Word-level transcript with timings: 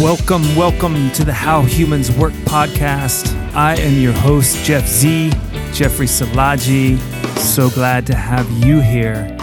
Welcome, 0.00 0.56
welcome 0.56 1.10
to 1.10 1.24
the 1.24 1.34
How 1.34 1.60
Humans 1.60 2.10
Work 2.12 2.32
podcast. 2.46 3.36
I 3.54 3.74
am 3.74 4.00
your 4.00 4.14
host, 4.14 4.64
Jeff 4.64 4.86
Z, 4.86 5.28
Jeffrey 5.74 6.06
Salaji. 6.06 6.98
So 7.36 7.68
glad 7.68 8.06
to 8.06 8.14
have 8.14 8.50
you 8.64 8.80
here. 8.80 9.36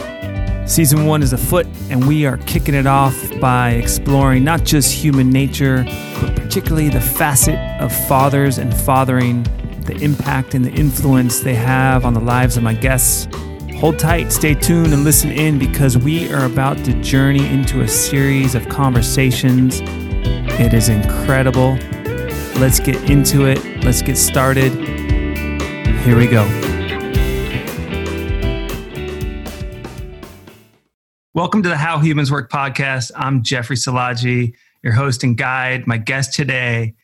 Season 0.66 1.06
one 1.06 1.22
is 1.22 1.32
afoot, 1.32 1.68
and 1.92 2.08
we 2.08 2.26
are 2.26 2.38
kicking 2.38 2.74
it 2.74 2.88
off 2.88 3.16
by 3.40 3.74
exploring 3.74 4.44
not 4.44 4.64
just 4.64 4.92
human 4.92 5.30
nature, 5.30 5.84
but 6.20 6.36
particularly 6.36 6.90
the 6.90 7.02
facet 7.02 7.60
of 7.80 7.94
fathers 8.08 8.58
and 8.58 8.76
fathering, 8.76 9.44
the 9.82 9.96
impact 10.02 10.56
and 10.56 10.66
the 10.66 10.72
influence 10.72 11.42
they 11.42 11.54
have 11.54 12.04
on 12.04 12.16
the 12.16 12.20
lives 12.20 12.58
of 12.58 12.64
my 12.64 12.74
guests. 12.74 13.28
Hold 13.76 14.00
tight, 14.00 14.32
stay 14.32 14.56
tuned, 14.56 14.92
and 14.92 15.04
listen 15.04 15.30
in 15.30 15.60
because 15.60 16.00
we 16.00 16.34
are 16.34 16.46
about 16.46 16.84
to 16.86 17.00
journey 17.04 17.46
into 17.46 17.82
a 17.82 17.88
series 17.88 18.56
of 18.56 18.68
conversations. 18.70 19.84
It 20.60 20.74
is 20.74 20.90
incredible. 20.90 21.76
Let's 22.60 22.80
get 22.80 23.12
into 23.12 23.46
it. 23.46 23.64
Let's 23.84 24.02
get 24.02 24.18
started. 24.18 24.74
Here 26.02 26.18
we 26.18 26.26
go. 26.26 26.42
Welcome 31.36 31.62
to 31.62 31.70
the 31.70 31.78
How 31.78 32.00
Humans 32.00 32.32
Work 32.32 32.52
podcast. 32.52 33.12
I'm 33.16 33.44
Jeffrey 33.44 33.76
Salaji, 33.76 34.56
your 34.82 34.94
host 34.94 35.24
and 35.24 35.38
guide. 35.38 35.86
My 35.86 36.00
guest 36.00 36.34
today 36.34 36.96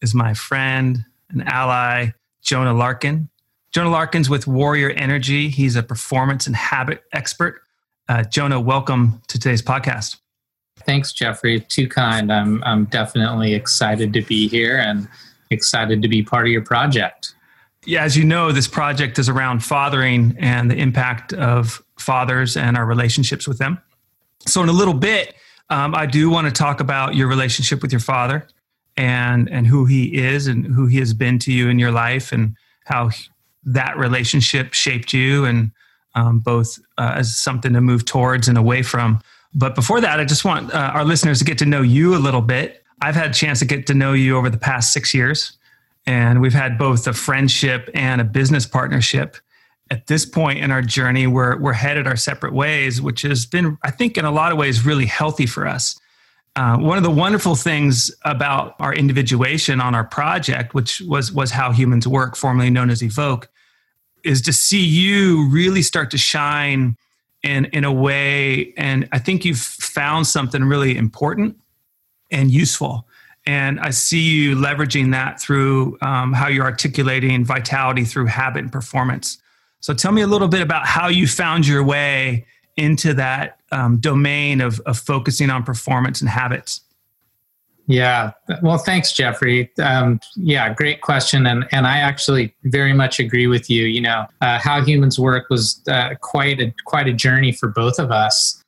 is 0.00 0.14
my 0.14 0.32
friend 0.32 1.04
and 1.28 1.46
ally, 1.46 2.12
Jonah 2.40 2.72
Larkin. 2.72 3.28
Jonah 3.70 3.90
Larkin's 3.90 4.30
with 4.30 4.46
Warrior 4.46 4.88
Energy. 4.88 5.50
He's 5.50 5.76
a 5.76 5.82
performance 5.82 6.46
and 6.46 6.56
habit 6.56 7.02
expert. 7.12 7.60
Uh, 8.08 8.22
Jonah, 8.22 8.60
welcome 8.60 9.20
to 9.28 9.38
today's 9.38 9.60
podcast. 9.60 10.16
Thanks, 10.78 11.12
Jeffrey. 11.12 11.60
Too 11.60 11.88
kind. 11.88 12.32
I'm, 12.32 12.62
I'm 12.64 12.84
definitely 12.86 13.54
excited 13.54 14.12
to 14.12 14.22
be 14.22 14.48
here 14.48 14.78
and 14.78 15.08
excited 15.50 16.02
to 16.02 16.08
be 16.08 16.22
part 16.22 16.46
of 16.46 16.52
your 16.52 16.64
project. 16.64 17.34
Yeah, 17.86 18.02
as 18.02 18.16
you 18.16 18.24
know, 18.24 18.50
this 18.50 18.66
project 18.66 19.18
is 19.18 19.28
around 19.28 19.62
fathering 19.62 20.34
and 20.38 20.70
the 20.70 20.76
impact 20.76 21.32
of 21.34 21.82
fathers 21.98 22.56
and 22.56 22.76
our 22.76 22.86
relationships 22.86 23.46
with 23.46 23.58
them. 23.58 23.78
So, 24.46 24.62
in 24.62 24.68
a 24.68 24.72
little 24.72 24.94
bit, 24.94 25.34
um, 25.70 25.94
I 25.94 26.06
do 26.06 26.30
want 26.30 26.46
to 26.46 26.52
talk 26.52 26.80
about 26.80 27.14
your 27.14 27.28
relationship 27.28 27.82
with 27.82 27.92
your 27.92 28.00
father 28.00 28.46
and 28.96 29.50
and 29.50 29.66
who 29.66 29.86
he 29.86 30.16
is 30.16 30.46
and 30.46 30.64
who 30.66 30.86
he 30.86 30.98
has 30.98 31.12
been 31.12 31.38
to 31.40 31.52
you 31.52 31.68
in 31.68 31.78
your 31.78 31.90
life 31.90 32.32
and 32.32 32.56
how 32.84 33.10
that 33.64 33.96
relationship 33.96 34.72
shaped 34.72 35.12
you 35.12 35.44
and 35.44 35.70
um, 36.14 36.38
both 36.38 36.78
uh, 36.98 37.14
as 37.16 37.36
something 37.36 37.72
to 37.72 37.80
move 37.80 38.04
towards 38.04 38.48
and 38.48 38.56
away 38.56 38.82
from. 38.82 39.20
But 39.54 39.74
before 39.74 40.00
that, 40.00 40.18
I 40.18 40.24
just 40.24 40.44
want 40.44 40.72
uh, 40.74 40.90
our 40.94 41.04
listeners 41.04 41.38
to 41.38 41.44
get 41.44 41.58
to 41.58 41.66
know 41.66 41.82
you 41.82 42.16
a 42.16 42.18
little 42.18 42.40
bit. 42.40 42.82
I've 43.00 43.14
had 43.14 43.30
a 43.30 43.34
chance 43.34 43.60
to 43.60 43.64
get 43.64 43.86
to 43.88 43.94
know 43.94 44.12
you 44.12 44.36
over 44.36 44.50
the 44.50 44.58
past 44.58 44.92
six 44.92 45.14
years, 45.14 45.56
and 46.06 46.40
we've 46.40 46.54
had 46.54 46.78
both 46.78 47.06
a 47.06 47.12
friendship 47.12 47.88
and 47.94 48.20
a 48.20 48.24
business 48.24 48.66
partnership. 48.66 49.36
At 49.90 50.06
this 50.06 50.24
point 50.24 50.58
in 50.58 50.70
our 50.70 50.82
journey, 50.82 51.26
we're, 51.26 51.58
we're 51.58 51.72
headed 51.74 52.06
our 52.06 52.16
separate 52.16 52.52
ways, 52.52 53.00
which 53.00 53.22
has 53.22 53.46
been, 53.46 53.78
I 53.82 53.90
think, 53.90 54.16
in 54.16 54.24
a 54.24 54.30
lot 54.30 54.50
of 54.50 54.58
ways, 54.58 54.84
really 54.84 55.06
healthy 55.06 55.46
for 55.46 55.66
us. 55.66 56.00
Uh, 56.56 56.78
one 56.78 56.96
of 56.96 57.04
the 57.04 57.10
wonderful 57.10 57.56
things 57.56 58.14
about 58.24 58.76
our 58.78 58.94
individuation 58.94 59.80
on 59.80 59.94
our 59.94 60.04
project, 60.04 60.72
which 60.72 61.00
was 61.00 61.32
was 61.32 61.50
how 61.50 61.72
humans 61.72 62.06
work, 62.06 62.36
formerly 62.36 62.70
known 62.70 62.90
as 62.90 63.02
Evoke, 63.02 63.48
is 64.24 64.40
to 64.42 64.52
see 64.52 64.82
you 64.84 65.48
really 65.50 65.82
start 65.82 66.12
to 66.12 66.18
shine 66.18 66.96
in 67.44 67.66
in 67.66 67.84
a 67.84 67.92
way 67.92 68.72
and 68.76 69.08
i 69.12 69.18
think 69.18 69.44
you've 69.44 69.58
found 69.58 70.26
something 70.26 70.64
really 70.64 70.96
important 70.96 71.56
and 72.30 72.50
useful. 72.50 73.06
And 73.46 73.78
i 73.78 73.90
see 73.90 74.20
you 74.20 74.56
leveraging 74.56 75.12
that 75.12 75.40
through 75.40 75.98
um, 76.00 76.32
how 76.32 76.48
you're 76.48 76.64
articulating 76.64 77.44
vitality 77.44 78.04
through 78.04 78.26
habit 78.26 78.62
and 78.62 78.72
performance. 78.72 79.38
So 79.80 79.92
tell 79.92 80.12
me 80.12 80.22
a 80.22 80.26
little 80.26 80.48
bit 80.48 80.62
about 80.62 80.86
how 80.86 81.08
you 81.08 81.28
found 81.28 81.66
your 81.66 81.84
way 81.84 82.46
into 82.76 83.12
that 83.14 83.60
um, 83.70 83.98
domain 83.98 84.60
of, 84.60 84.80
of 84.80 84.98
focusing 84.98 85.50
on 85.50 85.62
performance 85.62 86.22
and 86.22 86.30
habits 86.30 86.80
yeah. 87.86 88.32
Well, 88.62 88.78
thanks, 88.78 89.12
Jeffrey. 89.12 89.70
Um, 89.78 90.20
yeah, 90.36 90.72
great 90.72 91.02
question, 91.02 91.46
and 91.46 91.66
and 91.70 91.86
I 91.86 91.98
actually 91.98 92.54
very 92.64 92.94
much 92.94 93.20
agree 93.20 93.46
with 93.46 93.68
you. 93.68 93.84
You 93.84 94.00
know, 94.00 94.26
uh, 94.40 94.58
how 94.58 94.82
humans 94.82 95.18
work 95.18 95.50
was 95.50 95.82
uh, 95.88 96.14
quite 96.20 96.60
a 96.60 96.74
quite 96.86 97.08
a 97.08 97.12
journey 97.12 97.52
for 97.52 97.68
both 97.68 97.98
of 97.98 98.10
us. 98.10 98.62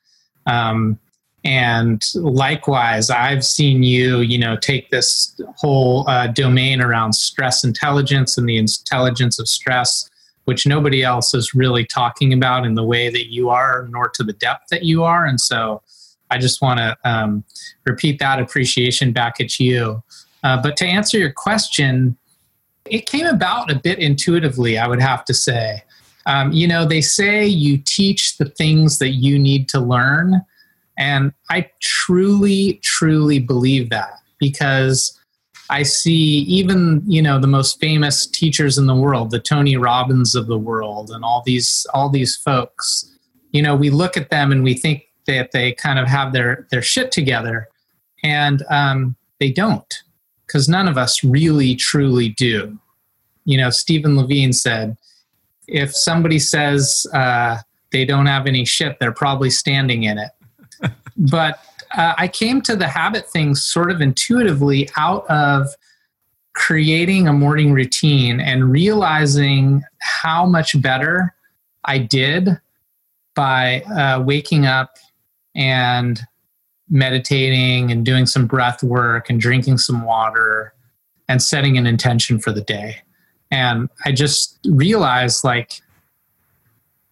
Um, 0.47 0.99
and 1.47 2.03
likewise, 2.16 3.09
I've 3.09 3.44
seen 3.44 3.84
you, 3.84 4.19
you 4.19 4.37
know, 4.37 4.56
take 4.56 4.91
this 4.91 5.41
whole 5.56 6.09
uh, 6.09 6.26
domain 6.26 6.81
around 6.81 7.12
stress 7.12 7.62
intelligence 7.62 8.37
and 8.37 8.49
the 8.49 8.59
intelligence 8.59 9.38
of 9.38 9.47
stress, 9.47 10.10
which 10.47 10.66
nobody 10.66 11.05
else 11.05 11.34
is 11.34 11.55
really 11.55 11.87
talking 11.87 12.32
about 12.32 12.66
in 12.66 12.75
the 12.75 12.82
way 12.82 13.10
that 13.10 13.32
you 13.32 13.49
are, 13.49 13.87
nor 13.91 14.09
to 14.09 14.25
the 14.25 14.32
depth 14.32 14.65
that 14.71 14.82
you 14.82 15.05
are. 15.05 15.25
And 15.25 15.41
so, 15.41 15.82
I 16.31 16.38
just 16.38 16.60
want 16.60 16.78
to 16.78 16.97
um, 17.04 17.44
repeat 17.84 18.19
that 18.19 18.41
appreciation 18.41 19.12
back 19.12 19.41
at 19.41 19.59
you. 19.59 20.03
Uh, 20.42 20.60
but 20.60 20.76
to 20.78 20.87
answer 20.87 21.19
your 21.19 21.32
question, 21.32 22.16
it 22.91 23.06
came 23.06 23.26
about 23.26 23.70
a 23.70 23.75
bit 23.76 23.98
intuitively, 23.98 24.78
I 24.78 24.87
would 24.87 25.00
have 25.00 25.25
to 25.26 25.34
say. 25.34 25.82
Um, 26.26 26.53
you 26.53 26.66
know, 26.66 26.84
they 26.84 27.00
say 27.00 27.47
you 27.47 27.78
teach 27.78 28.37
the 28.37 28.47
things 28.47 28.98
that 28.98 29.10
you 29.10 29.38
need 29.38 29.69
to 29.70 29.81
learn. 29.81 30.42
And 30.98 31.32
I 31.50 31.70
truly, 31.81 32.81
truly 32.82 33.38
believe 33.38 33.91
that 33.91 34.14
because 34.38 35.19
I 35.70 35.82
see 35.82 36.38
even, 36.48 37.03
you 37.06 37.22
know, 37.22 37.38
the 37.41 37.47
most 37.47 37.81
famous 37.81 38.26
teachers 38.26 38.78
in 38.78 38.87
the 38.87 38.94
world, 38.94 39.31
the 39.31 39.41
Tony 39.41 39.76
Robbins 39.76 40.34
of 40.34 40.47
the 40.47 40.58
world 40.58 41.10
and 41.10 41.25
all 41.25 41.43
these 41.44 41.87
all 41.93 42.08
these 42.08 42.37
folks, 42.37 43.12
you 43.50 43.62
know, 43.62 43.75
we 43.75 43.91
look 43.91 44.16
at 44.16 44.31
them 44.31 44.53
and 44.53 44.62
we 44.62 44.75
think 44.75 45.06
that 45.26 45.53
they 45.53 45.72
kind 45.72 45.98
of 45.98 46.06
have 46.06 46.32
their 46.32 46.66
their 46.70 46.82
shit 46.82 47.12
together, 47.12 47.69
and 48.22 48.62
um, 48.70 49.16
they 49.41 49.50
don't, 49.50 50.03
because 50.47 50.69
none 50.69 50.88
of 50.88 50.97
us 50.97 51.22
really 51.22 51.75
truly 51.75 52.31
do. 52.31 52.78
You 53.44 53.59
know, 53.59 53.70
Stephen 53.70 54.16
Levine 54.16 54.53
said, 54.53 54.97
if 55.69 55.94
somebody 55.94 56.38
says 56.38 57.06
uh, 57.14 57.59
they 57.92 58.04
don't 58.04 58.26
have 58.26 58.47
any 58.47 58.64
shit, 58.64 58.98
they're 58.98 59.12
probably 59.12 59.50
standing 59.50 60.04
in 60.04 60.19
it. 60.19 60.31
but 61.16 61.60
uh, 61.97 62.14
I 62.16 62.28
came 62.28 62.60
to 62.62 62.76
the 62.76 62.88
habit 62.88 63.28
thing 63.28 63.54
sort 63.54 63.91
of 63.91 64.00
intuitively 64.00 64.88
out 64.97 65.28
of 65.31 65.69
creating 66.54 67.28
a 67.28 67.32
morning 67.32 67.72
routine 67.72 68.41
and 68.41 68.70
realizing 68.70 69.82
how 69.98 70.47
much 70.47 70.81
better 70.81 71.34
I 71.84 71.98
did 71.98 72.58
by 73.34 73.82
uh, 73.82 74.22
waking 74.22 74.66
up 74.66 74.97
and 75.56 76.21
meditating 76.89 77.91
and 77.91 78.05
doing 78.05 78.27
some 78.27 78.47
breath 78.47 78.83
work 78.83 79.28
and 79.28 79.41
drinking 79.41 79.78
some 79.78 80.05
water 80.05 80.72
and 81.28 81.43
setting 81.43 81.77
an 81.77 81.87
intention 81.87 82.39
for 82.39 82.53
the 82.53 82.61
day. 82.61 82.99
And 83.50 83.89
I 84.05 84.12
just 84.12 84.59
realized 84.67 85.43
like 85.43 85.81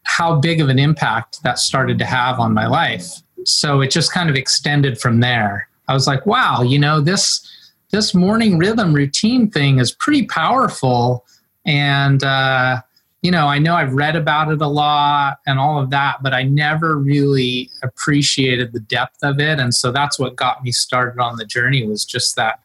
how 0.05 0.38
big 0.38 0.60
of 0.60 0.69
an 0.69 0.78
impact 0.78 1.43
that 1.43 1.59
started 1.59 1.99
to 1.99 2.05
have 2.05 2.38
on 2.38 2.53
my 2.55 2.66
life. 2.66 3.22
So 3.44 3.81
it 3.81 3.91
just 3.91 4.12
kind 4.12 4.31
of 4.31 4.37
extended 4.37 5.00
from 5.00 5.21
there. 5.21 5.69
I 5.88 5.94
was 5.94 6.06
like, 6.06 6.25
wow, 6.26 6.62
you 6.62 6.78
know, 6.78 7.00
this 7.00 7.50
this 7.91 8.15
morning 8.15 8.59
rhythm 8.59 8.93
routine 8.93 9.50
thing 9.50 9.78
is 9.78 9.93
pretty 9.93 10.26
powerful 10.26 11.25
and 11.65 12.25
uh 12.25 12.81
you 13.25 13.31
know, 13.31 13.47
I 13.47 13.59
know 13.59 13.75
I've 13.75 13.95
read 13.95 14.17
about 14.17 14.53
it 14.53 14.61
a 14.61 14.67
lot 14.67 15.39
and 15.47 15.59
all 15.59 15.81
of 15.81 15.89
that, 15.89 16.23
but 16.23 16.35
I 16.35 16.43
never 16.43 16.99
really 16.99 17.71
appreciated 17.83 18.75
the 18.75 18.81
depth 18.81 19.17
of 19.23 19.41
it. 19.41 19.59
And 19.59 19.75
so 19.75 19.91
that's 19.91 20.19
what 20.19 20.37
got 20.37 20.62
me 20.62 20.73
started 20.73 21.19
on 21.19 21.37
the 21.38 21.47
journey 21.47 21.87
was 21.87 22.05
just 22.05 22.37
that 22.37 22.61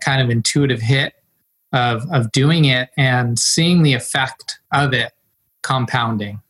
kind 0.00 0.22
of 0.22 0.30
intuitive 0.30 0.80
hit 0.80 1.14
of, 1.72 2.08
of 2.12 2.30
doing 2.30 2.66
it 2.66 2.90
and 2.96 3.40
seeing 3.40 3.82
the 3.82 3.92
effect 3.92 4.60
of 4.72 4.94
it 4.94 5.14
compounding. 5.62 6.40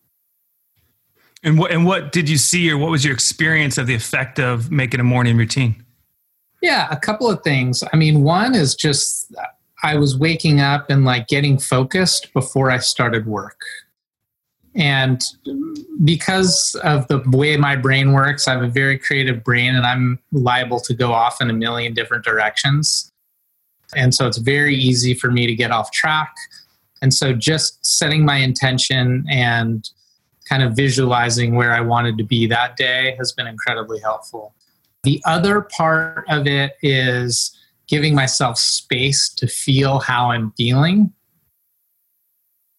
And 1.42 1.58
what, 1.58 1.70
and 1.70 1.86
what 1.86 2.12
did 2.12 2.28
you 2.28 2.36
see 2.36 2.70
or 2.70 2.76
what 2.76 2.90
was 2.90 3.02
your 3.02 3.14
experience 3.14 3.78
of 3.78 3.86
the 3.86 3.94
effect 3.94 4.40
of 4.40 4.70
making 4.70 5.00
a 5.00 5.04
morning 5.04 5.38
routine? 5.38 5.82
Yeah, 6.60 6.86
a 6.90 6.98
couple 6.98 7.30
of 7.30 7.42
things. 7.42 7.82
I 7.94 7.96
mean, 7.96 8.24
one 8.24 8.54
is 8.54 8.74
just 8.74 9.34
I 9.82 9.96
was 9.96 10.16
waking 10.16 10.60
up 10.60 10.90
and 10.90 11.04
like 11.04 11.26
getting 11.28 11.58
focused 11.58 12.32
before 12.32 12.70
I 12.70 12.78
started 12.78 13.26
work. 13.26 13.60
And 14.74 15.22
because 16.04 16.74
of 16.82 17.06
the 17.08 17.22
way 17.26 17.56
my 17.56 17.76
brain 17.76 18.12
works, 18.12 18.48
I 18.48 18.52
have 18.52 18.62
a 18.62 18.68
very 18.68 18.98
creative 18.98 19.44
brain 19.44 19.74
and 19.74 19.84
I'm 19.84 20.18
liable 20.30 20.80
to 20.80 20.94
go 20.94 21.12
off 21.12 21.40
in 21.40 21.50
a 21.50 21.52
million 21.52 21.92
different 21.92 22.24
directions. 22.24 23.12
And 23.94 24.14
so 24.14 24.26
it's 24.26 24.38
very 24.38 24.74
easy 24.74 25.12
for 25.12 25.30
me 25.30 25.46
to 25.46 25.54
get 25.54 25.70
off 25.70 25.90
track. 25.90 26.34
And 27.02 27.12
so 27.12 27.34
just 27.34 27.84
setting 27.84 28.24
my 28.24 28.36
intention 28.36 29.26
and 29.28 29.88
kind 30.48 30.62
of 30.62 30.74
visualizing 30.74 31.54
where 31.54 31.72
I 31.72 31.80
wanted 31.80 32.16
to 32.18 32.24
be 32.24 32.46
that 32.46 32.76
day 32.76 33.14
has 33.18 33.32
been 33.32 33.46
incredibly 33.46 34.00
helpful. 34.00 34.54
The 35.02 35.20
other 35.26 35.62
part 35.62 36.24
of 36.28 36.46
it 36.46 36.76
is 36.82 37.56
giving 37.92 38.14
myself 38.14 38.56
space 38.56 39.28
to 39.28 39.46
feel 39.46 39.98
how 39.98 40.30
I'm 40.30 40.50
feeling. 40.56 41.12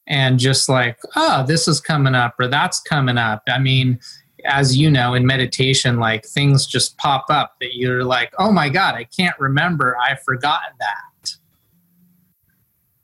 And 0.07 0.39
just 0.39 0.67
like, 0.67 0.97
oh, 1.15 1.45
this 1.45 1.67
is 1.67 1.79
coming 1.79 2.15
up 2.15 2.33
or 2.39 2.47
that's 2.47 2.79
coming 2.81 3.19
up. 3.19 3.43
I 3.47 3.59
mean, 3.59 3.99
as 4.43 4.75
you 4.75 4.89
know, 4.89 5.13
in 5.13 5.23
meditation, 5.23 5.99
like 5.99 6.25
things 6.25 6.65
just 6.65 6.97
pop 6.97 7.25
up 7.29 7.57
that 7.61 7.75
you're 7.75 8.03
like, 8.03 8.33
oh 8.39 8.51
my 8.51 8.69
God, 8.69 8.95
I 8.95 9.03
can't 9.03 9.39
remember. 9.39 9.95
I've 10.03 10.21
forgotten 10.23 10.73
that. 10.79 11.35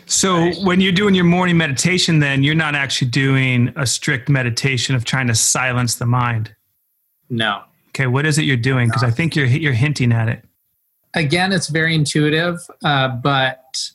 So 0.07 0.38
right. 0.38 0.57
when 0.63 0.81
you're 0.81 0.91
doing 0.91 1.13
your 1.13 1.25
morning 1.25 1.57
meditation, 1.57 2.17
then 2.17 2.41
you're 2.41 2.56
not 2.56 2.73
actually 2.73 3.11
doing 3.11 3.71
a 3.75 3.85
strict 3.85 4.29
meditation 4.29 4.95
of 4.95 5.06
trying 5.06 5.27
to 5.27 5.35
silence 5.35 5.94
the 5.95 6.07
mind. 6.07 6.56
No. 7.29 7.61
Okay, 7.89 8.07
what 8.07 8.25
is 8.25 8.39
it 8.39 8.45
you're 8.45 8.57
doing? 8.57 8.88
Because 8.88 9.03
I 9.03 9.11
think 9.11 9.35
you're 9.35 9.45
you're 9.45 9.73
hinting 9.73 10.11
at 10.11 10.27
it. 10.27 10.44
Again, 11.15 11.51
it's 11.51 11.69
very 11.69 11.95
intuitive, 11.95 12.59
uh, 12.83 13.09
but 13.09 13.91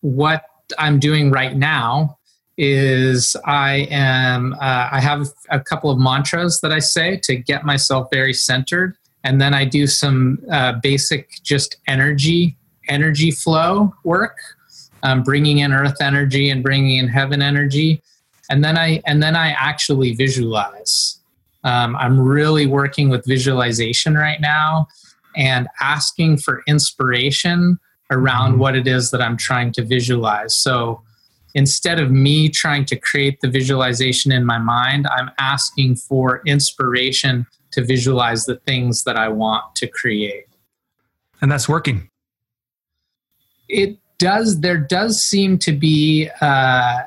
what 0.00 0.44
I'm 0.78 0.98
doing 0.98 1.30
right 1.30 1.54
now 1.54 2.18
is 2.58 3.36
I 3.44 3.86
am 3.90 4.54
uh, 4.54 4.88
I 4.90 5.00
have 5.00 5.28
a 5.50 5.60
couple 5.60 5.90
of 5.90 5.98
mantras 5.98 6.60
that 6.62 6.72
I 6.72 6.78
say 6.78 7.18
to 7.24 7.36
get 7.36 7.64
myself 7.64 8.08
very 8.10 8.32
centered, 8.32 8.96
and 9.24 9.40
then 9.40 9.52
I 9.52 9.66
do 9.66 9.86
some 9.86 10.38
uh, 10.50 10.74
basic 10.82 11.42
just 11.42 11.76
energy 11.86 12.56
energy 12.88 13.30
flow 13.30 13.92
work, 14.04 14.38
um, 15.02 15.22
bringing 15.22 15.58
in 15.58 15.72
earth 15.72 16.00
energy 16.00 16.50
and 16.50 16.62
bringing 16.62 16.96
in 16.96 17.08
heaven 17.08 17.42
energy, 17.42 18.02
and 18.48 18.64
then 18.64 18.78
I 18.78 19.02
and 19.06 19.22
then 19.22 19.36
I 19.36 19.50
actually 19.50 20.14
visualize. 20.14 21.18
Um, 21.64 21.96
I'm 21.96 22.18
really 22.18 22.66
working 22.66 23.10
with 23.10 23.26
visualization 23.26 24.14
right 24.14 24.40
now 24.40 24.86
and 25.36 25.68
asking 25.80 26.38
for 26.38 26.62
inspiration 26.66 27.78
around 28.10 28.52
mm-hmm. 28.52 28.60
what 28.60 28.76
it 28.76 28.86
is 28.86 29.10
that 29.10 29.20
I'm 29.20 29.36
trying 29.36 29.72
to 29.72 29.84
visualize. 29.84 30.54
So 30.54 31.02
instead 31.54 31.98
of 31.98 32.10
me 32.10 32.48
trying 32.48 32.84
to 32.86 32.96
create 32.96 33.40
the 33.40 33.48
visualization 33.48 34.32
in 34.32 34.44
my 34.44 34.58
mind, 34.58 35.06
I'm 35.08 35.30
asking 35.38 35.96
for 35.96 36.42
inspiration 36.46 37.46
to 37.72 37.84
visualize 37.84 38.46
the 38.46 38.56
things 38.56 39.04
that 39.04 39.16
I 39.16 39.28
want 39.28 39.74
to 39.76 39.86
create. 39.86 40.46
And 41.40 41.50
that's 41.50 41.68
working. 41.68 42.10
It 43.68 43.98
does, 44.18 44.60
there 44.60 44.78
does 44.78 45.20
seem 45.20 45.58
to 45.58 45.72
be 45.72 46.30
uh, 46.40 47.00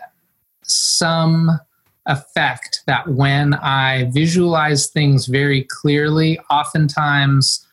some 0.63 1.59
effect 2.05 2.81
that 2.87 3.07
when 3.07 3.53
I 3.53 4.09
visualize 4.11 4.87
things 4.87 5.27
very 5.27 5.63
clearly, 5.63 6.39
oftentimes 6.49 7.65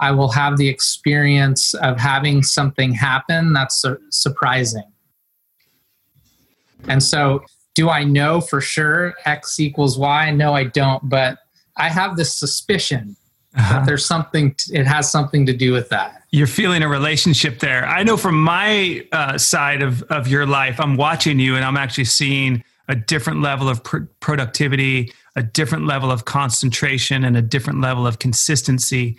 I 0.00 0.12
will 0.12 0.30
have 0.30 0.56
the 0.56 0.68
experience 0.68 1.74
of 1.74 1.98
having 1.98 2.42
something 2.42 2.92
happen 2.92 3.52
that's 3.52 3.82
su- 3.82 3.98
surprising. 4.10 4.90
And 6.86 7.02
so, 7.02 7.44
do 7.74 7.90
I 7.90 8.04
know 8.04 8.40
for 8.40 8.60
sure 8.60 9.14
X 9.24 9.58
equals 9.60 9.98
Y? 9.98 10.30
No, 10.30 10.54
I 10.54 10.64
don't. 10.64 11.08
But 11.08 11.38
I 11.76 11.88
have 11.88 12.16
this 12.16 12.34
suspicion 12.34 13.16
uh-huh. 13.56 13.78
that 13.80 13.86
there's 13.86 14.04
something, 14.04 14.54
t- 14.54 14.76
it 14.76 14.86
has 14.86 15.10
something 15.10 15.46
to 15.46 15.52
do 15.52 15.72
with 15.72 15.88
that. 15.88 16.22
You're 16.30 16.46
feeling 16.46 16.82
a 16.82 16.88
relationship 16.88 17.58
there. 17.60 17.86
I 17.86 18.02
know 18.02 18.16
from 18.16 18.40
my 18.40 19.06
uh, 19.12 19.38
side 19.38 19.82
of, 19.82 20.02
of 20.04 20.28
your 20.28 20.46
life, 20.46 20.78
I'm 20.78 20.96
watching 20.96 21.38
you 21.38 21.56
and 21.56 21.64
I'm 21.64 21.76
actually 21.76 22.04
seeing 22.04 22.62
a 22.88 22.94
different 22.94 23.42
level 23.42 23.68
of 23.68 23.82
pr- 23.82 24.04
productivity, 24.20 25.12
a 25.36 25.42
different 25.42 25.86
level 25.86 26.10
of 26.10 26.24
concentration, 26.24 27.24
and 27.24 27.36
a 27.36 27.42
different 27.42 27.80
level 27.80 28.06
of 28.06 28.18
consistency 28.18 29.18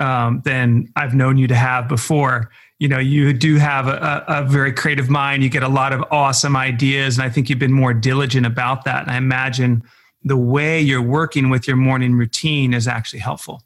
um, 0.00 0.42
than 0.44 0.88
I've 0.96 1.14
known 1.14 1.36
you 1.36 1.46
to 1.48 1.54
have 1.54 1.88
before. 1.88 2.50
You 2.78 2.88
know 2.88 2.98
you 2.98 3.32
do 3.32 3.56
have 3.56 3.88
a, 3.88 4.24
a, 4.28 4.44
very 4.44 4.72
creative 4.72 5.08
mind. 5.08 5.42
You 5.42 5.48
get 5.48 5.62
a 5.62 5.68
lot 5.68 5.92
of 5.92 6.04
awesome 6.10 6.56
ideas 6.56 7.16
and 7.16 7.26
i 7.26 7.30
think 7.30 7.48
you've 7.48 7.58
been 7.58 7.72
more 7.72 7.94
diligent 7.94 8.44
about 8.44 8.84
that. 8.84 9.02
And 9.02 9.10
i 9.10 9.16
imagine 9.16 9.82
the 10.22 10.36
way 10.36 10.80
you're 10.80 11.02
working 11.02 11.48
with 11.48 11.66
your 11.66 11.76
morning 11.76 12.14
routine 12.14 12.74
is 12.74 12.86
actually 12.86 13.20
helpful. 13.20 13.62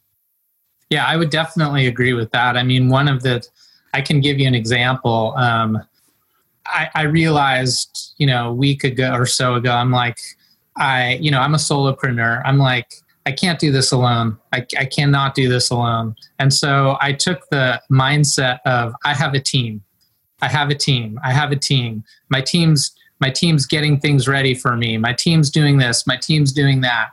Yeah 0.91 1.06
i 1.06 1.17
would 1.17 1.31
definitely 1.31 1.87
agree 1.87 2.12
with 2.12 2.31
that. 2.31 2.56
I 2.56 2.62
mean 2.62 2.88
one 2.88 3.09
of 3.09 3.23
the 3.23 3.44
i 3.94 4.00
can 4.00 4.21
give 4.21 4.38
you 4.38 4.47
an 4.47 4.55
example. 4.55 5.35
Um, 5.37 5.83
I, 6.67 6.88
I 6.94 7.03
realized 7.03 8.15
you 8.19 8.29
know 8.29 8.50
a 8.50 8.55
week 8.55 8.85
ago 8.85 9.12
or 9.12 9.26
so 9.26 9.55
ago 9.55 9.73
i'm 9.73 9.91
like 9.91 10.19
i 10.76 11.15
you 11.15 11.33
know 11.33 11.41
i'm 11.41 11.55
a 11.55 11.59
solopreneur. 11.59 12.43
I'm 12.44 12.59
like 12.59 12.93
I 13.26 13.32
can't 13.32 13.58
do 13.58 13.70
this 13.70 13.93
alone. 13.93 14.38
I, 14.52 14.67
I 14.78 14.84
cannot 14.87 15.34
do 15.34 15.49
this 15.49 15.70
alone. 15.70 16.17
And 16.38 16.52
so 16.52 16.96
I 17.00 17.12
took 17.12 17.49
the 17.50 17.81
mindset 17.90 18.61
of 18.64 18.94
I 19.05 19.14
have 19.14 19.34
a 19.34 19.40
team. 19.40 19.82
I 20.43 20.49
have 20.49 20.70
a 20.70 20.75
team. 20.75 21.20
I 21.22 21.32
have 21.32 21.52
a 21.52 21.56
team. 21.56 22.05
My 22.28 22.40
team's 22.40 22.93
my 23.20 23.28
team's 23.28 23.67
getting 23.67 24.00
things 24.00 24.26
ready 24.26 24.55
for 24.55 24.76
me. 24.76 24.96
My 24.96 25.12
team's 25.12 25.50
doing 25.50 25.76
this. 25.76 26.06
My 26.06 26.17
team's 26.17 26.52
doing 26.52 26.81
that. 26.81 27.11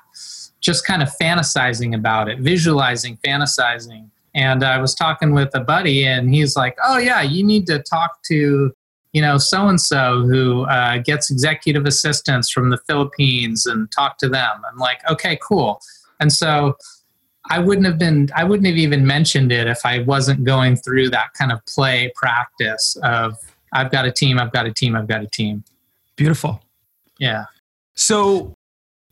Just 0.61 0.85
kind 0.85 1.03
of 1.03 1.09
fantasizing 1.21 1.93
about 1.93 2.29
it, 2.29 2.39
visualizing, 2.39 3.17
fantasizing. 3.17 4.09
And 4.33 4.63
I 4.63 4.79
was 4.79 4.95
talking 4.95 5.33
with 5.33 5.49
a 5.53 5.59
buddy, 5.59 6.05
and 6.05 6.33
he's 6.33 6.55
like, 6.55 6.77
"Oh 6.83 6.97
yeah, 6.97 7.21
you 7.21 7.43
need 7.43 7.67
to 7.67 7.79
talk 7.79 8.23
to 8.27 8.71
you 9.13 9.21
know, 9.21 9.39
so 9.39 9.67
and 9.67 9.81
so 9.81 10.21
who 10.27 10.63
uh, 10.65 10.99
gets 10.99 11.31
executive 11.31 11.85
assistants 11.85 12.51
from 12.51 12.69
the 12.69 12.77
Philippines 12.85 13.65
and 13.65 13.91
talk 13.91 14.17
to 14.19 14.29
them. 14.29 14.61
I'm 14.69 14.77
like, 14.77 14.99
okay, 15.09 15.39
cool. 15.41 15.81
And 16.19 16.31
so 16.31 16.75
I 17.49 17.59
wouldn't 17.59 17.85
have 17.85 17.97
been, 17.97 18.29
I 18.35 18.43
wouldn't 18.43 18.67
have 18.67 18.77
even 18.77 19.05
mentioned 19.05 19.51
it 19.51 19.67
if 19.67 19.85
I 19.85 19.99
wasn't 19.99 20.43
going 20.43 20.75
through 20.75 21.09
that 21.11 21.33
kind 21.33 21.51
of 21.51 21.65
play 21.65 22.11
practice 22.15 22.97
of 23.03 23.37
I've 23.73 23.91
got 23.91 24.05
a 24.05 24.11
team, 24.11 24.39
I've 24.39 24.51
got 24.51 24.65
a 24.65 24.73
team, 24.73 24.95
I've 24.95 25.07
got 25.07 25.21
a 25.21 25.27
team. 25.27 25.63
Beautiful. 26.15 26.61
Yeah. 27.19 27.45
So, 27.95 28.53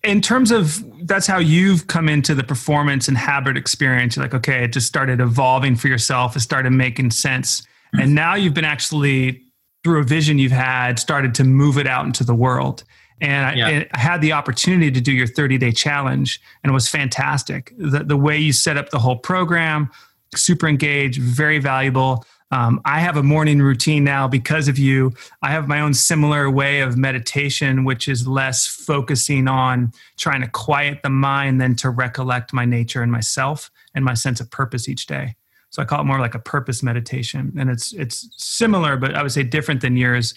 in 0.03 0.21
terms 0.21 0.51
of 0.51 0.83
that's 1.07 1.25
how 1.25 1.39
you've 1.39 1.87
come 1.87 2.07
into 2.07 2.35
the 2.35 2.43
performance 2.43 3.07
and 3.07 3.17
habit 3.17 3.57
experience, 3.57 4.15
you're 4.15 4.23
like, 4.23 4.35
okay, 4.35 4.63
it 4.63 4.73
just 4.73 4.85
started 4.85 5.19
evolving 5.19 5.75
for 5.75 5.87
yourself, 5.87 6.35
it 6.35 6.41
started 6.41 6.71
making 6.71 7.11
sense. 7.11 7.63
And 7.93 8.03
mm-hmm. 8.03 8.13
now 8.13 8.35
you've 8.35 8.53
been 8.53 8.65
actually, 8.65 9.41
through 9.83 10.01
a 10.01 10.03
vision 10.03 10.37
you've 10.37 10.51
had, 10.51 10.99
started 10.99 11.33
to 11.35 11.43
move 11.43 11.77
it 11.77 11.87
out 11.87 12.05
into 12.05 12.23
the 12.23 12.35
world. 12.35 12.83
And 13.21 13.61
I. 13.61 13.87
I, 13.93 13.97
had 13.97 14.21
the 14.21 14.33
opportunity 14.33 14.91
to 14.91 15.01
do 15.01 15.11
your 15.11 15.27
30 15.27 15.57
day 15.57 15.71
challenge, 15.71 16.41
and 16.63 16.71
it 16.71 16.73
was 16.73 16.89
fantastic. 16.89 17.73
The, 17.77 18.03
the 18.03 18.17
way 18.17 18.37
you 18.37 18.51
set 18.51 18.77
up 18.77 18.89
the 18.89 18.99
whole 18.99 19.17
program, 19.17 19.89
super 20.35 20.67
engaged, 20.67 21.21
very 21.21 21.59
valuable. 21.59 22.25
Um, 22.51 22.79
I 22.85 22.99
have 22.99 23.17
a 23.17 23.23
morning 23.23 23.61
routine 23.61 24.03
now 24.03 24.27
because 24.27 24.67
of 24.67 24.77
you. 24.77 25.13
I 25.41 25.51
have 25.51 25.67
my 25.67 25.81
own 25.81 25.93
similar 25.93 26.49
way 26.49 26.81
of 26.81 26.95
meditation, 26.95 27.85
which 27.85 28.07
is 28.07 28.27
less 28.27 28.67
focusing 28.67 29.47
on 29.47 29.91
trying 30.17 30.41
to 30.41 30.47
quiet 30.47 31.01
the 31.01 31.09
mind 31.09 31.59
than 31.59 31.75
to 31.77 31.89
recollect 31.89 32.53
my 32.53 32.65
nature 32.65 33.01
and 33.01 33.11
myself 33.11 33.71
and 33.95 34.05
my 34.05 34.13
sense 34.13 34.39
of 34.39 34.51
purpose 34.51 34.87
each 34.87 35.07
day. 35.07 35.35
So 35.71 35.81
I 35.81 35.85
call 35.85 35.99
it 35.99 36.05
more 36.05 36.19
like 36.19 36.35
a 36.35 36.39
purpose 36.39 36.81
meditation, 36.81 37.51
and 37.57 37.69
it's 37.69 37.91
it's 37.91 38.29
similar, 38.37 38.95
but 38.95 39.13
I 39.13 39.21
would 39.21 39.33
say 39.33 39.43
different 39.43 39.81
than 39.81 39.97
yours 39.97 40.33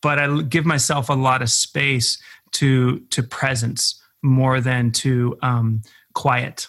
but 0.00 0.18
I 0.18 0.42
give 0.42 0.64
myself 0.64 1.08
a 1.08 1.14
lot 1.14 1.42
of 1.42 1.50
space 1.50 2.20
to 2.52 3.00
to 3.10 3.22
presence 3.22 4.00
more 4.22 4.60
than 4.60 4.90
to 4.92 5.38
um, 5.42 5.82
quiet. 6.14 6.68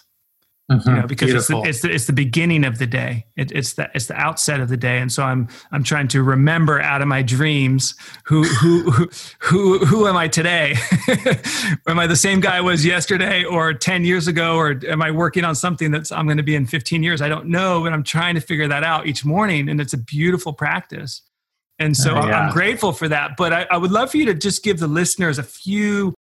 Mm-hmm. 0.70 0.90
You 0.90 0.96
know, 0.96 1.06
because 1.06 1.32
it's 1.32 1.46
the, 1.46 1.62
it's 1.62 1.80
the, 1.80 1.90
it's 1.90 2.04
the 2.04 2.12
beginning 2.12 2.62
of 2.62 2.76
the 2.76 2.86
day. 2.86 3.24
It, 3.38 3.50
it's 3.52 3.72
the 3.72 3.90
it's 3.94 4.04
the 4.04 4.16
outset 4.16 4.60
of 4.60 4.68
the 4.68 4.76
day, 4.76 4.98
and 4.98 5.10
so 5.10 5.22
I'm 5.22 5.48
I'm 5.72 5.82
trying 5.82 6.08
to 6.08 6.22
remember 6.22 6.78
out 6.78 7.00
of 7.00 7.08
my 7.08 7.22
dreams 7.22 7.94
who 8.24 8.42
who 8.44 8.90
who 8.90 9.08
who, 9.38 9.78
who 9.86 10.06
am 10.06 10.18
I 10.18 10.28
today? 10.28 10.74
am 11.86 11.98
I 11.98 12.06
the 12.06 12.16
same 12.16 12.40
guy 12.40 12.58
I 12.58 12.60
was 12.60 12.84
yesterday, 12.84 13.44
or 13.44 13.72
ten 13.72 14.04
years 14.04 14.28
ago, 14.28 14.56
or 14.56 14.78
am 14.86 15.00
I 15.00 15.10
working 15.10 15.42
on 15.42 15.54
something 15.54 15.90
that's 15.90 16.12
I'm 16.12 16.26
going 16.26 16.36
to 16.36 16.42
be 16.42 16.54
in 16.54 16.66
15 16.66 17.02
years? 17.02 17.22
I 17.22 17.30
don't 17.30 17.46
know, 17.46 17.80
but 17.82 17.94
I'm 17.94 18.04
trying 18.04 18.34
to 18.34 18.42
figure 18.42 18.68
that 18.68 18.84
out 18.84 19.06
each 19.06 19.24
morning, 19.24 19.70
and 19.70 19.80
it's 19.80 19.94
a 19.94 19.98
beautiful 19.98 20.52
practice. 20.52 21.22
And 21.78 21.96
so 21.96 22.16
uh, 22.16 22.26
yeah. 22.26 22.40
I'm 22.40 22.52
grateful 22.52 22.92
for 22.92 23.08
that. 23.08 23.36
But 23.36 23.52
I, 23.52 23.66
I, 23.70 23.76
would 23.76 23.92
love 23.92 24.10
for 24.10 24.16
you 24.16 24.26
to 24.26 24.34
just 24.34 24.64
give 24.64 24.78
the 24.78 24.88
listeners 24.88 25.38
a 25.38 25.42
few 25.44 26.14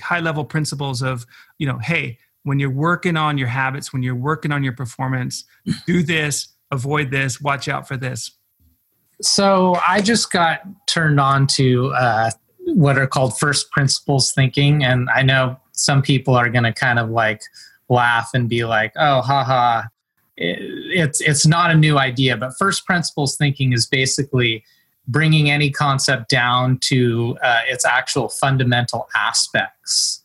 high 0.00 0.20
level 0.20 0.44
principles 0.44 1.02
of, 1.02 1.26
you 1.58 1.66
know, 1.66 1.78
hey, 1.78 2.18
when 2.42 2.58
you're 2.58 2.70
working 2.70 3.16
on 3.16 3.38
your 3.38 3.48
habits, 3.48 3.92
when 3.92 4.02
you're 4.02 4.14
working 4.14 4.52
on 4.52 4.62
your 4.62 4.72
performance, 4.72 5.44
do 5.86 6.02
this, 6.02 6.48
avoid 6.70 7.10
this, 7.10 7.40
watch 7.40 7.68
out 7.68 7.86
for 7.86 7.96
this. 7.96 8.32
So 9.22 9.78
I 9.86 10.00
just 10.00 10.30
got 10.30 10.60
turned 10.86 11.18
on 11.18 11.46
to 11.48 11.92
uh, 11.94 12.30
what 12.74 12.98
are 12.98 13.06
called 13.06 13.38
first 13.38 13.70
principles 13.70 14.32
thinking. 14.32 14.84
And 14.84 15.08
I 15.10 15.22
know 15.22 15.58
some 15.72 16.02
people 16.02 16.34
are 16.34 16.48
going 16.48 16.64
to 16.64 16.72
kind 16.72 16.98
of 16.98 17.10
like 17.10 17.42
laugh 17.88 18.30
and 18.34 18.48
be 18.48 18.64
like, 18.64 18.92
oh, 18.96 19.22
haha. 19.22 19.84
it's 20.36 21.20
it's 21.20 21.46
not 21.46 21.70
a 21.70 21.74
new 21.74 21.98
idea, 21.98 22.36
but 22.36 22.52
first 22.58 22.84
principles 22.84 23.36
thinking 23.36 23.72
is 23.72 23.86
basically 23.86 24.64
bringing 25.08 25.50
any 25.50 25.70
concept 25.70 26.28
down 26.28 26.78
to 26.82 27.36
uh, 27.42 27.60
its 27.68 27.84
actual 27.84 28.28
fundamental 28.28 29.08
aspects. 29.14 30.22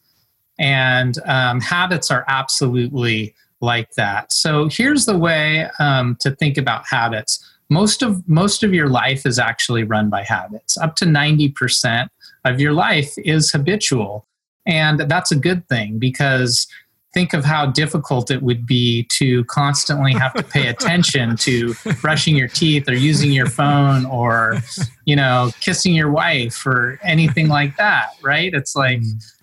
And 0.60 1.18
um, 1.26 1.62
habits 1.62 2.12
are 2.12 2.26
absolutely 2.28 3.34
like 3.62 3.92
that. 3.94 4.34
So 4.34 4.70
here's 4.70 5.06
the 5.06 5.18
way 5.18 5.70
um, 5.80 6.18
to 6.22 6.32
think 6.32 6.58
about 6.58 6.86
habits. 6.88 7.48
Most 7.70 8.02
of 8.02 8.28
most 8.28 8.64
of 8.64 8.74
your 8.74 8.90
life 8.90 9.26
is 9.26 9.40
actually 9.40 9.84
run 9.84 10.10
by 10.10 10.24
habits. 10.24 10.78
Up 10.78 10.96
to 10.98 11.06
ninety 11.06 11.50
percent 11.50 12.12
of 12.44 12.60
your 12.60 12.74
life 12.74 13.14
is 13.18 13.52
habitual, 13.52 14.26
and 14.66 15.00
that's 15.02 15.32
a 15.32 15.36
good 15.38 15.68
thing 15.70 15.98
because 15.98 16.68
think 17.14 17.34
of 17.34 17.44
how 17.44 17.66
difficult 17.66 18.32
it 18.32 18.42
would 18.42 18.66
be 18.66 19.04
to 19.12 19.44
constantly 19.46 20.14
have 20.14 20.34
to 20.34 20.44
pay 20.44 20.68
attention 20.68 21.36
to 21.36 21.74
brushing 22.02 22.36
your 22.36 22.48
teeth 22.48 22.88
or 22.88 22.94
using 22.94 23.32
your 23.32 23.48
phone 23.48 24.06
or 24.06 24.58
you 25.06 25.16
know 25.16 25.52
kissing 25.60 25.94
your 25.94 26.12
wife 26.12 26.66
or 26.66 27.00
anything 27.04 27.48
like 27.48 27.76
that 27.78 28.12
right 28.22 28.54
it's 28.54 28.76
like 28.76 29.00
mm. 29.00 29.34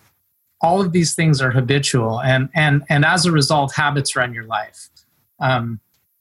all 0.61 0.81
of 0.81 0.93
these 0.93 1.15
things 1.15 1.41
are 1.41 1.51
habitual 1.51 2.21
and 2.21 2.49
and 2.55 2.83
and 2.89 3.05
as 3.05 3.27
a 3.27 3.33
result 3.33 3.73
habits 3.75 4.17
run 4.17 4.33
your 4.33 4.45
life 4.45 4.89
um, 5.41 5.81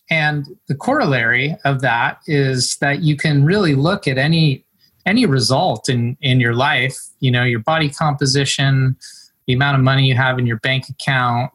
and 0.10 0.46
the 0.68 0.75
corollary 0.75 1.58
of 1.66 1.82
that 1.82 2.20
is 2.27 2.77
that 2.77 3.01
you 3.01 3.16
can 3.16 3.44
really 3.44 3.75
look 3.75 4.08
at 4.08 4.18
any 4.18 4.63
any 5.06 5.25
result 5.25 5.88
in 5.88 6.18
in 6.22 6.42
your 6.42 6.54
life 6.54 6.98
you 7.22 7.32
know 7.32 7.44
your 7.44 7.60
body 7.60 7.89
composition 7.89 8.98
the 9.48 9.54
amount 9.54 9.77
of 9.77 9.84
money 9.84 10.08
you 10.08 10.16
have 10.16 10.38
in 10.38 10.46
your 10.46 10.58
bank 10.58 10.89
account, 10.89 11.51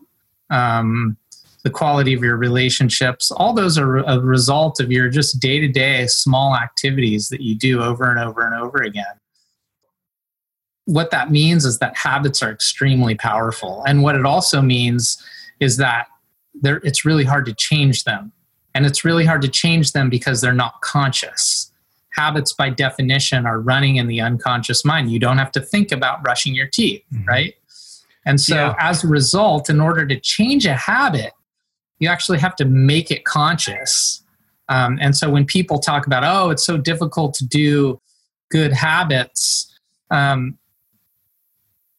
um, 0.51 1.17
the 1.63 1.71
quality 1.71 2.13
of 2.13 2.23
your 2.23 2.37
relationships, 2.37 3.31
all 3.31 3.53
those 3.53 3.79
are 3.79 3.99
a 3.99 4.19
result 4.19 4.81
of 4.81 4.91
your 4.91 5.09
just 5.09 5.39
day 5.41 5.61
to 5.61 5.69
day 5.69 6.07
small 6.07 6.57
activities 6.57 7.29
that 7.29 7.41
you 7.41 7.55
do 7.55 7.81
over 7.83 8.11
and 8.11 8.19
over 8.19 8.45
and 8.45 8.55
over 8.55 8.83
again. 8.83 9.05
What 10.87 11.13
that 11.13 11.31
means 11.31 11.65
is 11.65 11.79
that 11.79 11.97
habits 11.97 12.43
are 12.43 12.51
extremely 12.51 13.15
powerful. 13.15 13.85
And 13.87 14.03
what 14.03 14.17
it 14.17 14.27
also 14.27 14.61
means 14.61 15.23
is 15.61 15.77
that 15.77 16.09
it's 16.65 17.05
really 17.05 17.25
hard 17.25 17.47
to 17.47 17.55
change 17.55 18.03
them. 18.03 18.33
And 18.75 18.85
it's 18.85 19.05
really 19.05 19.25
hard 19.25 19.43
to 19.43 19.49
change 19.49 19.93
them 19.93 20.11
because 20.11 20.41
they're 20.41 20.53
not 20.53 20.81
conscious 20.81 21.73
habits 22.13 22.53
by 22.53 22.71
definition 22.71 23.47
are 23.47 23.61
running 23.61 23.97
in 23.97 24.07
the 24.07 24.21
unconscious 24.21 24.85
mind 24.85 25.11
you 25.11 25.19
don't 25.19 25.39
have 25.39 25.51
to 25.53 25.61
think 25.61 25.91
about 25.93 26.23
brushing 26.23 26.55
your 26.55 26.67
teeth 26.67 27.03
mm-hmm. 27.13 27.27
right 27.27 27.55
and 28.25 28.41
so, 28.41 28.55
yeah. 28.55 28.75
as 28.79 29.05
a 29.05 29.09
result, 29.09 29.69
in 29.69 29.81
order 29.81 30.07
to 30.07 30.19
change 30.19 30.67
a 30.67 30.75
habit, 30.75 31.33
you 31.99 32.09
actually 32.09 32.39
have 32.39 32.55
to 32.57 32.65
make 32.65 33.11
it 33.11 33.25
conscious. 33.25 34.23
Um, 34.69 34.99
and 35.01 35.17
so, 35.17 35.29
when 35.29 35.45
people 35.45 35.79
talk 35.79 36.07
about, 36.07 36.23
oh, 36.25 36.51
it's 36.51 36.65
so 36.65 36.77
difficult 36.77 37.35
to 37.35 37.47
do 37.47 38.01
good 38.51 38.73
habits, 38.73 39.73
um, 40.11 40.59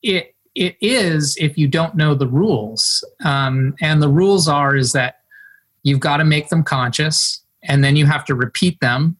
it 0.01 0.35
it 0.55 0.77
is 0.81 1.35
if 1.37 1.57
you 1.57 1.67
don't 1.67 1.95
know 1.95 2.13
the 2.15 2.27
rules. 2.27 3.03
Um, 3.25 3.75
and 3.81 4.01
the 4.01 4.09
rules 4.09 4.47
are 4.47 4.75
is 4.75 4.93
that 4.93 5.15
you've 5.83 5.99
got 5.99 6.17
to 6.17 6.25
make 6.25 6.49
them 6.49 6.63
conscious, 6.63 7.43
and 7.63 7.83
then 7.83 7.95
you 7.95 8.05
have 8.05 8.23
to 8.25 8.35
repeat 8.35 8.79
them 8.79 9.17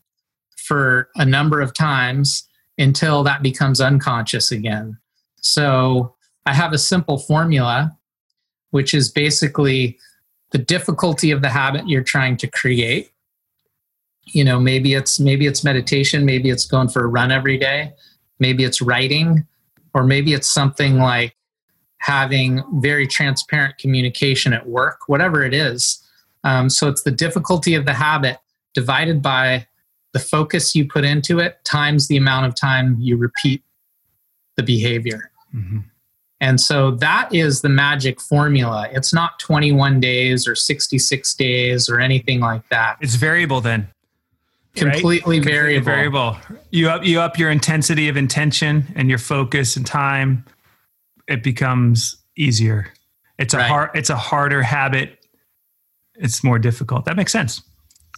for 0.56 1.10
a 1.16 1.26
number 1.26 1.60
of 1.60 1.74
times 1.74 2.48
until 2.78 3.24
that 3.24 3.44
becomes 3.44 3.82
unconscious 3.82 4.52
again. 4.52 4.98
So 5.42 6.16
I 6.46 6.54
have 6.54 6.74
a 6.74 6.78
simple 6.78 7.18
formula, 7.18 7.98
which 8.72 8.94
is 8.94 9.10
basically 9.10 9.98
the 10.52 10.58
difficulty 10.58 11.32
of 11.32 11.42
the 11.42 11.50
habit 11.50 11.88
you're 11.88 12.04
trying 12.04 12.38
to 12.38 12.48
create. 12.48 13.12
You 14.26 14.44
know, 14.44 14.60
maybe 14.60 14.94
it's 14.94 15.20
maybe 15.20 15.48
it's 15.48 15.64
meditation, 15.64 16.26
maybe 16.26 16.50
it's 16.50 16.66
going 16.66 16.90
for 16.90 17.04
a 17.04 17.08
run 17.08 17.32
every 17.32 17.58
day, 17.58 17.94
maybe 18.40 18.64
it's 18.64 18.82
writing, 18.82 19.46
or 19.94 20.04
maybe 20.04 20.34
it's 20.34 20.50
something 20.50 20.98
like 20.98 21.36
having 21.98 22.64
very 22.82 23.08
transparent 23.08 23.78
communication 23.78 24.54
at 24.54 24.68
work, 24.68 25.08
whatever 25.08 25.44
it 25.44 25.54
is. 25.54 26.04
Um, 26.44 26.70
so 26.70 26.90
it's 26.90 27.04
the 27.04 27.12
difficulty 27.12 27.76
of 27.76 27.86
the 27.86 27.94
habit 27.94 28.40
divided 28.74 29.22
by 29.22 29.68
the 30.14 30.20
focus 30.20 30.76
you 30.76 30.88
put 30.88 31.06
into 31.06 31.40
it 31.40 31.64
times 31.64 32.08
the 32.08 32.18
amount 32.18 32.46
of 32.46 32.56
time 32.56 32.98
you 33.00 33.18
repeat 33.18 33.64
the 34.58 34.64
behavior. 34.64 35.32
Mm-hmm. 35.56 35.80
And 36.44 36.60
so 36.60 36.92
that 36.92 37.34
is 37.34 37.62
the 37.62 37.70
magic 37.70 38.20
formula. 38.20 38.90
It's 38.92 39.14
not 39.14 39.40
21 39.40 40.02
days 40.02 40.46
or 40.46 40.56
66 40.56 41.34
days 41.36 41.88
or 41.88 42.02
anything 42.02 42.42
like 42.42 42.68
that. 42.68 42.98
It's 43.00 43.16
variable 43.16 43.62
then. 43.62 43.88
Completely 44.76 45.40
right? 45.40 45.46
variable. 45.46 45.86
variable. 45.86 46.38
You 46.70 46.90
up 46.90 47.06
you 47.06 47.22
up 47.22 47.40
your 47.40 47.50
intensity 47.50 48.10
of 48.10 48.18
intention 48.18 48.92
and 48.98 49.08
your 49.08 49.20
focus 49.20 49.78
and 49.78 49.88
time. 49.88 50.44
It 51.30 51.44
becomes 51.44 52.18
easier. 52.36 52.92
It's 53.40 53.54
a 53.54 53.60
right. 53.60 53.70
hard 53.70 53.92
it's 53.94 54.10
a 54.10 54.18
harder 54.18 54.64
habit. 54.64 55.26
It's 56.16 56.44
more 56.44 56.60
difficult. 56.60 57.06
That 57.06 57.16
makes 57.16 57.32
sense. 57.32 57.62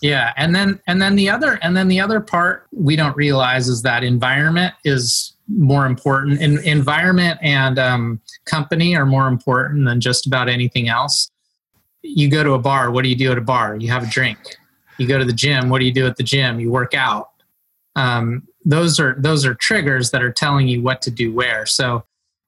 Yeah, 0.02 0.34
and 0.36 0.56
then 0.56 0.80
and 0.88 1.00
then 1.00 1.16
the 1.16 1.30
other 1.30 1.60
and 1.62 1.78
then 1.78 1.90
the 1.90 2.00
other 2.00 2.22
part 2.22 2.66
we 2.72 2.96
don't 2.96 3.16
realize 3.16 3.68
is 3.68 3.84
that 3.84 4.04
environment 4.04 4.74
is 4.84 5.35
more 5.48 5.86
important. 5.86 6.42
In, 6.42 6.60
environment 6.60 7.40
and 7.42 7.78
um, 7.78 8.22
company 8.46 8.96
are 8.96 9.06
more 9.06 9.28
important 9.28 9.86
than 9.86 10.02
just 10.02 10.26
about 10.26 10.50
anything 10.50 10.90
else. 10.90 11.32
You 12.02 12.30
go 12.30 12.44
to 12.44 12.54
a 12.54 12.60
bar. 12.60 12.92
What 12.92 13.04
do 13.04 13.10
you 13.10 13.16
do 13.16 13.32
at 13.32 13.38
a 13.38 13.42
bar? 13.42 13.76
You 13.76 13.90
have 13.90 14.04
a 14.04 14.08
drink. 14.08 14.38
You 14.98 15.08
go 15.08 15.18
to 15.18 15.26
the 15.26 15.34
gym. 15.34 15.70
What 15.70 15.80
do 15.80 15.86
you 15.86 15.94
do 15.94 16.06
at 16.08 16.18
the 16.18 16.24
gym? 16.24 16.60
You 16.60 16.72
work 16.72 16.94
out. 16.94 17.30
Um, 17.96 18.48
those 18.64 19.00
are 19.00 19.16
those 19.20 19.46
are 19.46 19.56
triggers 19.56 20.12
that 20.12 20.22
are 20.22 20.32
telling 20.32 20.68
you 20.68 20.82
what 20.82 21.02
to 21.04 21.12
do 21.12 21.34
where. 21.34 21.66
So, 21.66 22.04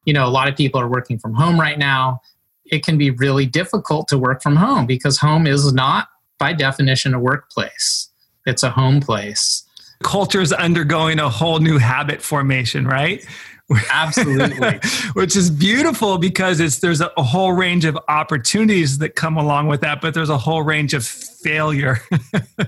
you 0.05 0.13
know, 0.13 0.25
a 0.25 0.29
lot 0.29 0.47
of 0.47 0.55
people 0.55 0.79
are 0.81 0.87
working 0.87 1.19
from 1.19 1.33
home 1.33 1.59
right 1.59 1.77
now. 1.77 2.21
It 2.65 2.83
can 2.83 2.97
be 2.97 3.11
really 3.11 3.45
difficult 3.45 4.07
to 4.09 4.17
work 4.17 4.41
from 4.41 4.55
home 4.55 4.85
because 4.85 5.17
home 5.17 5.47
is 5.47 5.71
not, 5.71 6.09
by 6.37 6.53
definition, 6.53 7.13
a 7.13 7.19
workplace. 7.19 8.09
It's 8.45 8.63
a 8.63 8.69
home 8.69 8.99
place 8.99 9.66
culture 10.03 10.41
is 10.41 10.53
undergoing 10.53 11.19
a 11.19 11.29
whole 11.29 11.59
new 11.59 11.77
habit 11.77 12.21
formation, 12.21 12.85
right? 12.85 13.25
Absolutely. 13.91 14.79
Which 15.13 15.35
is 15.35 15.49
beautiful 15.49 16.17
because 16.17 16.59
it's 16.59 16.79
there's 16.79 17.01
a, 17.01 17.11
a, 17.17 17.23
whole 17.23 17.51
range 17.51 17.83
of 17.83 17.97
opportunities 18.07 18.99
that 18.99 19.15
come 19.15 19.35
along 19.35 19.67
with 19.67 19.81
that, 19.81 19.99
but 19.99 20.13
there's 20.13 20.29
a 20.29 20.37
whole 20.37 20.63
range 20.63 20.93
of 20.93 21.05
failure. 21.05 21.99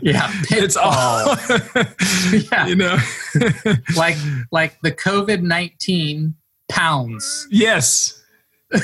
Yeah. 0.02 0.30
it's 0.50 0.76
all 0.76 1.38
yeah. 2.52 2.68
you 2.68 2.76
know. 2.76 2.98
like 3.96 4.18
like 4.52 4.80
the 4.82 4.92
COVID-19 4.92 6.34
pounds. 6.70 7.48
Yes. 7.50 8.22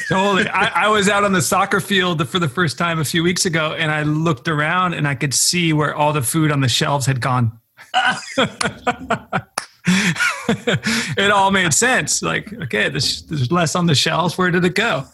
totally. 0.07 0.47
I, 0.47 0.85
I, 0.85 0.87
was 0.87 1.07
out 1.09 1.23
on 1.25 1.33
the 1.33 1.43
soccer 1.43 1.79
field 1.79 2.27
for 2.27 2.39
the 2.39 2.49
first 2.49 2.77
time 2.77 2.97
a 2.97 3.05
few 3.05 3.21
weeks 3.21 3.45
ago 3.45 3.73
and 3.73 3.91
I 3.91 4.01
looked 4.01 4.47
around 4.47 4.95
and 4.95 5.07
I 5.07 5.13
could 5.13 5.33
see 5.33 5.73
where 5.73 5.93
all 5.93 6.11
the 6.11 6.23
food 6.23 6.51
on 6.51 6.61
the 6.61 6.69
shelves 6.69 7.05
had 7.05 7.21
gone. 7.21 7.59
it 11.17 11.31
all 11.31 11.51
made 11.51 11.73
sense. 11.73 12.21
Like, 12.21 12.51
okay, 12.53 12.89
there's, 12.89 13.23
there's 13.23 13.51
less 13.51 13.75
on 13.75 13.85
the 13.85 13.95
shelves. 13.95 14.37
Where 14.37 14.51
did 14.51 14.65
it 14.65 14.75
go? 14.75 15.05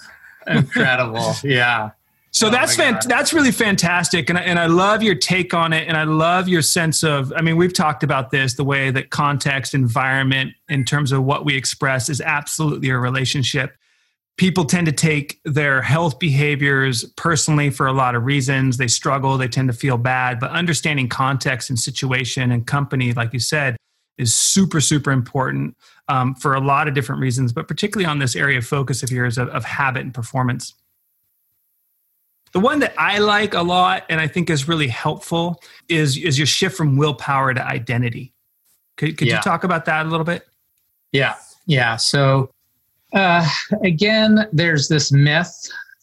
Incredible. 0.47 1.35
Yeah. 1.43 1.91
So 2.33 2.47
oh 2.47 2.49
that's 2.49 2.77
fant- 2.77 3.09
that's 3.09 3.33
really 3.33 3.51
fantastic, 3.51 4.29
and 4.29 4.39
I, 4.39 4.43
and 4.43 4.57
I 4.57 4.67
love 4.67 5.03
your 5.03 5.15
take 5.15 5.53
on 5.53 5.73
it, 5.73 5.89
and 5.89 5.97
I 5.97 6.05
love 6.05 6.47
your 6.47 6.61
sense 6.61 7.03
of. 7.03 7.33
I 7.35 7.41
mean, 7.41 7.57
we've 7.57 7.73
talked 7.73 8.03
about 8.03 8.31
this, 8.31 8.53
the 8.53 8.63
way 8.63 8.89
that 8.89 9.09
context, 9.09 9.73
environment, 9.73 10.53
in 10.69 10.85
terms 10.85 11.11
of 11.11 11.25
what 11.25 11.43
we 11.43 11.57
express, 11.57 12.07
is 12.07 12.21
absolutely 12.21 12.89
a 12.89 12.97
relationship 12.97 13.75
people 14.37 14.65
tend 14.65 14.87
to 14.87 14.91
take 14.91 15.39
their 15.45 15.81
health 15.81 16.19
behaviors 16.19 17.03
personally 17.15 17.69
for 17.69 17.87
a 17.87 17.93
lot 17.93 18.15
of 18.15 18.23
reasons. 18.23 18.77
They 18.77 18.87
struggle, 18.87 19.37
they 19.37 19.47
tend 19.47 19.67
to 19.69 19.73
feel 19.73 19.97
bad, 19.97 20.39
but 20.39 20.51
understanding 20.51 21.09
context 21.09 21.69
and 21.69 21.79
situation 21.79 22.51
and 22.51 22.65
company, 22.65 23.13
like 23.13 23.33
you 23.33 23.39
said, 23.39 23.77
is 24.17 24.33
super, 24.35 24.81
super 24.81 25.11
important 25.11 25.75
um, 26.07 26.35
for 26.35 26.53
a 26.53 26.59
lot 26.59 26.87
of 26.87 26.93
different 26.93 27.21
reasons, 27.21 27.53
but 27.53 27.67
particularly 27.67 28.05
on 28.05 28.19
this 28.19 28.35
area 28.35 28.57
of 28.57 28.65
focus 28.65 29.03
of 29.03 29.11
yours 29.11 29.37
of, 29.37 29.47
of 29.49 29.63
habit 29.63 30.03
and 30.03 30.13
performance. 30.13 30.73
The 32.53 32.59
one 32.59 32.79
that 32.79 32.93
I 32.97 33.19
like 33.19 33.53
a 33.53 33.61
lot 33.61 34.05
and 34.09 34.19
I 34.19 34.27
think 34.27 34.49
is 34.49 34.67
really 34.67 34.89
helpful 34.89 35.61
is, 35.87 36.17
is 36.17 36.37
your 36.37 36.47
shift 36.47 36.75
from 36.75 36.97
willpower 36.97 37.53
to 37.53 37.65
identity. 37.65 38.33
Could, 38.97 39.17
could 39.17 39.27
yeah. 39.27 39.37
you 39.37 39.41
talk 39.41 39.63
about 39.63 39.85
that 39.85 40.05
a 40.05 40.09
little 40.09 40.25
bit? 40.25 40.45
Yeah. 41.11 41.35
Yeah. 41.65 41.95
So 41.95 42.51
uh, 43.13 43.47
again, 43.83 44.47
there's 44.51 44.87
this 44.87 45.11
myth 45.11 45.53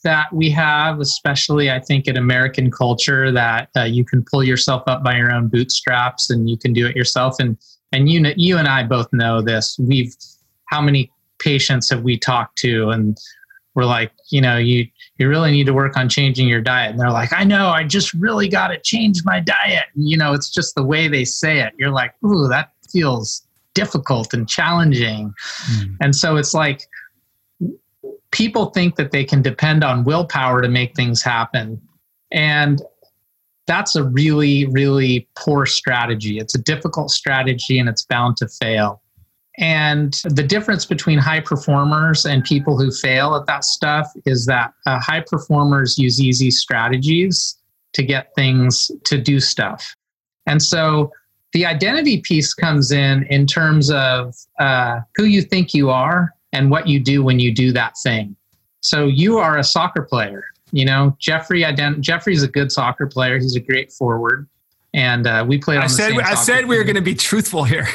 that 0.05 0.33
we 0.33 0.50
have, 0.50 1.00
especially 1.00 1.71
I 1.71 1.81
think 1.81 2.07
in 2.07 2.17
American 2.17 2.71
culture, 2.71 3.33
that 3.33 3.69
uh, 3.77 3.83
you 3.83 4.05
can 4.05 4.25
pull 4.31 4.45
yourself 4.45 4.83
up 4.87 5.03
by 5.03 5.17
your 5.17 5.33
own 5.33 5.49
bootstraps 5.49 6.31
and 6.31 6.49
you 6.49 6.57
can 6.57 6.73
do 6.73 6.87
it 6.87 6.97
yourself. 6.97 7.37
And 7.38 7.57
and 7.93 8.09
you 8.11 8.33
you 8.37 8.59
and 8.59 8.69
I 8.69 8.83
both 8.83 9.09
know 9.12 9.41
this. 9.41 9.77
We've 9.79 10.15
how 10.67 10.81
many 10.81 11.11
patients 11.38 11.91
have 11.91 12.03
we 12.03 12.19
talked 12.19 12.59
to, 12.59 12.91
and 12.91 13.17
we're 13.75 13.87
like, 13.87 14.12
you 14.31 14.41
know, 14.41 14.57
you 14.57 14.87
you 15.19 15.29
really 15.29 15.50
need 15.50 15.67
to 15.67 15.75
work 15.75 15.97
on 15.97 16.09
changing 16.09 16.49
your 16.49 16.61
diet. 16.61 16.91
And 16.91 17.00
they're 17.00 17.11
like, 17.11 17.33
I 17.33 17.45
know, 17.45 17.69
I 17.69 17.85
just 17.85 18.12
really 18.15 18.49
got 18.49 18.69
to 18.69 18.79
change 18.81 19.23
my 19.25 19.41
diet. 19.41 19.85
And, 19.95 20.09
you 20.09 20.17
know, 20.17 20.33
it's 20.33 20.50
just 20.50 20.75
the 20.75 20.85
way 20.85 21.09
they 21.09 21.25
say 21.25 21.61
it. 21.61 21.73
You're 21.77 21.91
like, 21.91 22.15
ooh, 22.25 22.47
that 22.49 22.73
feels 22.93 23.43
difficult 23.75 24.35
and 24.35 24.49
challenging. 24.49 25.33
Mm. 25.71 25.97
And 26.00 26.17
so 26.17 26.37
it's 26.37 26.55
like 26.55 26.88
people 28.30 28.66
think 28.66 28.97
that 28.97 29.11
they 29.11 29.25
can 29.25 29.42
depend 29.42 29.85
on 29.85 30.04
willpower 30.04 30.61
to 30.62 30.68
make 30.68 30.94
things 30.94 31.23
happen. 31.23 31.80
And 32.32 32.82
that's 33.66 33.97
a 33.97 34.04
really, 34.04 34.66
really 34.66 35.28
poor 35.37 35.66
strategy. 35.66 36.38
It's 36.38 36.54
a 36.54 36.62
difficult 36.62 37.11
strategy 37.11 37.78
and 37.78 37.88
it's 37.88 38.04
bound 38.04 38.37
to 38.38 38.49
fail. 38.49 39.02
And 39.58 40.14
the 40.25 40.42
difference 40.42 40.87
between 40.87 41.18
high 41.18 41.40
performers 41.40 42.25
and 42.25 42.44
people 42.44 42.78
who 42.78 42.92
fail 42.92 43.35
at 43.35 43.47
that 43.47 43.64
stuff 43.64 44.11
is 44.25 44.47
that 44.47 44.73
uh, 44.87 45.00
high 45.00 45.20
performers 45.20 45.99
use 45.99 46.20
easy 46.20 46.50
strategies 46.50 47.58
to 47.94 48.02
get 48.04 48.35
things 48.37 48.90
to 49.04 49.18
do 49.20 49.40
stuff. 49.40 49.94
And 50.47 50.62
so 50.62 51.11
the 51.52 51.66
identity 51.66 52.20
piece 52.20 52.54
comes 52.54 52.92
in 52.92 53.25
in 53.25 53.47
terms 53.47 53.90
of 53.90 54.35
uh, 54.61 55.00
who 55.16 55.25
you 55.25 55.42
think 55.42 55.75
you 55.75 55.90
are 55.90 56.35
and 56.52 56.71
what 56.71 56.88
you 56.88 57.00
do 57.00 57.23
when 57.23 57.38
you 57.38 57.55
do 57.55 57.73
that 57.73 57.95
thing. 58.02 58.37
So 58.81 59.07
you 59.07 59.38
are 59.38 59.59
a 59.59 59.64
soccer 59.64 60.02
player. 60.02 60.45
You 60.71 60.85
know, 60.85 61.17
Jeffrey 61.19 61.62
ident- 61.62 62.00
Jeffrey's 62.00 62.43
a 62.43 62.49
good 62.49 62.71
soccer 62.71 63.07
player. 63.07 63.38
He's 63.38 63.57
a 63.57 63.61
great 63.61 63.93
forward. 63.93 64.49
And 64.95 65.26
uh, 65.26 65.45
we 65.47 65.59
played. 65.59 65.81
I 65.81 65.87
said 65.87 66.12
I 66.19 66.35
said 66.35 66.67
we 66.67 66.78
were 66.78 66.85
going 66.85 66.97
to 66.97 67.02
be 67.02 67.14
truthful 67.14 67.62
here. 67.62 67.87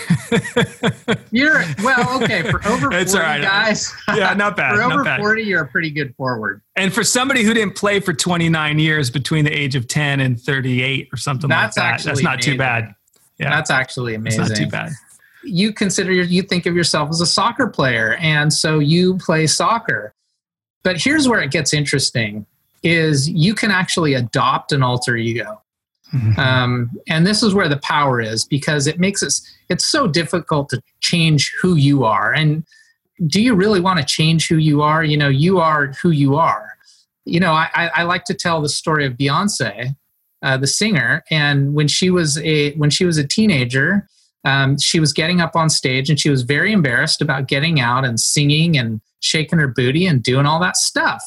you're 1.31 1.63
well, 1.83 2.22
okay. 2.22 2.43
For 2.43 2.65
over 2.67 2.91
forty 2.91 3.17
right. 3.17 3.41
guys, 3.41 3.91
yeah, 4.10 4.33
not 4.36 4.55
bad. 4.57 4.75
for 4.75 4.83
over 4.83 5.03
bad. 5.03 5.19
forty, 5.19 5.41
you're 5.41 5.63
a 5.63 5.67
pretty 5.67 5.89
good 5.89 6.15
forward. 6.15 6.62
And 6.75 6.93
for 6.93 7.03
somebody 7.03 7.43
who 7.43 7.53
didn't 7.53 7.75
play 7.75 8.00
for 8.00 8.13
29 8.13 8.77
years 8.77 9.10
between 9.10 9.43
the 9.43 9.51
age 9.51 9.75
of 9.75 9.88
10 9.88 10.19
and 10.19 10.39
38 10.39 11.10
or 11.12 11.17
something 11.17 11.50
that's 11.50 11.75
like 11.77 11.98
that, 11.98 12.03
that's 12.03 12.22
not 12.22 12.36
amazing. 12.36 12.53
too 12.53 12.57
bad. 12.60 12.93
Yeah, 13.39 13.50
that's 13.50 13.72
actually 13.72 14.13
amazing. 14.13 14.41
It's 14.41 14.50
not 14.51 14.57
too 14.57 14.67
bad. 14.67 14.91
You 15.43 15.73
consider 15.73 16.12
you 16.12 16.41
think 16.43 16.65
of 16.65 16.75
yourself 16.75 17.09
as 17.09 17.21
a 17.21 17.25
soccer 17.25 17.67
player, 17.67 18.15
and 18.15 18.51
so 18.51 18.79
you 18.79 19.17
play 19.17 19.47
soccer. 19.47 20.13
But 20.83 21.01
here's 21.01 21.27
where 21.27 21.41
it 21.41 21.51
gets 21.51 21.73
interesting: 21.73 22.45
is 22.83 23.29
you 23.29 23.55
can 23.55 23.71
actually 23.71 24.13
adopt 24.13 24.71
an 24.71 24.83
alter 24.83 25.15
ego. 25.15 25.62
Mm-hmm. 26.13 26.39
Um, 26.39 26.91
and 27.07 27.25
this 27.25 27.41
is 27.41 27.53
where 27.55 27.67
the 27.67 27.77
power 27.77 28.21
is 28.21 28.45
because 28.45 28.85
it 28.85 29.00
makes 29.00 29.23
us 29.23 29.41
it's 29.69 29.85
so 29.85 30.07
difficult 30.07 30.69
to 30.69 30.81
change 31.00 31.51
who 31.59 31.75
you 31.75 32.03
are 32.03 32.31
and 32.31 32.63
do 33.25 33.41
you 33.41 33.55
really 33.55 33.79
want 33.79 34.00
to 34.00 34.05
change 34.05 34.47
who 34.47 34.57
you 34.57 34.83
are 34.83 35.03
you 35.03 35.17
know 35.17 35.29
you 35.29 35.59
are 35.59 35.88
who 36.01 36.12
you 36.12 36.35
are 36.35 36.77
you 37.25 37.39
know 37.39 37.51
i, 37.51 37.89
I 37.95 38.03
like 38.03 38.25
to 38.25 38.35
tell 38.35 38.62
the 38.62 38.69
story 38.69 39.07
of 39.07 39.13
beyonce 39.13 39.95
uh, 40.43 40.57
the 40.57 40.67
singer 40.67 41.23
and 41.31 41.73
when 41.73 41.88
she 41.88 42.12
was 42.12 42.38
a 42.39 42.73
when 42.73 42.91
she 42.91 43.05
was 43.05 43.17
a 43.17 43.27
teenager 43.27 44.07
um, 44.43 44.77
she 44.77 45.00
was 45.00 45.13
getting 45.13 45.39
up 45.39 45.55
on 45.55 45.69
stage 45.69 46.09
and 46.09 46.19
she 46.19 46.29
was 46.29 46.43
very 46.43 46.71
embarrassed 46.71 47.21
about 47.21 47.47
getting 47.47 47.79
out 47.79 48.03
and 48.05 48.19
singing 48.19 48.77
and 48.77 49.01
shaking 49.21 49.59
her 49.59 49.67
booty 49.67 50.05
and 50.05 50.21
doing 50.21 50.45
all 50.45 50.59
that 50.59 50.75
stuff. 50.75 51.23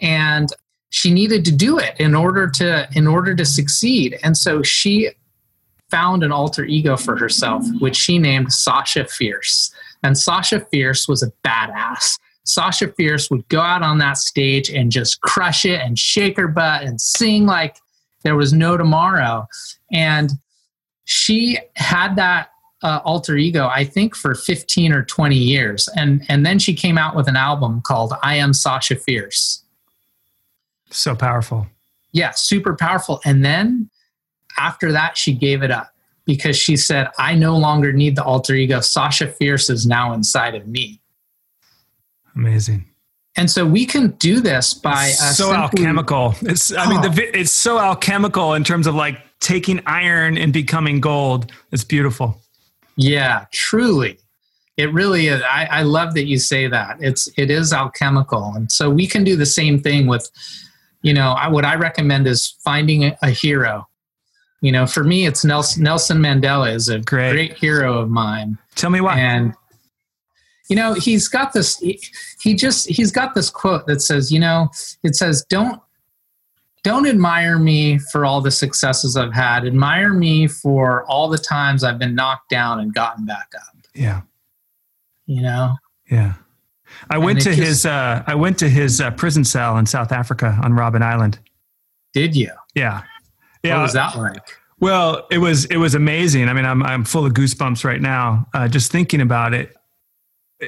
And 0.00 0.50
she 0.90 1.12
needed 1.12 1.44
to 1.46 1.52
do 1.52 1.78
it 1.78 1.94
in 1.98 2.14
order 2.14 2.48
to 2.50 2.88
in 2.94 3.06
order 3.06 3.34
to 3.34 3.44
succeed. 3.44 4.18
And 4.22 4.36
so 4.36 4.62
she 4.62 5.10
found 5.90 6.22
an 6.22 6.32
alter 6.32 6.64
ego 6.64 6.96
for 6.96 7.16
herself 7.16 7.64
which 7.78 7.96
she 7.96 8.18
named 8.18 8.52
sasha 8.52 9.06
fierce. 9.06 9.72
And 10.02 10.18
sasha 10.18 10.66
fierce 10.70 11.06
was 11.06 11.22
a 11.22 11.32
badass. 11.46 12.18
Sasha 12.44 12.92
fierce 12.92 13.30
would 13.30 13.46
go 13.48 13.60
out 13.60 13.82
on 13.82 13.98
that 13.98 14.16
stage 14.16 14.68
and 14.68 14.90
just 14.90 15.20
crush 15.20 15.64
it 15.64 15.80
and 15.80 15.96
shake 15.96 16.36
her 16.36 16.48
butt 16.48 16.82
and 16.82 17.00
sing 17.00 17.46
like 17.46 17.76
there 18.24 18.36
was 18.36 18.52
no 18.52 18.76
tomorrow. 18.76 19.46
And 19.92 20.30
she 21.04 21.58
had 21.76 22.16
that 22.16 22.50
uh, 22.82 23.00
alter 23.04 23.36
ego 23.36 23.68
i 23.68 23.84
think 23.84 24.16
for 24.16 24.34
15 24.34 24.92
or 24.92 25.04
20 25.04 25.36
years 25.36 25.88
and 25.96 26.24
and 26.28 26.44
then 26.44 26.58
she 26.58 26.74
came 26.74 26.98
out 26.98 27.14
with 27.14 27.28
an 27.28 27.36
album 27.36 27.80
called 27.82 28.12
i 28.22 28.34
am 28.34 28.52
sasha 28.52 28.96
fierce 28.96 29.62
so 30.94 31.14
powerful. 31.14 31.66
Yeah, 32.12 32.32
super 32.32 32.74
powerful. 32.74 33.20
And 33.24 33.44
then 33.44 33.90
after 34.58 34.92
that, 34.92 35.16
she 35.16 35.32
gave 35.32 35.62
it 35.62 35.70
up 35.70 35.92
because 36.24 36.56
she 36.56 36.76
said, 36.76 37.08
I 37.18 37.34
no 37.34 37.56
longer 37.56 37.92
need 37.92 38.16
the 38.16 38.24
alter 38.24 38.54
ego. 38.54 38.80
Sasha 38.80 39.26
Fierce 39.26 39.70
is 39.70 39.86
now 39.86 40.12
inside 40.12 40.54
of 40.54 40.66
me. 40.68 41.00
Amazing. 42.36 42.86
And 43.36 43.50
so 43.50 43.64
we 43.64 43.86
can 43.86 44.08
do 44.12 44.40
this 44.40 44.74
by 44.74 45.04
uh, 45.04 45.32
so 45.32 45.50
simply, 45.50 45.54
alchemical. 45.56 46.34
It's 46.42 46.70
I 46.72 46.84
oh. 46.84 46.88
mean 46.90 47.00
the 47.00 47.38
it's 47.38 47.50
so 47.50 47.78
alchemical 47.78 48.52
in 48.52 48.62
terms 48.62 48.86
of 48.86 48.94
like 48.94 49.18
taking 49.42 49.82
iron 49.84 50.38
and 50.38 50.52
becoming 50.52 51.00
gold. 51.00 51.52
It's 51.70 51.84
beautiful. 51.84 52.40
Yeah, 52.96 53.44
truly. 53.52 54.18
It 54.78 54.92
really 54.94 55.26
is. 55.28 55.42
I, 55.42 55.68
I 55.70 55.82
love 55.82 56.14
that 56.14 56.24
you 56.24 56.38
say 56.38 56.66
that. 56.68 56.96
It's 57.00 57.28
it 57.36 57.50
is 57.50 57.74
alchemical, 57.74 58.54
and 58.54 58.72
so 58.72 58.88
we 58.88 59.06
can 59.06 59.22
do 59.22 59.36
the 59.36 59.44
same 59.44 59.78
thing 59.78 60.06
with 60.06 60.30
you 61.02 61.12
know, 61.12 61.32
I, 61.32 61.48
what 61.48 61.64
I 61.64 61.74
recommend 61.74 62.26
is 62.26 62.54
finding 62.64 63.04
a, 63.04 63.18
a, 63.22 63.30
hero. 63.30 63.88
You 64.60 64.70
know, 64.70 64.86
for 64.86 65.02
me, 65.02 65.26
it's 65.26 65.44
Nelson, 65.44 65.82
Nelson 65.82 66.18
Mandela 66.18 66.72
is 66.72 66.88
a 66.88 67.00
great. 67.00 67.32
great 67.32 67.54
hero 67.54 67.98
of 67.98 68.08
mine. 68.08 68.56
Tell 68.76 68.90
me 68.90 69.00
why. 69.00 69.18
And 69.18 69.54
you 70.70 70.76
know, 70.76 70.94
he's 70.94 71.28
got 71.28 71.52
this. 71.52 71.76
He, 71.78 72.00
he 72.40 72.54
just 72.54 72.88
he's 72.88 73.10
got 73.10 73.34
this 73.34 73.50
quote 73.50 73.86
that 73.88 74.00
says, 74.00 74.30
you 74.32 74.38
know, 74.38 74.70
it 75.02 75.16
says, 75.16 75.44
"Don't 75.50 75.82
don't 76.82 77.06
admire 77.06 77.58
me 77.58 77.98
for 77.98 78.24
all 78.24 78.40
the 78.40 78.50
successes 78.50 79.16
I've 79.16 79.32
had. 79.32 79.66
Admire 79.66 80.12
me 80.12 80.48
for 80.48 81.04
all 81.04 81.28
the 81.28 81.38
times 81.38 81.84
I've 81.84 81.98
been 81.98 82.14
knocked 82.14 82.50
down 82.50 82.80
and 82.80 82.92
gotten 82.92 83.24
back 83.24 83.52
up." 83.56 83.76
Yeah. 83.94 84.22
You 85.26 85.42
know. 85.42 85.76
Yeah. 86.10 86.34
I 87.10 87.18
went 87.18 87.40
to 87.42 87.54
just, 87.54 87.58
his 87.58 87.86
uh, 87.86 88.22
I 88.26 88.34
went 88.34 88.58
to 88.58 88.68
his 88.68 89.00
uh, 89.00 89.10
prison 89.12 89.44
cell 89.44 89.78
in 89.78 89.86
South 89.86 90.12
Africa 90.12 90.58
on 90.62 90.72
Robben 90.72 91.02
Island. 91.02 91.38
Did 92.12 92.36
you? 92.36 92.50
Yeah. 92.74 93.02
Yeah. 93.62 93.76
What 93.76 93.82
was 93.82 93.92
that 93.94 94.16
like? 94.16 94.58
Well, 94.80 95.26
it 95.30 95.38
was 95.38 95.64
it 95.66 95.76
was 95.76 95.94
amazing. 95.94 96.48
I 96.48 96.52
mean, 96.52 96.64
I'm 96.64 96.82
I'm 96.82 97.04
full 97.04 97.24
of 97.24 97.32
goosebumps 97.32 97.84
right 97.84 98.00
now 98.00 98.48
uh, 98.52 98.68
just 98.68 98.90
thinking 98.90 99.20
about 99.20 99.54
it. 99.54 99.76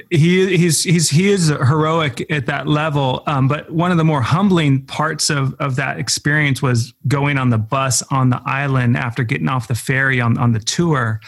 He 0.09 0.57
he's 0.57 0.83
he's 0.83 1.09
he 1.09 1.29
is 1.29 1.47
heroic 1.47 2.29
at 2.29 2.47
that 2.47 2.67
level. 2.67 3.23
Um, 3.27 3.47
but 3.47 3.71
one 3.71 3.91
of 3.91 3.97
the 3.97 4.03
more 4.03 4.21
humbling 4.21 4.85
parts 4.85 5.29
of 5.29 5.53
of 5.55 5.77
that 5.77 5.99
experience 5.99 6.61
was 6.61 6.93
going 7.07 7.37
on 7.37 7.49
the 7.49 7.57
bus 7.57 8.03
on 8.11 8.29
the 8.29 8.41
island 8.45 8.97
after 8.97 9.23
getting 9.23 9.47
off 9.47 9.67
the 9.67 9.75
ferry 9.75 10.19
on 10.19 10.37
on 10.37 10.51
the 10.51 10.59
tour, 10.59 11.21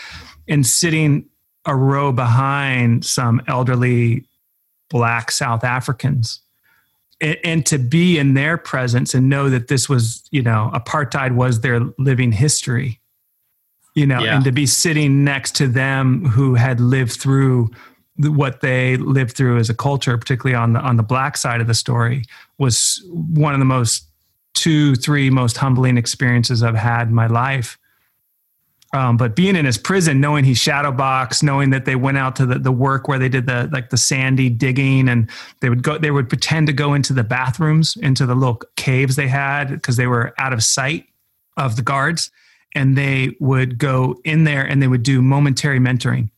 and 0.48 0.66
sitting 0.66 1.30
a 1.66 1.76
row 1.76 2.12
behind 2.12 3.06
some 3.06 3.42
elderly 3.48 4.26
black 4.90 5.32
South 5.32 5.64
Africans. 5.64 6.42
And, 7.20 7.38
and, 7.44 7.66
to 7.66 7.80
be 7.80 8.20
in 8.20 8.36
their 8.36 8.60
presence 8.60 9.16
and 9.16 9.28
know 9.28 9.50
that 9.50 9.70
this 9.70 9.90
was, 9.90 10.24
you 10.30 10.44
know, 10.44 10.70
apartheid 10.72 11.34
was 11.34 11.62
their 11.62 11.80
living 11.98 12.32
history, 12.32 13.02
you 13.96 14.06
know, 14.06 14.20
yeah. 14.20 14.36
and 14.36 14.46
to 14.46 14.52
be 14.52 14.68
sitting 14.68 15.24
next 15.24 15.56
to 15.56 15.68
them 15.68 16.26
who 16.26 16.54
had 16.54 16.80
lived 16.80 17.14
through 17.14 17.72
what 18.20 18.62
they 18.62 18.98
lived 18.98 19.36
through 19.36 19.58
as 19.58 19.70
a 19.70 19.76
culture, 19.76 20.18
particularly 20.18 20.56
on 20.56 20.74
the 20.74 20.80
on 20.80 20.98
the 20.98 21.04
black 21.04 21.38
side 21.38 21.62
of 21.62 21.68
the 21.68 21.74
story, 21.74 22.24
was 22.58 23.04
one 23.12 23.54
of 23.54 23.60
the 23.60 23.66
most 23.66 24.08
two, 24.54 24.96
three 24.96 25.30
most 25.30 25.58
humbling 25.58 25.98
experiences 25.98 26.64
I've 26.64 26.76
had 26.76 27.10
in 27.10 27.14
my 27.14 27.28
life. 27.28 27.78
Um, 28.94 29.18
but 29.18 29.36
being 29.36 29.56
in 29.56 29.66
his 29.66 29.78
prison, 29.78 30.22
knowing 30.22 30.46
he's 30.46 30.58
shadow 30.58 30.92
box, 30.92 31.44
knowing 31.44 31.72
that 31.72 31.86
they 31.86 31.96
went 31.96 32.18
out 32.18 32.36
to 32.38 32.46
the, 32.46 32.58
the 32.58 32.72
work 32.72 33.08
where 33.08 33.20
they 33.20 33.30
did 33.30 33.46
the 33.46 33.70
like 33.72 33.90
the 33.90 33.98
sandy 33.98 34.50
digging, 34.50 35.10
and 35.10 35.30
they 35.60 35.70
would 35.70 35.84
go, 35.84 35.98
they 35.98 36.10
would 36.10 36.30
pretend 36.30 36.68
to 36.68 36.74
go 36.74 36.94
into 36.94 37.14
the 37.14 37.24
bathrooms, 37.24 37.98
into 37.98 38.26
the 38.26 38.34
little 38.34 38.62
caves 38.78 39.16
they 39.16 39.28
had 39.28 39.70
because 39.70 39.98
they 39.98 40.08
were 40.08 40.34
out 40.40 40.54
of 40.54 40.64
sight 40.64 41.06
of 41.58 41.76
the 41.76 41.82
guards, 41.82 42.32
and 42.74 42.98
they 42.98 43.36
would 43.40 43.78
go 43.78 44.16
in 44.24 44.46
there 44.46 44.64
and 44.64 44.82
they 44.82 44.88
would 44.88 45.04
do 45.04 45.22
momentary 45.22 45.80
mentoring. 45.80 46.30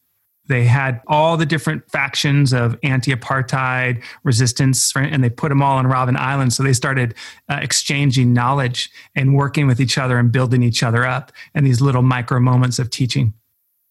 They 0.50 0.66
had 0.66 1.00
all 1.08 1.38
the 1.38 1.46
different 1.46 1.90
factions 1.90 2.54
of 2.54 2.78
anti-apartheid 2.84 4.04
resistance, 4.24 4.92
and 4.96 5.24
they 5.24 5.30
put 5.30 5.50
them 5.50 5.62
all 5.62 5.78
on 5.78 5.86
Robben 5.86 6.18
Island. 6.18 6.52
So 6.54 6.64
they 6.64 6.74
started 6.74 7.14
uh, 7.48 7.60
exchanging 7.62 8.34
knowledge 8.34 8.90
and 9.16 9.36
working 9.36 9.68
with 9.68 9.80
each 9.80 9.98
other 9.98 10.18
and 10.18 10.32
building 10.32 10.64
each 10.64 10.84
other 10.84 11.06
up. 11.06 11.32
And 11.54 11.66
these 11.66 11.82
little 11.82 12.02
micro 12.02 12.40
moments 12.40 12.80
of 12.80 12.90
teaching. 12.90 13.34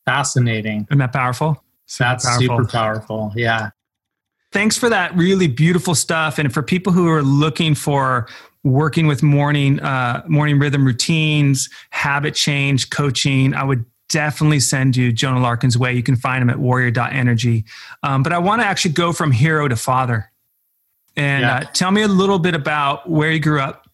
Fascinating. 0.04 0.86
Isn't 0.90 0.98
that 0.98 1.12
powerful? 1.12 1.62
Super 1.86 2.08
That's 2.08 2.24
powerful. 2.26 2.46
super 2.58 2.64
powerful. 2.66 3.32
Yeah. 3.36 3.70
Thanks 4.50 4.76
for 4.76 4.88
that 4.88 5.14
really 5.16 5.46
beautiful 5.46 5.94
stuff. 5.94 6.38
And 6.38 6.52
for 6.52 6.62
people 6.62 6.92
who 6.92 7.08
are 7.08 7.22
looking 7.22 7.74
for 7.74 8.26
working 8.64 9.06
with 9.06 9.22
morning 9.22 9.78
uh, 9.80 10.24
morning 10.26 10.58
rhythm 10.58 10.84
routines, 10.84 11.68
habit 11.90 12.34
change, 12.34 12.90
coaching, 12.90 13.54
I 13.54 13.62
would 13.62 13.84
definitely 14.08 14.60
send 14.60 14.96
you 14.96 15.12
Jonah 15.12 15.40
Larkin's 15.40 15.76
way. 15.76 15.92
You 15.92 16.02
can 16.02 16.16
find 16.16 16.42
him 16.42 16.50
at 16.50 16.58
warrior.energy. 16.58 17.64
Um, 18.02 18.22
but 18.22 18.32
I 18.32 18.38
want 18.38 18.62
to 18.62 18.66
actually 18.66 18.92
go 18.92 19.12
from 19.12 19.32
hero 19.32 19.68
to 19.68 19.76
father. 19.76 20.30
And 21.16 21.42
yeah. 21.42 21.56
uh, 21.56 21.60
tell 21.72 21.90
me 21.90 22.02
a 22.02 22.08
little 22.08 22.38
bit 22.38 22.54
about 22.54 23.08
where 23.08 23.30
you 23.30 23.40
grew 23.40 23.60
up. 23.60 23.88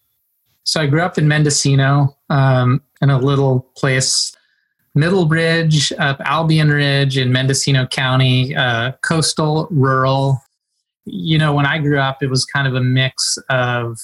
So 0.63 0.81
I 0.81 0.87
grew 0.87 1.01
up 1.01 1.17
in 1.17 1.27
Mendocino 1.27 2.15
um, 2.29 2.81
in 3.01 3.09
a 3.09 3.17
little 3.17 3.71
place, 3.77 4.35
Middlebridge, 4.95 5.91
up 5.99 6.19
Albion 6.21 6.69
Ridge 6.69 7.17
in 7.17 7.31
Mendocino 7.31 7.85
County, 7.85 8.55
uh, 8.55 8.93
coastal, 9.01 9.67
rural. 9.69 10.41
you 11.05 11.37
know, 11.37 11.53
when 11.53 11.65
I 11.65 11.77
grew 11.77 11.99
up, 11.99 12.23
it 12.23 12.29
was 12.29 12.45
kind 12.45 12.67
of 12.67 12.73
a 12.75 12.81
mix 12.81 13.37
of 13.49 13.99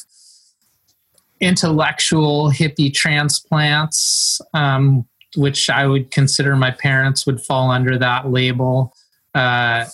intellectual 1.40 2.52
hippie 2.52 2.94
transplants, 2.94 4.40
um, 4.54 5.06
which 5.36 5.70
I 5.70 5.86
would 5.86 6.12
consider 6.12 6.56
my 6.56 6.72
parents 6.72 7.26
would 7.26 7.42
fall 7.42 7.72
under 7.72 7.98
that 7.98 8.30
label. 8.30 8.94
Uh, 9.34 9.86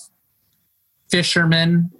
fishermen, 1.09 1.91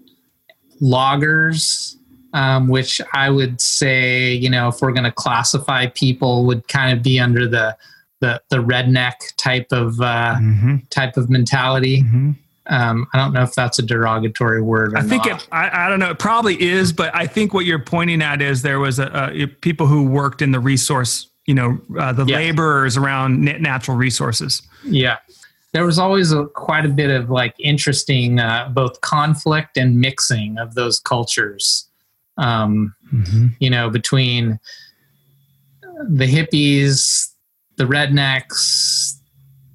loggers, 0.79 1.97
um, 2.33 2.67
which 2.67 3.01
I 3.13 3.29
would 3.29 3.61
say, 3.61 4.33
you 4.33 4.49
know, 4.49 4.67
if 4.67 4.81
we're 4.81 4.91
going 4.91 5.03
to 5.03 5.11
classify 5.11 5.87
people, 5.87 6.45
would 6.45 6.67
kind 6.67 6.95
of 6.95 7.03
be 7.03 7.19
under 7.19 7.47
the 7.47 7.77
the, 8.19 8.41
the 8.49 8.57
redneck 8.57 9.13
type 9.37 9.67
of 9.71 10.01
uh, 10.01 10.35
mm-hmm. 10.39 10.77
type 10.89 11.17
of 11.17 11.29
mentality. 11.29 12.01
Mm-hmm. 12.01 12.31
Um, 12.65 13.07
I 13.13 13.17
don't 13.17 13.31
know 13.31 13.43
if 13.43 13.53
that's 13.53 13.79
a 13.79 13.81
derogatory 13.81 14.61
word. 14.61 14.95
I 14.95 15.01
think 15.01 15.25
not. 15.25 15.43
it. 15.43 15.47
I, 15.51 15.85
I, 15.85 15.89
don't 15.89 15.99
know. 15.99 16.09
It 16.09 16.19
probably 16.19 16.61
is, 16.61 16.91
but 16.91 17.15
I 17.15 17.25
think 17.25 17.53
what 17.53 17.65
you're 17.65 17.79
pointing 17.79 18.21
at 18.21 18.41
is 18.41 18.61
there 18.61 18.79
was 18.79 18.99
a, 18.99 19.31
a 19.33 19.45
people 19.45 19.87
who 19.87 20.03
worked 20.03 20.41
in 20.41 20.51
the 20.51 20.59
resource. 20.59 21.26
You 21.47 21.55
know, 21.55 21.79
uh, 21.97 22.13
the 22.13 22.25
yeah. 22.25 22.37
laborers 22.37 22.97
around 22.97 23.41
natural 23.41 23.97
resources. 23.97 24.61
Yeah, 24.83 25.17
there 25.73 25.85
was 25.85 25.97
always 25.97 26.31
a, 26.31 26.45
quite 26.47 26.85
a 26.85 26.89
bit 26.89 27.09
of 27.09 27.29
like 27.29 27.55
interesting 27.59 28.39
uh, 28.39 28.69
both 28.73 28.99
conflict 29.01 29.77
and 29.77 29.99
mixing 29.99 30.57
of 30.57 30.75
those 30.75 30.99
cultures. 30.99 31.89
Um, 32.37 32.93
mm-hmm. 33.13 33.47
You 33.59 33.69
know, 33.69 33.89
between 33.89 34.59
the 36.09 36.25
hippies, 36.25 37.31
the 37.77 37.85
rednecks, 37.85 39.17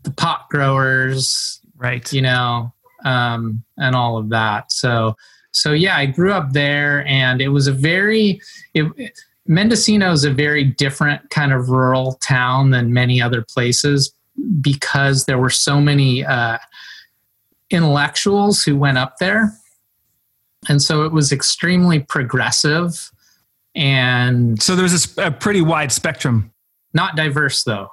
the 0.03 0.11
pot 0.11 0.49
growers, 0.51 1.61
right? 1.77 2.13
You 2.13 2.23
know, 2.23 2.73
um, 3.05 3.65
and 3.79 3.97
all 3.97 4.17
of 4.17 4.29
that. 4.31 4.73
So, 4.73 5.17
so 5.53 5.73
yeah, 5.73 5.97
I 5.97 6.07
grew 6.07 6.33
up 6.33 6.53
there, 6.53 7.07
and 7.07 7.41
it 7.41 7.49
was 7.49 7.67
a 7.67 7.73
very 7.73 8.41
it, 8.75 9.13
Mendocino 9.47 10.13
is 10.13 10.25
a 10.25 10.33
very 10.33 10.65
different 10.65 11.31
kind 11.31 11.53
of 11.53 11.69
rural 11.69 12.15
town 12.23 12.71
than 12.71 12.93
many 12.93 13.21
other 13.21 13.43
places 13.43 14.15
because 14.61 15.27
there 15.27 15.39
were 15.39 15.51
so 15.51 15.81
many 15.81 16.25
uh, 16.25 16.59
intellectuals 17.71 18.63
who 18.63 18.77
went 18.77 18.99
up 18.99 19.17
there, 19.19 19.53
and 20.69 20.81
so 20.81 21.05
it 21.05 21.13
was 21.13 21.33
extremely 21.33 22.01
progressive. 22.01 23.11
And 23.75 24.63
so 24.63 24.77
there's 24.77 25.17
a, 25.17 25.27
a 25.27 25.31
pretty 25.31 25.63
wide 25.63 25.91
spectrum. 25.91 26.53
Not 26.95 27.17
diverse 27.17 27.65
though. 27.65 27.89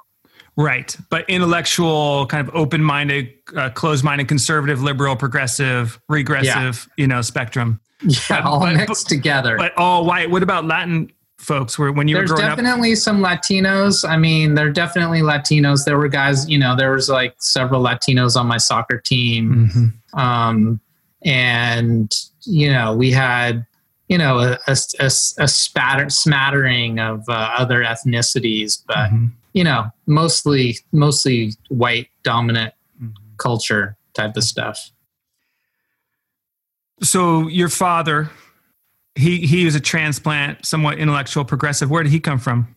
Right. 0.56 0.94
But 1.08 1.28
intellectual, 1.30 2.26
kind 2.26 2.46
of 2.46 2.54
open 2.54 2.82
minded, 2.82 3.32
uh, 3.56 3.70
closed 3.70 4.04
minded, 4.04 4.28
conservative, 4.28 4.82
liberal, 4.82 5.16
progressive, 5.16 5.98
regressive, 6.08 6.86
yeah. 6.88 7.02
you 7.02 7.06
know, 7.06 7.22
spectrum. 7.22 7.80
Yeah, 8.02 8.16
but, 8.30 8.44
all 8.44 8.60
but, 8.60 8.76
mixed 8.76 9.04
but, 9.04 9.14
together. 9.14 9.58
But 9.58 9.76
all 9.76 10.06
white. 10.06 10.30
What 10.30 10.42
about 10.42 10.64
Latin 10.64 11.12
folks? 11.40 11.78
Where 11.78 11.92
when 11.92 12.08
you 12.08 12.14
There's 12.14 12.30
were 12.30 12.36
growing 12.36 12.50
definitely 12.50 12.92
up? 12.92 12.98
some 12.98 13.22
Latinos. 13.22 14.08
I 14.08 14.16
mean, 14.16 14.54
there 14.54 14.66
are 14.66 14.72
definitely 14.72 15.20
Latinos. 15.20 15.84
There 15.84 15.98
were 15.98 16.08
guys, 16.08 16.48
you 16.48 16.58
know, 16.58 16.76
there 16.76 16.92
was 16.92 17.08
like 17.08 17.34
several 17.38 17.82
Latinos 17.82 18.36
on 18.36 18.46
my 18.46 18.58
soccer 18.58 18.98
team. 18.98 19.70
Mm-hmm. 19.72 20.18
Um, 20.18 20.80
and, 21.24 22.14
you 22.42 22.72
know, 22.72 22.94
we 22.94 23.10
had, 23.10 23.66
you 24.08 24.18
know, 24.18 24.38
a, 24.38 24.58
a, 24.66 24.76
a, 24.98 25.06
a 25.06 25.48
spatter, 25.48 26.10
smattering 26.10 26.98
of 26.98 27.28
uh, 27.28 27.54
other 27.56 27.82
ethnicities, 27.82 28.82
but. 28.86 28.96
Mm-hmm 28.96 29.26
you 29.52 29.64
know, 29.64 29.90
mostly 30.06 30.78
mostly 30.92 31.52
white 31.68 32.08
dominant 32.22 32.74
mm-hmm. 33.02 33.14
culture 33.36 33.96
type 34.14 34.36
of 34.36 34.44
stuff. 34.44 34.90
So 37.02 37.48
your 37.48 37.68
father, 37.68 38.30
he 39.20 39.46
he 39.46 39.64
was 39.64 39.74
a 39.74 39.80
transplant, 39.80 40.64
somewhat 40.64 40.98
intellectual, 40.98 41.44
progressive. 41.44 41.90
Where 41.90 42.02
did 42.02 42.12
he 42.12 42.20
come 42.20 42.38
from? 42.38 42.74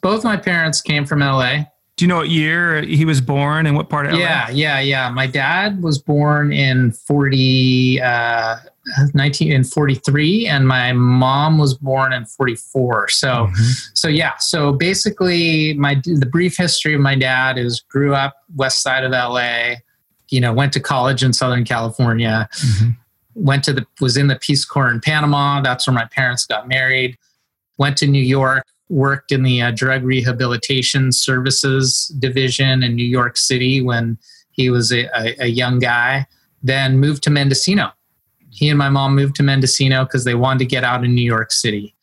Both 0.00 0.24
my 0.24 0.36
parents 0.36 0.80
came 0.80 1.04
from 1.04 1.20
LA. 1.20 1.64
Do 1.96 2.04
you 2.04 2.08
know 2.08 2.18
what 2.18 2.28
year 2.28 2.82
he 2.82 3.04
was 3.04 3.20
born 3.20 3.66
and 3.66 3.74
what 3.74 3.88
part 3.88 4.06
of 4.06 4.12
LA? 4.12 4.18
Yeah, 4.18 4.50
yeah, 4.50 4.80
yeah. 4.80 5.10
My 5.10 5.26
dad 5.26 5.82
was 5.82 5.98
born 5.98 6.52
in 6.52 6.92
40, 6.92 8.00
uh, 8.00 8.56
1943 8.96 10.46
and 10.46 10.66
my 10.66 10.92
mom 10.92 11.58
was 11.58 11.74
born 11.74 12.12
in 12.12 12.24
44 12.24 13.08
so 13.08 13.28
mm-hmm. 13.28 13.70
so 13.94 14.08
yeah 14.08 14.36
so 14.38 14.72
basically 14.72 15.74
my 15.74 16.00
the 16.04 16.26
brief 16.26 16.56
history 16.56 16.94
of 16.94 17.00
my 17.00 17.14
dad 17.14 17.58
is 17.58 17.80
grew 17.80 18.14
up 18.14 18.44
west 18.56 18.82
side 18.82 19.04
of 19.04 19.10
la 19.10 19.74
you 20.28 20.40
know 20.40 20.52
went 20.52 20.72
to 20.72 20.80
college 20.80 21.22
in 21.22 21.32
southern 21.32 21.64
california 21.64 22.48
mm-hmm. 22.52 22.90
Went 23.38 23.64
to 23.64 23.72
the 23.72 23.86
was 24.00 24.16
in 24.16 24.28
the 24.28 24.36
peace 24.36 24.64
corps 24.64 24.90
in 24.90 25.00
panama. 25.00 25.60
That's 25.60 25.86
where 25.86 25.94
my 25.94 26.06
parents 26.06 26.46
got 26.46 26.68
married. 26.68 27.16
Went 27.78 27.96
to 27.98 28.06
new 28.06 28.22
york 28.22 28.66
worked 28.90 29.32
in 29.32 29.42
the 29.42 29.60
uh, 29.60 29.70
drug 29.70 30.02
rehabilitation 30.02 31.12
services 31.12 32.06
division 32.18 32.82
in 32.82 32.96
new 32.96 33.04
york 33.04 33.36
city 33.36 33.82
when 33.82 34.16
he 34.50 34.70
was 34.70 34.90
a, 34.92 35.04
a, 35.14 35.44
a 35.44 35.46
young 35.46 35.78
guy. 35.78 36.26
Then 36.62 36.98
moved 36.98 37.22
to 37.24 37.30
mendocino. 37.30 37.92
He 38.50 38.68
and 38.68 38.78
my 38.78 38.88
mom 38.88 39.14
moved 39.14 39.36
to 39.36 39.42
Mendocino 39.42 40.04
because 40.04 40.24
they 40.24 40.34
wanted 40.34 40.58
to 40.60 40.64
get 40.64 40.82
out 40.82 41.04
in 41.04 41.14
New 41.14 41.22
York 41.22 41.52
City. 41.52 41.94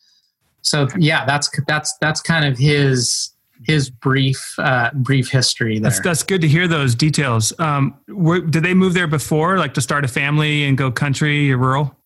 So 0.62 0.88
yeah, 0.98 1.24
that's 1.26 1.50
that's 1.66 1.94
that's 2.00 2.20
kind 2.20 2.44
of 2.44 2.56
his 2.58 3.30
his 3.64 3.90
brief 3.90 4.54
uh, 4.58 4.90
brief 4.94 5.30
history 5.30 5.78
there. 5.78 5.90
That's, 5.90 6.00
that's 6.00 6.22
good 6.22 6.40
to 6.40 6.48
hear 6.48 6.68
those 6.68 6.94
details. 6.94 7.52
Um, 7.58 7.98
were, 8.08 8.40
did 8.40 8.62
they 8.62 8.74
move 8.74 8.94
there 8.94 9.06
before, 9.06 9.58
like 9.58 9.74
to 9.74 9.80
start 9.80 10.04
a 10.04 10.08
family 10.08 10.64
and 10.64 10.76
go 10.76 10.90
country 10.90 11.52
or 11.52 11.58
rural? 11.58 11.96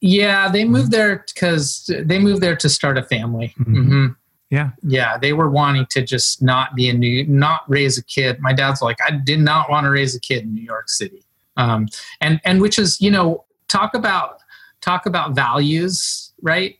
Yeah, 0.00 0.48
they 0.48 0.64
moved 0.64 0.92
there 0.92 1.24
because 1.26 1.90
they 2.04 2.18
moved 2.18 2.40
there 2.40 2.56
to 2.56 2.68
start 2.68 2.98
a 2.98 3.02
family. 3.02 3.54
Mm-hmm. 3.58 3.76
Mm-hmm. 3.76 4.06
Yeah, 4.50 4.70
yeah, 4.82 5.18
they 5.18 5.34
were 5.34 5.50
wanting 5.50 5.86
to 5.90 6.02
just 6.02 6.40
not 6.40 6.74
be 6.74 6.88
in 6.88 7.00
New, 7.00 7.26
not 7.26 7.62
raise 7.68 7.98
a 7.98 8.04
kid. 8.04 8.40
My 8.40 8.54
dad's 8.54 8.80
like, 8.80 8.96
I 9.06 9.10
did 9.10 9.40
not 9.40 9.68
want 9.68 9.84
to 9.84 9.90
raise 9.90 10.14
a 10.14 10.20
kid 10.20 10.44
in 10.44 10.54
New 10.54 10.62
York 10.62 10.88
City, 10.88 11.22
um, 11.58 11.86
and 12.22 12.40
and 12.46 12.60
which 12.60 12.78
is 12.78 12.98
you 12.98 13.10
know 13.10 13.44
talk 13.68 13.92
about 13.94 14.38
talk 14.80 15.04
about 15.04 15.34
values, 15.34 16.32
right? 16.40 16.76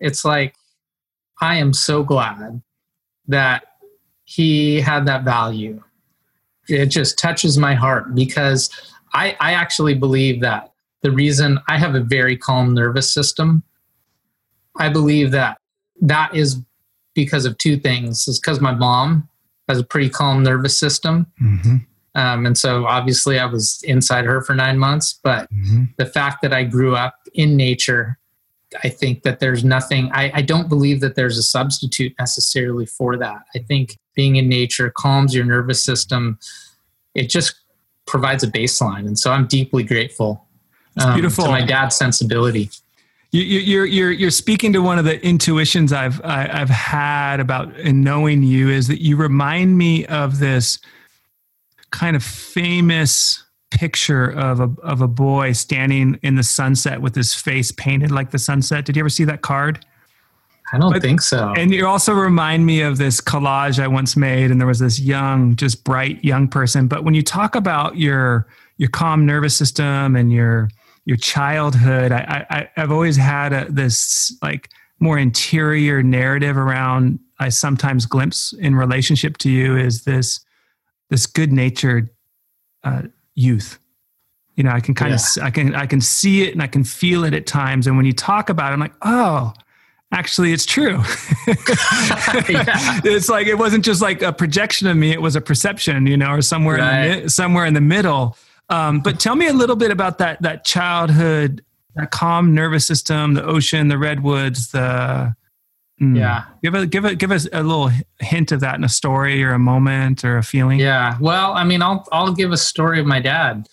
It's 0.00 0.24
like 0.24 0.56
I 1.40 1.56
am 1.56 1.72
so 1.72 2.02
glad 2.02 2.60
that 3.28 3.64
he 4.24 4.80
had 4.80 5.06
that 5.06 5.24
value. 5.24 5.82
It 6.68 6.86
just 6.86 7.18
touches 7.18 7.58
my 7.58 7.74
heart 7.74 8.14
because 8.14 8.70
I, 9.14 9.36
I 9.40 9.52
actually 9.54 9.94
believe 9.94 10.40
that 10.40 10.72
the 11.02 11.10
reason 11.10 11.58
I 11.68 11.78
have 11.78 11.94
a 11.94 12.00
very 12.00 12.36
calm 12.36 12.74
nervous 12.74 13.12
system, 13.12 13.62
I 14.76 14.88
believe 14.88 15.32
that 15.32 15.58
that 16.00 16.34
is 16.34 16.60
because 17.14 17.44
of 17.44 17.58
two 17.58 17.76
things. 17.76 18.26
It's 18.26 18.38
because 18.38 18.60
my 18.60 18.72
mom 18.72 19.28
has 19.68 19.78
a 19.78 19.84
pretty 19.84 20.08
calm 20.08 20.42
nervous 20.42 20.78
system. 20.78 21.26
Mm-hmm. 21.42 21.76
Um, 22.14 22.46
and 22.46 22.56
so 22.56 22.86
obviously 22.86 23.38
I 23.38 23.46
was 23.46 23.82
inside 23.84 24.24
her 24.24 24.42
for 24.42 24.54
nine 24.54 24.78
months, 24.78 25.18
but 25.22 25.52
mm-hmm. 25.52 25.84
the 25.96 26.06
fact 26.06 26.42
that 26.42 26.52
I 26.52 26.64
grew 26.64 26.94
up 26.94 27.16
in 27.34 27.56
nature, 27.56 28.18
I 28.82 28.88
think 28.88 29.22
that 29.22 29.40
there's 29.40 29.64
nothing, 29.64 30.10
I, 30.12 30.30
I 30.34 30.42
don't 30.42 30.68
believe 30.68 31.00
that 31.00 31.14
there's 31.14 31.38
a 31.38 31.42
substitute 31.42 32.14
necessarily 32.18 32.86
for 32.86 33.16
that. 33.16 33.42
I 33.54 33.58
think 33.58 33.98
being 34.14 34.36
in 34.36 34.48
nature 34.48 34.90
calms 34.90 35.34
your 35.34 35.44
nervous 35.44 35.82
system. 35.82 36.38
It 37.14 37.28
just 37.28 37.54
provides 38.06 38.42
a 38.42 38.48
baseline. 38.48 39.06
And 39.06 39.18
so 39.18 39.30
I'm 39.30 39.46
deeply 39.46 39.82
grateful 39.82 40.46
um, 41.00 41.14
beautiful. 41.14 41.44
to 41.44 41.50
my 41.50 41.64
dad's 41.64 41.96
sensibility. 41.96 42.70
You, 43.34 43.80
are 43.80 43.86
you're 43.86 44.10
you're 44.10 44.30
speaking 44.30 44.74
to 44.74 44.82
one 44.82 44.98
of 44.98 45.06
the 45.06 45.24
intuitions 45.24 45.90
I've 45.90 46.20
I, 46.22 46.42
have 46.42 46.50
i 46.50 46.58
have 46.58 46.68
had 46.68 47.40
about 47.40 47.74
in 47.78 48.02
knowing 48.02 48.42
you 48.42 48.68
is 48.68 48.88
that 48.88 49.00
you 49.00 49.16
remind 49.16 49.78
me 49.78 50.04
of 50.04 50.38
this 50.38 50.78
kind 51.90 52.14
of 52.14 52.22
famous 52.22 53.42
picture 53.72 54.30
of 54.30 54.60
a 54.60 54.70
of 54.82 55.00
a 55.00 55.08
boy 55.08 55.52
standing 55.52 56.18
in 56.22 56.36
the 56.36 56.42
sunset 56.42 57.00
with 57.00 57.14
his 57.14 57.34
face 57.34 57.72
painted 57.72 58.10
like 58.10 58.30
the 58.30 58.38
sunset. 58.38 58.84
Did 58.84 58.96
you 58.96 59.00
ever 59.00 59.08
see 59.08 59.24
that 59.24 59.40
card? 59.40 59.84
I 60.72 60.78
don't 60.78 60.92
but, 60.92 61.02
think 61.02 61.20
so. 61.20 61.52
And 61.56 61.72
you 61.72 61.86
also 61.86 62.12
remind 62.12 62.64
me 62.64 62.80
of 62.80 62.96
this 62.96 63.20
collage 63.20 63.82
I 63.82 63.88
once 63.88 64.16
made, 64.16 64.50
and 64.50 64.58
there 64.60 64.66
was 64.66 64.78
this 64.78 64.98
young, 64.98 65.54
just 65.56 65.84
bright 65.84 66.24
young 66.24 66.48
person. 66.48 66.88
But 66.88 67.04
when 67.04 67.14
you 67.14 67.22
talk 67.22 67.54
about 67.54 67.96
your 67.96 68.46
your 68.76 68.88
calm 68.88 69.26
nervous 69.26 69.56
system 69.56 70.16
and 70.16 70.32
your 70.32 70.70
your 71.04 71.16
childhood, 71.16 72.12
I, 72.12 72.46
I 72.50 72.68
I've 72.76 72.92
always 72.92 73.16
had 73.16 73.52
a, 73.52 73.66
this 73.70 74.36
like 74.42 74.70
more 75.00 75.18
interior 75.18 76.02
narrative 76.02 76.56
around. 76.56 77.18
I 77.38 77.48
sometimes 77.48 78.06
glimpse 78.06 78.52
in 78.52 78.76
relationship 78.76 79.36
to 79.38 79.50
you 79.50 79.76
is 79.76 80.04
this 80.04 80.40
this 81.10 81.26
good 81.26 81.52
natured 81.52 82.08
uh, 82.84 83.02
youth. 83.34 83.78
You 84.56 84.64
know, 84.64 84.70
I 84.70 84.80
can 84.80 84.94
kind 84.94 85.10
yeah. 85.10 85.42
of 85.42 85.46
I 85.46 85.50
can 85.50 85.74
I 85.74 85.86
can 85.86 86.00
see 86.00 86.42
it 86.42 86.52
and 86.52 86.62
I 86.62 86.66
can 86.66 86.84
feel 86.84 87.24
it 87.24 87.34
at 87.34 87.46
times. 87.46 87.86
And 87.86 87.96
when 87.96 88.06
you 88.06 88.12
talk 88.12 88.50
about 88.50 88.70
it, 88.70 88.74
I'm 88.74 88.80
like, 88.80 88.94
oh, 89.02 89.52
actually 90.14 90.52
it's 90.52 90.66
true 90.66 90.98
it's 93.06 93.30
like 93.30 93.46
it 93.46 93.56
wasn't 93.56 93.82
just 93.82 94.02
like 94.02 94.20
a 94.20 94.30
projection 94.30 94.86
of 94.86 94.94
me 94.94 95.10
it 95.10 95.22
was 95.22 95.34
a 95.36 95.40
perception 95.40 96.06
you 96.06 96.18
know 96.18 96.32
or 96.32 96.42
somewhere 96.42 96.76
right. 96.76 97.04
in 97.04 97.22
the 97.22 97.30
somewhere 97.30 97.64
in 97.64 97.72
the 97.72 97.80
middle 97.80 98.36
Um, 98.72 99.00
but 99.00 99.20
tell 99.20 99.36
me 99.36 99.48
a 99.48 99.52
little 99.52 99.76
bit 99.76 99.90
about 99.90 100.18
that 100.18 100.40
that 100.42 100.64
childhood, 100.64 101.62
that 101.94 102.10
calm 102.10 102.54
nervous 102.54 102.86
system, 102.86 103.34
the 103.34 103.44
ocean, 103.44 103.88
the 103.88 103.98
redwoods, 103.98 104.72
the 104.72 105.34
mm, 106.00 106.16
yeah. 106.16 106.44
Give 106.62 106.74
a 106.74 106.86
give 106.86 107.04
a 107.04 107.14
give 107.14 107.30
us 107.30 107.48
a 107.52 107.62
little 107.62 107.90
hint 108.20 108.52
of 108.52 108.60
that 108.60 108.76
in 108.76 108.84
a 108.84 108.88
story 108.88 109.42
or 109.42 109.52
a 109.52 109.58
moment 109.58 110.24
or 110.24 110.38
a 110.38 110.42
feeling. 110.42 110.78
Yeah. 110.78 111.16
Well, 111.20 111.52
I 111.52 111.64
mean, 111.64 111.82
I'll 111.82 112.06
I'll 112.12 112.32
give 112.32 112.52
a 112.52 112.56
story 112.56 113.00
of 113.00 113.06
my 113.06 113.20
dad. 113.20 113.68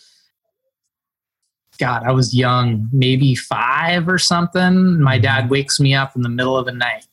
God, 1.77 2.03
I 2.03 2.11
was 2.11 2.35
young, 2.35 2.89
maybe 2.91 3.35
five 3.35 4.09
or 4.09 4.17
something. 4.17 4.99
My 4.99 5.15
mm-hmm. 5.15 5.23
dad 5.23 5.49
wakes 5.49 5.79
me 5.79 5.93
up 5.93 6.15
in 6.15 6.23
the 6.23 6.29
middle 6.29 6.57
of 6.57 6.65
the 6.65 6.73
night, 6.73 7.07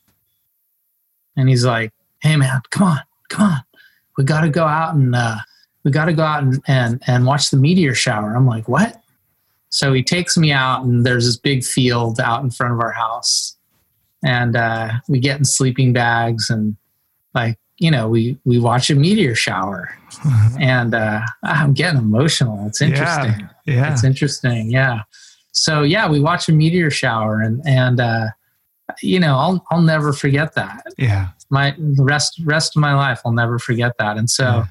and 1.35 1.47
he's 1.47 1.65
like, 1.65 1.93
"Hey, 2.21 2.35
man, 2.35 2.61
come 2.69 2.87
on, 2.87 2.99
come 3.29 3.49
on, 3.49 3.63
we 4.17 4.23
got 4.23 4.41
to 4.41 4.49
go 4.49 4.65
out 4.65 4.95
and." 4.95 5.15
Uh, 5.15 5.37
we 5.87 5.91
got 5.91 6.05
to 6.05 6.13
go 6.13 6.23
out 6.23 6.43
and, 6.43 6.61
and, 6.67 7.01
and 7.07 7.25
watch 7.25 7.49
the 7.49 7.55
meteor 7.55 7.95
shower. 7.95 8.35
I'm 8.35 8.45
like, 8.45 8.67
what? 8.67 9.01
So 9.69 9.93
he 9.93 10.03
takes 10.03 10.37
me 10.37 10.51
out, 10.51 10.83
and 10.83 11.05
there's 11.05 11.25
this 11.25 11.37
big 11.37 11.63
field 11.63 12.19
out 12.19 12.43
in 12.43 12.51
front 12.51 12.73
of 12.73 12.81
our 12.81 12.91
house. 12.91 13.56
And 14.23 14.55
uh, 14.55 14.93
we 15.07 15.19
get 15.19 15.37
in 15.37 15.45
sleeping 15.45 15.93
bags, 15.93 16.49
and 16.49 16.75
like, 17.33 17.57
you 17.77 17.91
know, 17.91 18.07
we, 18.07 18.37
we 18.45 18.59
watch 18.59 18.89
a 18.89 18.95
meteor 18.95 19.35
shower. 19.35 19.95
and 20.59 20.95
uh, 20.95 21.21
I'm 21.43 21.73
getting 21.73 21.99
emotional. 21.99 22.65
It's 22.67 22.81
interesting. 22.81 23.47
Yeah, 23.65 23.75
yeah. 23.75 23.91
It's 23.91 24.03
interesting. 24.03 24.71
Yeah. 24.71 25.01
So, 25.51 25.83
yeah, 25.83 26.09
we 26.09 26.19
watch 26.19 26.49
a 26.49 26.51
meteor 26.51 26.89
shower, 26.89 27.41
and, 27.41 27.61
and, 27.65 27.99
uh, 27.99 28.27
you 29.01 29.19
know, 29.19 29.37
I'll, 29.37 29.65
I'll 29.69 29.81
never 29.81 30.13
forget 30.13 30.55
that. 30.55 30.83
Yeah. 30.97 31.29
My 31.49 31.75
the 31.77 32.03
rest, 32.03 32.41
rest 32.43 32.75
of 32.75 32.81
my 32.81 32.93
life, 32.93 33.21
I'll 33.23 33.31
never 33.31 33.59
forget 33.59 33.93
that. 33.99 34.17
And 34.17 34.29
so, 34.29 34.43
yeah 34.43 34.65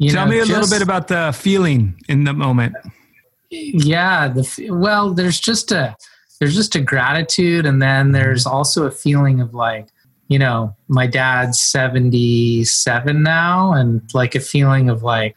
you 0.00 0.08
Tell 0.08 0.24
know, 0.24 0.30
me 0.30 0.38
a 0.38 0.46
just, 0.46 0.52
little 0.52 0.70
bit 0.70 0.82
about 0.82 1.08
the 1.08 1.30
feeling 1.38 1.94
in 2.08 2.24
the 2.24 2.32
moment. 2.32 2.74
Yeah, 3.50 4.28
the 4.28 4.70
well, 4.70 5.12
there's 5.12 5.38
just 5.38 5.72
a 5.72 5.94
there's 6.40 6.56
just 6.56 6.74
a 6.74 6.80
gratitude, 6.80 7.66
and 7.66 7.80
then 7.80 8.10
there's 8.12 8.46
also 8.46 8.86
a 8.86 8.90
feeling 8.90 9.40
of 9.40 9.54
like, 9.54 9.86
you 10.26 10.38
know, 10.38 10.74
my 10.88 11.06
dad's 11.06 11.60
77 11.60 13.22
now, 13.22 13.72
and 13.72 14.02
like 14.14 14.34
a 14.34 14.40
feeling 14.40 14.90
of 14.90 15.02
like 15.02 15.36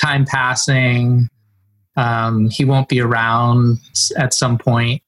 time 0.00 0.24
passing. 0.24 1.28
Um, 1.96 2.48
he 2.48 2.64
won't 2.64 2.88
be 2.88 3.00
around 3.00 3.78
at 4.16 4.32
some 4.32 4.58
point. 4.58 5.02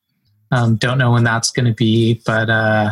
Um, 0.53 0.77
don't 0.77 0.99
know 0.99 1.13
when 1.13 1.25
that's 1.25 1.51
going 1.51 1.67
to 1.67 1.75
be, 1.75 2.21
but 2.27 2.51
uh, 2.51 2.91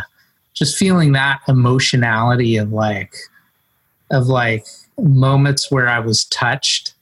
just 0.55 0.77
feeling 0.79 1.13
that 1.13 1.41
emotionality 1.47 2.57
of 2.57 2.73
like, 2.73 3.15
of 4.11 4.27
like, 4.27 4.65
moments 4.99 5.71
where 5.71 5.89
I 5.89 5.99
was 6.01 6.25
touched 6.27 6.95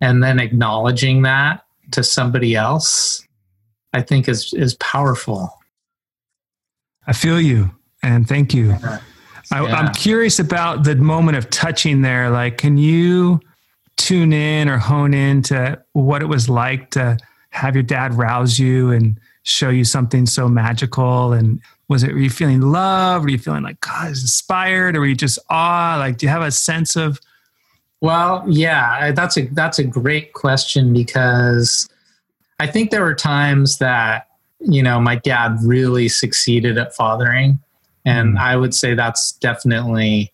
and 0.00 0.22
then 0.22 0.40
acknowledging 0.40 1.22
that 1.22 1.64
to 1.92 2.02
somebody 2.02 2.54
else, 2.54 3.26
I 3.92 4.02
think 4.02 4.28
is 4.28 4.52
is 4.54 4.74
powerful. 4.74 5.52
I 7.06 7.12
feel 7.12 7.40
you 7.40 7.70
and 8.02 8.28
thank 8.28 8.54
you. 8.54 8.68
Yeah. 8.68 9.00
I, 9.50 9.80
am 9.80 9.94
curious 9.94 10.38
about 10.38 10.84
the 10.84 10.94
moment 10.96 11.38
of 11.38 11.48
touching 11.48 12.02
there. 12.02 12.28
Like, 12.28 12.58
can 12.58 12.76
you 12.76 13.40
tune 13.96 14.32
in 14.32 14.68
or 14.68 14.76
hone 14.76 15.14
in 15.14 15.42
to 15.42 15.82
what 15.94 16.22
it 16.22 16.26
was 16.26 16.50
like 16.50 16.90
to 16.90 17.16
have 17.50 17.74
your 17.74 17.82
dad 17.82 18.12
rouse 18.12 18.58
you 18.58 18.90
and 18.90 19.18
show 19.44 19.70
you 19.70 19.84
something 19.84 20.26
so 20.26 20.48
magical? 20.48 21.32
And 21.32 21.62
was 21.88 22.02
it, 22.02 22.12
were 22.12 22.18
you 22.18 22.28
feeling 22.28 22.60
love? 22.60 23.22
Were 23.22 23.30
you 23.30 23.38
feeling 23.38 23.62
like, 23.62 23.80
God, 23.80 24.10
is 24.10 24.20
inspired? 24.20 24.94
Or 24.94 25.00
were 25.00 25.06
you 25.06 25.14
just 25.14 25.38
awe? 25.48 25.96
Like, 25.98 26.18
do 26.18 26.26
you 26.26 26.30
have 26.30 26.42
a 26.42 26.50
sense 26.50 26.94
of 26.94 27.18
well, 28.00 28.44
yeah, 28.46 29.10
that's 29.10 29.36
a 29.36 29.46
that's 29.46 29.80
a 29.80 29.84
great 29.84 30.32
question 30.32 30.92
because 30.92 31.88
I 32.60 32.66
think 32.66 32.90
there 32.90 33.02
were 33.02 33.14
times 33.14 33.78
that 33.78 34.28
you 34.60 34.82
know 34.82 35.00
my 35.00 35.16
dad 35.16 35.56
really 35.62 36.08
succeeded 36.08 36.78
at 36.78 36.94
fathering, 36.94 37.58
and 38.04 38.36
mm. 38.36 38.40
I 38.40 38.56
would 38.56 38.74
say 38.74 38.94
that's 38.94 39.32
definitely 39.32 40.32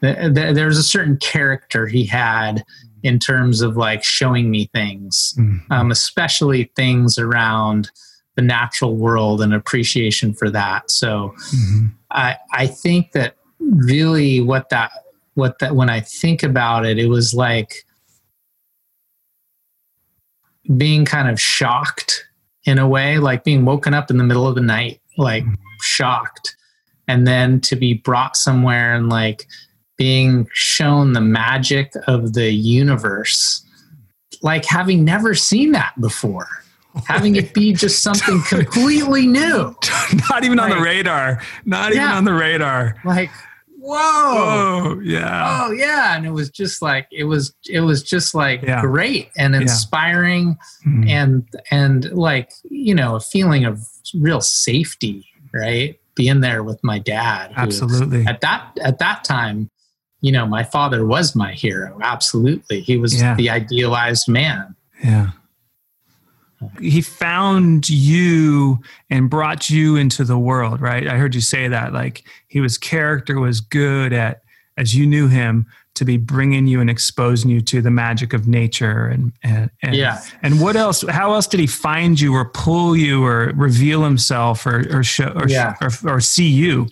there's 0.00 0.78
a 0.78 0.82
certain 0.82 1.16
character 1.18 1.86
he 1.86 2.04
had 2.04 2.64
in 3.02 3.18
terms 3.18 3.62
of 3.62 3.76
like 3.76 4.02
showing 4.02 4.50
me 4.50 4.68
things, 4.74 5.34
mm. 5.38 5.60
um, 5.70 5.90
especially 5.90 6.70
things 6.76 7.18
around 7.18 7.90
the 8.36 8.42
natural 8.42 8.96
world 8.96 9.40
and 9.42 9.52
appreciation 9.52 10.32
for 10.34 10.50
that. 10.50 10.90
So 10.90 11.34
mm-hmm. 11.54 11.86
I 12.10 12.36
I 12.52 12.66
think 12.66 13.12
that 13.12 13.36
really 13.60 14.40
what 14.40 14.68
that 14.70 14.90
what 15.34 15.58
that 15.60 15.76
when 15.76 15.90
I 15.90 16.00
think 16.00 16.42
about 16.42 16.84
it, 16.86 16.98
it 16.98 17.08
was 17.08 17.34
like 17.34 17.84
being 20.76 21.04
kind 21.04 21.28
of 21.28 21.40
shocked 21.40 22.26
in 22.64 22.78
a 22.78 22.88
way, 22.88 23.18
like 23.18 23.44
being 23.44 23.64
woken 23.64 23.94
up 23.94 24.10
in 24.10 24.18
the 24.18 24.24
middle 24.24 24.46
of 24.46 24.54
the 24.54 24.60
night, 24.60 25.00
like 25.16 25.44
mm-hmm. 25.44 25.54
shocked. 25.80 26.56
And 27.08 27.26
then 27.26 27.60
to 27.62 27.76
be 27.76 27.94
brought 27.94 28.36
somewhere 28.36 28.94
and 28.94 29.08
like 29.08 29.46
being 29.98 30.48
shown 30.52 31.12
the 31.12 31.20
magic 31.20 31.92
of 32.06 32.34
the 32.34 32.50
universe, 32.50 33.64
like 34.42 34.64
having 34.64 35.04
never 35.04 35.34
seen 35.34 35.72
that 35.72 36.00
before. 36.00 36.48
having 37.06 37.36
it 37.36 37.54
be 37.54 37.72
just 37.72 38.02
something 38.02 38.42
completely 38.48 39.26
new. 39.26 39.74
Not 40.30 40.44
even 40.44 40.58
like, 40.58 40.70
on 40.70 40.78
the 40.78 40.84
radar. 40.84 41.40
Not 41.64 41.94
yeah, 41.94 42.04
even 42.04 42.16
on 42.18 42.24
the 42.24 42.32
radar. 42.34 42.96
Like 43.04 43.30
whoa, 43.82 45.00
yeah, 45.02 45.64
oh 45.64 45.72
yeah, 45.72 46.16
and 46.16 46.24
it 46.24 46.30
was 46.30 46.50
just 46.50 46.82
like 46.82 47.06
it 47.10 47.24
was 47.24 47.54
it 47.68 47.80
was 47.80 48.02
just 48.02 48.34
like 48.34 48.62
yeah. 48.62 48.80
great 48.80 49.30
and 49.36 49.54
inspiring, 49.54 50.56
yeah. 50.84 50.92
mm-hmm. 50.92 51.08
and 51.08 51.48
and 51.70 52.12
like 52.12 52.52
you 52.64 52.94
know 52.94 53.16
a 53.16 53.20
feeling 53.20 53.64
of 53.64 53.86
real 54.14 54.40
safety, 54.40 55.26
right? 55.52 55.98
Being 56.14 56.40
there 56.40 56.62
with 56.62 56.78
my 56.82 56.98
dad, 56.98 57.52
absolutely. 57.56 58.26
At 58.26 58.40
that 58.42 58.78
at 58.82 58.98
that 58.98 59.24
time, 59.24 59.70
you 60.20 60.32
know, 60.32 60.46
my 60.46 60.62
father 60.62 61.04
was 61.06 61.34
my 61.34 61.52
hero. 61.52 61.98
Absolutely, 62.02 62.80
he 62.80 62.96
was 62.96 63.20
yeah. 63.20 63.34
the 63.34 63.50
idealized 63.50 64.28
man. 64.28 64.76
Yeah 65.02 65.30
he 66.80 67.00
found 67.00 67.88
you 67.88 68.80
and 69.10 69.30
brought 69.30 69.70
you 69.70 69.96
into 69.96 70.24
the 70.24 70.38
world 70.38 70.80
right 70.80 71.06
i 71.08 71.16
heard 71.16 71.34
you 71.34 71.40
say 71.40 71.68
that 71.68 71.92
like 71.92 72.24
he 72.48 72.60
was 72.60 72.78
character 72.78 73.38
was 73.38 73.60
good 73.60 74.12
at 74.12 74.42
as 74.76 74.94
you 74.94 75.06
knew 75.06 75.28
him 75.28 75.66
to 75.94 76.04
be 76.04 76.16
bringing 76.16 76.66
you 76.66 76.80
and 76.80 76.88
exposing 76.88 77.50
you 77.50 77.60
to 77.60 77.82
the 77.82 77.90
magic 77.90 78.32
of 78.32 78.46
nature 78.46 79.06
and 79.06 79.32
and, 79.42 79.70
and 79.82 79.94
yeah 79.94 80.20
and 80.42 80.60
what 80.60 80.76
else 80.76 81.02
how 81.08 81.34
else 81.34 81.46
did 81.46 81.60
he 81.60 81.66
find 81.66 82.20
you 82.20 82.34
or 82.34 82.46
pull 82.46 82.96
you 82.96 83.24
or 83.24 83.52
reveal 83.54 84.02
himself 84.02 84.66
or 84.66 84.86
or 84.96 85.02
show 85.02 85.32
or, 85.34 85.48
yeah. 85.48 85.74
or, 85.80 85.90
or 86.06 86.20
see 86.20 86.48
you 86.48 86.88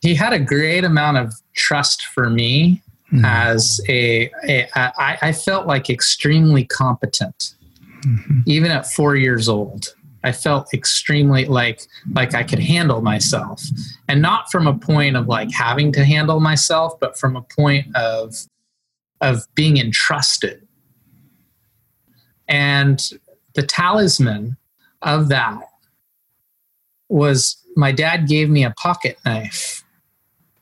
he 0.00 0.14
had 0.14 0.32
a 0.32 0.38
great 0.38 0.84
amount 0.84 1.18
of 1.18 1.34
trust 1.54 2.06
for 2.06 2.30
me 2.30 2.80
mm. 3.12 3.24
as 3.24 3.80
a, 3.88 4.30
a 4.44 4.66
I, 4.74 5.18
I 5.22 5.32
felt 5.32 5.66
like 5.66 5.90
extremely 5.90 6.64
competent 6.64 7.54
mm-hmm. 8.02 8.40
even 8.46 8.70
at 8.70 8.86
four 8.86 9.16
years 9.16 9.48
old. 9.48 9.94
I 10.22 10.32
felt 10.32 10.74
extremely 10.74 11.46
like 11.46 11.80
like 12.12 12.34
I 12.34 12.42
could 12.42 12.58
handle 12.58 13.00
myself, 13.00 13.62
and 14.06 14.20
not 14.20 14.50
from 14.50 14.66
a 14.66 14.78
point 14.78 15.16
of 15.16 15.28
like 15.28 15.50
having 15.50 15.92
to 15.92 16.04
handle 16.04 16.40
myself, 16.40 17.00
but 17.00 17.18
from 17.18 17.36
a 17.36 17.42
point 17.42 17.94
of 17.96 18.34
of 19.20 19.46
being 19.54 19.78
entrusted. 19.78 20.66
And 22.48 23.00
the 23.54 23.62
talisman 23.62 24.56
of 25.02 25.28
that 25.28 25.60
was 27.08 27.56
my 27.76 27.92
dad 27.92 28.28
gave 28.28 28.50
me 28.50 28.62
a 28.62 28.72
pocket 28.72 29.16
knife, 29.24 29.82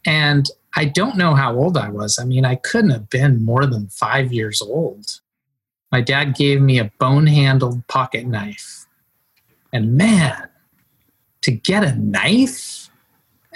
and 0.06 0.48
I 0.76 0.84
don't 0.84 1.16
know 1.16 1.34
how 1.34 1.56
old 1.56 1.76
I 1.76 1.88
was. 1.88 2.18
I 2.20 2.24
mean, 2.24 2.44
I 2.44 2.54
couldn't 2.54 2.90
have 2.90 3.10
been 3.10 3.44
more 3.44 3.66
than 3.66 3.88
five 3.88 4.32
years 4.32 4.62
old 4.62 5.20
my 5.90 6.00
dad 6.00 6.34
gave 6.34 6.60
me 6.60 6.78
a 6.78 6.90
bone 6.98 7.26
handled 7.26 7.86
pocket 7.88 8.26
knife. 8.26 8.86
And 9.72 9.96
man, 9.96 10.48
to 11.42 11.50
get 11.50 11.84
a 11.84 11.94
knife 11.96 12.90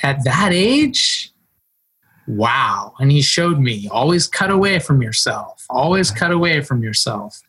at 0.03 0.25
that 0.25 0.51
age, 0.53 1.33
wow. 2.27 2.95
And 2.99 3.11
he 3.11 3.23
showed 3.23 3.59
me 3.59 3.89
always 3.91 4.27
cut 4.27 4.51
away 4.51 4.79
from 4.79 5.03
yourself, 5.03 5.65
always 5.69 6.11
cut 6.11 6.31
away 6.31 6.61
from 6.63 6.83
yourself. 6.83 7.43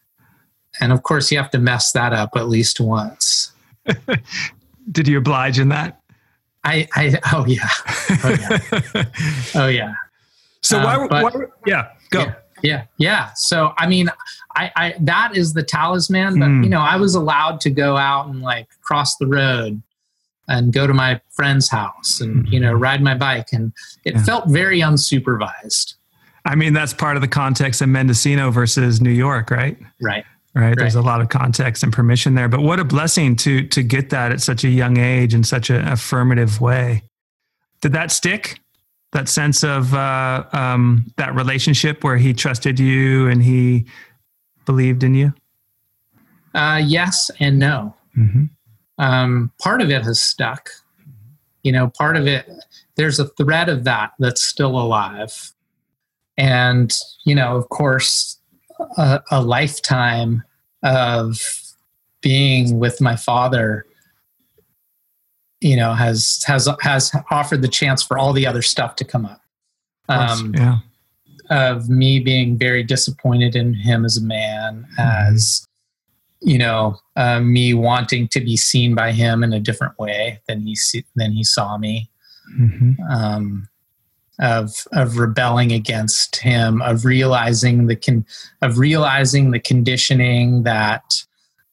And 0.81 0.91
of 0.91 1.03
course, 1.03 1.31
you 1.31 1.37
have 1.37 1.51
to 1.51 1.59
mess 1.59 1.91
that 1.91 2.13
up 2.13 2.31
at 2.35 2.49
least 2.49 2.79
once. 2.79 3.51
Did 4.91 5.07
you 5.07 5.19
oblige 5.19 5.59
in 5.59 5.69
that? 5.69 6.01
I, 6.65 6.87
I 6.95 7.19
oh 7.33 7.45
yeah, 7.45 7.69
oh 8.23 8.37
yeah, 8.39 9.05
oh 9.55 9.67
yeah. 9.67 9.93
So 10.61 10.77
why, 10.77 10.95
uh, 10.95 11.07
but, 11.09 11.23
why? 11.23 11.45
Yeah, 11.65 11.89
go. 12.09 12.21
Yeah, 12.21 12.35
yeah, 12.63 12.85
yeah. 12.97 13.31
So 13.35 13.73
I 13.77 13.87
mean, 13.87 14.09
I, 14.55 14.71
I 14.75 14.95
that 15.01 15.35
is 15.35 15.53
the 15.53 15.63
talisman. 15.63 16.39
But 16.39 16.47
mm. 16.47 16.63
you 16.63 16.69
know, 16.69 16.79
I 16.79 16.95
was 16.95 17.13
allowed 17.13 17.59
to 17.61 17.69
go 17.69 17.97
out 17.97 18.27
and 18.27 18.41
like 18.41 18.67
cross 18.81 19.17
the 19.17 19.27
road 19.27 19.81
and 20.47 20.73
go 20.73 20.87
to 20.87 20.93
my 20.93 21.21
friend's 21.29 21.69
house 21.69 22.21
and 22.21 22.47
you 22.49 22.59
know 22.59 22.73
ride 22.73 23.01
my 23.01 23.15
bike, 23.15 23.49
and 23.51 23.73
it 24.05 24.15
yeah. 24.15 24.23
felt 24.23 24.47
very 24.47 24.79
unsupervised. 24.79 25.95
I 26.45 26.55
mean, 26.55 26.73
that's 26.73 26.93
part 26.93 27.15
of 27.15 27.21
the 27.21 27.27
context 27.27 27.81
of 27.81 27.89
Mendocino 27.89 28.51
versus 28.51 28.99
New 28.99 29.11
York, 29.11 29.49
right? 29.51 29.77
Right. 30.01 30.25
right? 30.55 30.61
right? 30.61 30.75
There's 30.77 30.95
a 30.95 31.01
lot 31.01 31.21
of 31.21 31.29
context 31.29 31.83
and 31.83 31.93
permission 31.93 32.35
there. 32.35 32.49
But 32.49 32.61
what 32.61 32.79
a 32.79 32.85
blessing 32.85 33.35
to 33.37 33.67
to 33.67 33.83
get 33.83 34.09
that 34.11 34.31
at 34.31 34.41
such 34.41 34.63
a 34.63 34.69
young 34.69 34.97
age 34.97 35.33
in 35.33 35.43
such 35.43 35.69
an 35.69 35.85
affirmative 35.85 36.61
way. 36.61 37.03
Did 37.81 37.91
that 37.91 38.11
stick? 38.11 38.61
That 39.13 39.29
sense 39.29 39.63
of 39.63 39.93
uh, 39.93 40.43
um, 40.53 41.11
that 41.17 41.33
relationship 41.35 42.03
where 42.03 42.17
he 42.17 42.33
trusted 42.33 42.79
you 42.79 43.27
and 43.27 43.43
he 43.43 43.85
believed 44.65 45.03
in 45.03 45.13
you. 45.13 45.33
Uh, 46.53 46.81
yes 46.83 47.31
and 47.39 47.59
no. 47.59 47.95
Mm-hmm. 48.17 48.45
Um, 48.97 49.51
part 49.59 49.81
of 49.81 49.89
it 49.89 50.03
has 50.03 50.21
stuck. 50.21 50.69
You 51.63 51.71
know, 51.71 51.89
part 51.89 52.17
of 52.17 52.27
it. 52.27 52.49
There's 52.95 53.19
a 53.19 53.27
thread 53.29 53.69
of 53.69 53.85
that 53.85 54.11
that's 54.19 54.43
still 54.43 54.77
alive, 54.77 55.53
and 56.37 56.93
you 57.23 57.33
know, 57.33 57.55
of 57.55 57.69
course, 57.69 58.37
a, 58.97 59.21
a 59.31 59.41
lifetime 59.41 60.43
of 60.83 61.39
being 62.21 62.79
with 62.79 62.99
my 62.99 63.15
father 63.15 63.85
you 65.63 65.75
know 65.75 65.93
has 65.93 66.43
has 66.45 66.67
has 66.81 67.11
offered 67.31 67.61
the 67.61 67.67
chance 67.67 68.03
for 68.03 68.17
all 68.17 68.33
the 68.33 68.45
other 68.45 68.61
stuff 68.61 68.95
to 68.95 69.05
come 69.05 69.25
up 69.25 69.41
um, 70.09 70.53
yeah 70.55 70.79
of 71.49 71.89
me 71.89 72.19
being 72.19 72.57
very 72.57 72.83
disappointed 72.83 73.55
in 73.55 73.73
him 73.73 74.05
as 74.05 74.17
a 74.17 74.23
man 74.23 74.87
mm-hmm. 74.97 75.29
as 75.29 75.67
you 76.41 76.57
know 76.57 76.95
uh, 77.15 77.39
me 77.39 77.73
wanting 77.73 78.27
to 78.27 78.39
be 78.39 78.55
seen 78.55 78.95
by 78.95 79.11
him 79.11 79.43
in 79.43 79.53
a 79.53 79.59
different 79.59 79.97
way 79.99 80.39
than 80.47 80.61
he 80.61 80.75
see, 80.75 81.03
than 81.15 81.31
he 81.31 81.43
saw 81.43 81.77
me 81.77 82.09
mm-hmm. 82.57 82.91
um, 83.09 83.67
of 84.39 84.87
of 84.91 85.17
rebelling 85.17 85.71
against 85.71 86.37
him, 86.37 86.81
of 86.81 87.05
realizing 87.05 87.87
the 87.87 87.95
con- 87.95 88.25
of 88.61 88.77
realizing 88.77 89.51
the 89.51 89.59
conditioning 89.59 90.63
that 90.63 91.23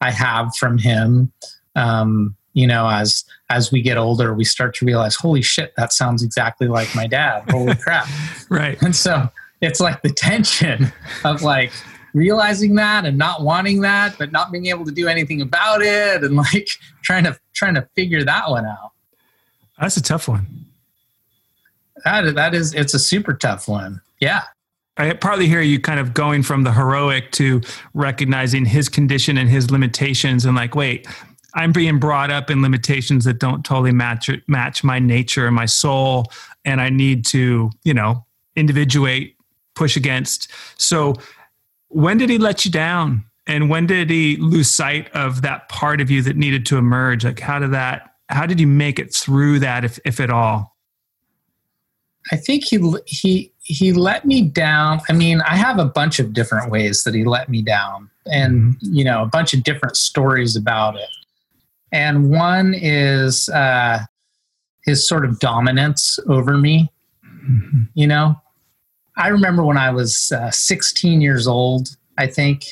I 0.00 0.10
have 0.10 0.54
from 0.56 0.78
him. 0.78 1.32
Um, 1.74 2.36
you 2.52 2.66
know, 2.66 2.88
as 2.88 3.24
as 3.48 3.70
we 3.70 3.82
get 3.82 3.96
older, 3.96 4.34
we 4.34 4.44
start 4.44 4.74
to 4.76 4.84
realize, 4.84 5.14
holy 5.16 5.42
shit, 5.42 5.72
that 5.76 5.92
sounds 5.92 6.22
exactly 6.22 6.68
like 6.68 6.94
my 6.94 7.06
dad. 7.06 7.44
Holy 7.50 7.74
crap! 7.82 8.08
right. 8.48 8.80
And 8.82 8.94
so 8.94 9.28
it's 9.60 9.80
like 9.80 10.02
the 10.02 10.10
tension 10.10 10.92
of 11.24 11.42
like 11.42 11.72
realizing 12.12 12.74
that 12.76 13.04
and 13.04 13.16
not 13.16 13.42
wanting 13.42 13.80
that, 13.82 14.16
but 14.18 14.32
not 14.32 14.50
being 14.50 14.66
able 14.66 14.84
to 14.84 14.92
do 14.92 15.06
anything 15.08 15.40
about 15.42 15.82
it, 15.82 16.24
and 16.24 16.36
like 16.36 16.68
trying 17.02 17.24
to 17.24 17.38
trying 17.52 17.74
to 17.74 17.88
figure 17.94 18.24
that 18.24 18.50
one 18.50 18.66
out. 18.66 18.92
That's 19.80 19.96
a 19.96 20.02
tough 20.02 20.28
one. 20.28 20.46
That 22.04 22.34
that 22.34 22.54
is 22.54 22.74
it's 22.74 22.94
a 22.94 22.98
super 22.98 23.34
tough 23.34 23.68
one. 23.68 24.00
Yeah. 24.20 24.42
I 24.96 25.14
partly 25.14 25.46
hear 25.46 25.62
you 25.62 25.80
kind 25.80 25.98
of 25.98 26.12
going 26.12 26.42
from 26.42 26.62
the 26.62 26.72
heroic 26.72 27.30
to 27.32 27.62
recognizing 27.94 28.66
his 28.66 28.90
condition 28.90 29.38
and 29.38 29.48
his 29.48 29.70
limitations 29.70 30.44
and 30.44 30.54
like, 30.54 30.74
wait, 30.74 31.06
I'm 31.54 31.72
being 31.72 31.98
brought 31.98 32.30
up 32.30 32.50
in 32.50 32.62
limitations 32.62 33.24
that 33.24 33.38
don't 33.38 33.64
totally 33.64 33.92
match 33.92 34.30
match 34.46 34.84
my 34.84 34.98
nature 34.98 35.46
and 35.46 35.54
my 35.54 35.66
soul, 35.66 36.26
and 36.64 36.80
I 36.80 36.90
need 36.90 37.24
to, 37.26 37.70
you 37.84 37.94
know, 37.94 38.24
individuate, 38.56 39.36
push 39.74 39.96
against. 39.96 40.50
So, 40.76 41.14
when 41.88 42.18
did 42.18 42.30
he 42.30 42.38
let 42.38 42.64
you 42.64 42.70
down, 42.70 43.24
and 43.46 43.68
when 43.68 43.86
did 43.86 44.10
he 44.10 44.36
lose 44.36 44.70
sight 44.70 45.10
of 45.12 45.42
that 45.42 45.68
part 45.68 46.00
of 46.00 46.10
you 46.10 46.22
that 46.22 46.36
needed 46.36 46.66
to 46.66 46.76
emerge? 46.76 47.24
Like, 47.24 47.40
how 47.40 47.58
did 47.58 47.72
that? 47.72 48.14
How 48.28 48.46
did 48.46 48.60
you 48.60 48.66
make 48.66 48.98
it 48.98 49.12
through 49.14 49.58
that, 49.60 49.84
if 49.84 49.98
if 50.04 50.20
at 50.20 50.30
all? 50.30 50.76
I 52.32 52.36
think 52.36 52.64
he 52.64 52.78
he 53.06 53.52
he 53.58 53.92
let 53.92 54.24
me 54.24 54.42
down. 54.42 55.00
I 55.08 55.12
mean, 55.12 55.40
I 55.42 55.56
have 55.56 55.78
a 55.78 55.84
bunch 55.84 56.18
of 56.18 56.32
different 56.32 56.70
ways 56.70 57.02
that 57.04 57.14
he 57.14 57.24
let 57.24 57.48
me 57.48 57.62
down, 57.62 58.10
and 58.26 58.74
mm-hmm. 58.74 58.94
you 58.94 59.04
know, 59.04 59.22
a 59.22 59.26
bunch 59.26 59.54
of 59.54 59.62
different 59.62 59.96
stories 59.96 60.56
about 60.56 60.96
it. 60.96 61.08
And 61.92 62.30
one 62.30 62.74
is 62.74 63.48
uh, 63.48 64.00
his 64.84 65.06
sort 65.06 65.24
of 65.24 65.38
dominance 65.40 66.18
over 66.28 66.56
me. 66.56 66.90
Mm-hmm. 67.24 67.82
You 67.94 68.06
know, 68.06 68.40
I 69.16 69.28
remember 69.28 69.64
when 69.64 69.76
I 69.76 69.90
was 69.90 70.32
uh, 70.32 70.50
16 70.50 71.20
years 71.20 71.46
old, 71.46 71.96
I 72.18 72.26
think, 72.26 72.64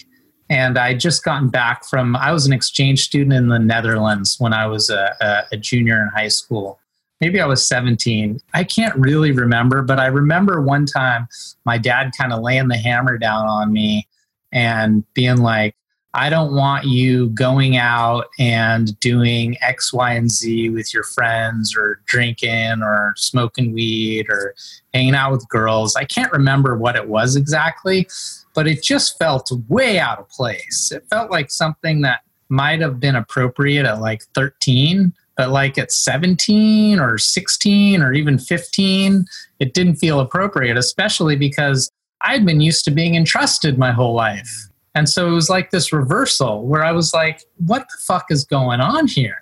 and 0.50 0.78
I 0.78 0.94
just 0.94 1.24
gotten 1.24 1.48
back 1.48 1.84
from. 1.84 2.16
I 2.16 2.32
was 2.32 2.46
an 2.46 2.52
exchange 2.52 3.04
student 3.04 3.32
in 3.32 3.48
the 3.48 3.58
Netherlands 3.58 4.36
when 4.38 4.52
I 4.52 4.66
was 4.66 4.88
a, 4.88 5.14
a, 5.20 5.42
a 5.52 5.56
junior 5.56 6.00
in 6.00 6.08
high 6.08 6.28
school 6.28 6.80
maybe 7.20 7.40
I 7.40 7.46
was 7.46 7.66
17. 7.66 8.40
I 8.54 8.64
can't 8.64 8.94
really 8.96 9.32
remember, 9.32 9.82
but 9.82 9.98
I 9.98 10.06
remember 10.06 10.60
one 10.60 10.86
time 10.86 11.28
my 11.64 11.78
dad 11.78 12.12
kind 12.16 12.32
of 12.32 12.40
laying 12.40 12.68
the 12.68 12.76
hammer 12.76 13.18
down 13.18 13.46
on 13.46 13.72
me 13.72 14.06
and 14.52 15.04
being 15.14 15.38
like, 15.38 15.74
I 16.14 16.30
don't 16.30 16.54
want 16.54 16.84
you 16.84 17.28
going 17.30 17.76
out 17.76 18.26
and 18.38 18.98
doing 18.98 19.56
X, 19.60 19.92
Y, 19.92 20.14
and 20.14 20.30
Z 20.30 20.70
with 20.70 20.94
your 20.94 21.02
friends 21.02 21.76
or 21.76 22.00
drinking 22.06 22.82
or 22.82 23.12
smoking 23.16 23.72
weed 23.72 24.26
or 24.30 24.54
hanging 24.94 25.14
out 25.14 25.32
with 25.32 25.48
girls. 25.48 25.96
I 25.96 26.04
can't 26.04 26.32
remember 26.32 26.76
what 26.76 26.96
it 26.96 27.08
was 27.08 27.36
exactly, 27.36 28.08
but 28.54 28.66
it 28.66 28.82
just 28.82 29.18
felt 29.18 29.50
way 29.68 29.98
out 29.98 30.18
of 30.18 30.28
place. 30.30 30.90
It 30.92 31.04
felt 31.10 31.30
like 31.30 31.50
something 31.50 32.00
that 32.02 32.20
might 32.48 32.80
have 32.80 32.98
been 32.98 33.16
appropriate 33.16 33.84
at 33.84 34.00
like 34.00 34.22
13, 34.34 35.12
but 35.36 35.50
like 35.50 35.76
at 35.76 35.92
17 35.92 36.98
or 36.98 37.18
16 37.18 38.00
or 38.02 38.14
even 38.14 38.38
15, 38.38 39.26
it 39.60 39.74
didn't 39.74 39.96
feel 39.96 40.20
appropriate, 40.20 40.78
especially 40.78 41.36
because 41.36 41.90
I'd 42.22 42.46
been 42.46 42.60
used 42.60 42.84
to 42.86 42.90
being 42.90 43.14
entrusted 43.14 43.78
my 43.78 43.92
whole 43.92 44.14
life. 44.14 44.68
And 44.94 45.08
so 45.08 45.28
it 45.28 45.32
was 45.32 45.48
like 45.48 45.70
this 45.70 45.92
reversal 45.92 46.66
where 46.66 46.84
I 46.84 46.92
was 46.92 47.14
like, 47.14 47.42
what 47.58 47.82
the 47.82 47.98
fuck 48.06 48.26
is 48.30 48.44
going 48.44 48.80
on 48.80 49.06
here? 49.06 49.38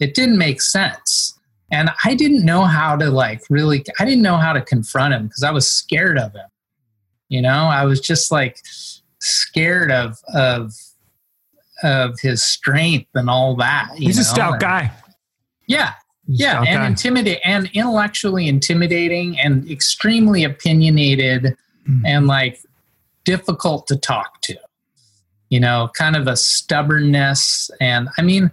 It 0.00 0.14
didn't 0.14 0.38
make 0.38 0.62
sense. 0.62 1.38
And 1.70 1.90
I 2.04 2.14
didn't 2.14 2.44
know 2.44 2.64
how 2.64 2.96
to 2.96 3.10
like 3.10 3.42
really, 3.48 3.84
I 3.98 4.04
didn't 4.04 4.22
know 4.22 4.36
how 4.36 4.52
to 4.52 4.60
confront 4.60 5.14
him 5.14 5.28
because 5.28 5.44
I 5.44 5.52
was 5.52 5.68
scared 5.68 6.18
of 6.18 6.32
him. 6.32 6.48
You 7.28 7.42
know, 7.42 7.66
I 7.66 7.84
was 7.84 8.00
just 8.00 8.32
like 8.32 8.58
scared 9.20 9.92
of, 9.92 10.18
of, 10.34 10.72
of 11.82 12.18
his 12.20 12.42
strength 12.42 13.10
and 13.14 13.30
all 13.30 13.54
that. 13.56 13.90
He's 13.94 14.16
know? 14.16 14.22
a 14.22 14.24
stout 14.24 14.52
and, 14.54 14.60
guy. 14.60 14.92
Yeah. 15.68 15.94
Yeah. 16.26 16.62
And 16.62 16.84
intimidate 16.84 17.40
and 17.44 17.70
intellectually 17.72 18.48
intimidating 18.48 19.38
and 19.38 19.70
extremely 19.70 20.42
opinionated 20.44 21.56
mm-hmm. 21.88 22.04
and 22.04 22.26
like 22.26 22.60
difficult 23.24 23.86
to 23.88 23.96
talk 23.96 24.40
to. 24.42 24.58
You 25.50 25.60
know, 25.60 25.90
kind 25.94 26.16
of 26.16 26.26
a 26.26 26.36
stubbornness. 26.36 27.70
And 27.80 28.08
I 28.18 28.22
mean, 28.22 28.50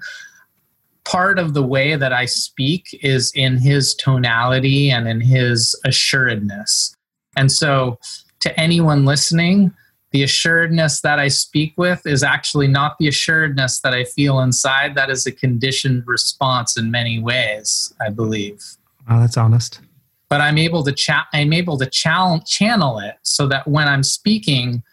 part 1.05 1.39
of 1.39 1.53
the 1.53 1.63
way 1.63 1.95
that 1.95 2.12
I 2.12 2.25
speak 2.25 2.99
is 3.01 3.31
in 3.33 3.57
his 3.57 3.95
tonality 3.95 4.91
and 4.91 5.07
in 5.07 5.21
his 5.21 5.79
assuredness. 5.86 6.95
And 7.36 7.51
so, 7.51 7.99
to 8.41 8.60
anyone 8.60 9.05
listening, 9.05 9.73
the 10.12 10.23
assuredness 10.23 11.01
that 11.01 11.19
I 11.19 11.27
speak 11.27 11.73
with 11.77 12.05
is 12.05 12.23
actually 12.23 12.67
not 12.67 12.97
the 12.97 13.07
assuredness 13.07 13.79
that 13.81 13.93
I 13.93 14.03
feel 14.03 14.39
inside. 14.39 14.95
That 14.95 15.10
is 15.10 15.25
a 15.25 15.31
conditioned 15.31 16.03
response 16.07 16.77
in 16.77 16.91
many 16.91 17.19
ways, 17.19 17.93
I 17.99 18.10
believe. 18.10 18.63
Wow, 19.10 19.19
that's 19.19 19.38
honest. 19.38 19.81
But 20.29 20.41
I'm 20.41 20.57
able 20.57 20.83
to 20.83 20.91
cha- 20.91 21.27
I'm 21.33 21.53
able 21.53 21.77
to 21.77 21.86
channel 21.86 22.41
channel 22.45 22.99
it 22.99 23.15
so 23.23 23.47
that 23.47 23.67
when 23.67 23.88
I'm 23.88 24.03
speaking, 24.03 24.83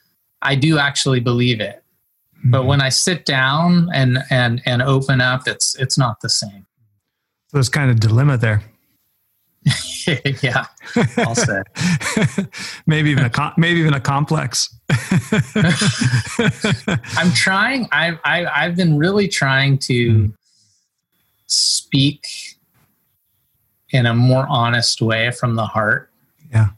I 0.42 0.54
do 0.54 0.78
actually 0.78 1.20
believe 1.20 1.60
it. 1.60 1.83
Mm-hmm. 2.44 2.50
But 2.50 2.66
when 2.66 2.82
I 2.82 2.90
sit 2.90 3.24
down 3.24 3.88
and 3.94 4.18
and 4.28 4.60
and 4.66 4.82
open 4.82 5.22
up, 5.22 5.48
it's 5.48 5.74
it's 5.76 5.96
not 5.96 6.20
the 6.20 6.28
same. 6.28 6.66
So 7.48 7.56
there's 7.56 7.70
kind 7.70 7.90
of 7.90 8.00
dilemma 8.00 8.36
there. 8.36 8.62
yeah, 10.42 10.66
I'll 11.16 11.34
say. 11.34 11.62
maybe 12.86 13.08
even 13.08 13.24
a 13.24 13.54
maybe 13.56 13.80
even 13.80 13.94
a 13.94 14.00
complex. 14.00 14.76
I'm 17.16 17.32
trying. 17.32 17.88
I've 17.90 18.18
I, 18.24 18.40
have 18.40 18.46
i 18.48 18.62
have 18.64 18.76
been 18.76 18.98
really 18.98 19.26
trying 19.26 19.78
to 19.78 20.12
mm. 20.12 20.32
speak 21.46 22.26
in 23.88 24.04
a 24.04 24.14
more 24.14 24.46
honest 24.50 25.00
way 25.00 25.30
from 25.30 25.54
the 25.54 25.64
heart. 25.64 26.10
Yeah. 26.52 26.68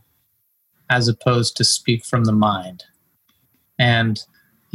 As 0.89 1.09
opposed 1.09 1.57
to 1.57 1.64
speak 1.64 2.05
from 2.05 2.23
the 2.23 2.33
mind, 2.33 2.85
and 3.81 4.23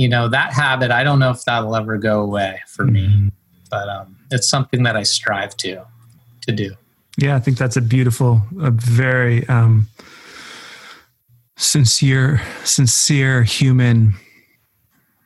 you 0.02 0.10
know 0.10 0.28
that 0.28 0.52
habit. 0.52 0.90
I 0.90 1.04
don't 1.04 1.20
know 1.20 1.30
if 1.30 1.44
that'll 1.46 1.76
ever 1.76 2.00
go 2.00 2.22
away 2.22 2.60
for 2.68 2.86
mm. 2.86 2.92
me, 2.94 3.32
but 3.70 3.88
um, 3.88 4.18
it's 4.32 4.50
something 4.50 4.82
that 4.82 4.96
I 4.96 5.04
strive 5.04 5.56
to 5.58 5.86
to 6.48 6.52
do. 6.52 6.74
Yeah, 7.18 7.36
I 7.36 7.40
think 7.40 7.60
that's 7.60 7.78
a 7.78 7.82
beautiful, 7.82 8.42
a 8.60 8.72
very 8.72 9.48
um, 9.48 9.88
sincere, 11.56 12.42
sincere 12.64 13.44
human 13.44 14.16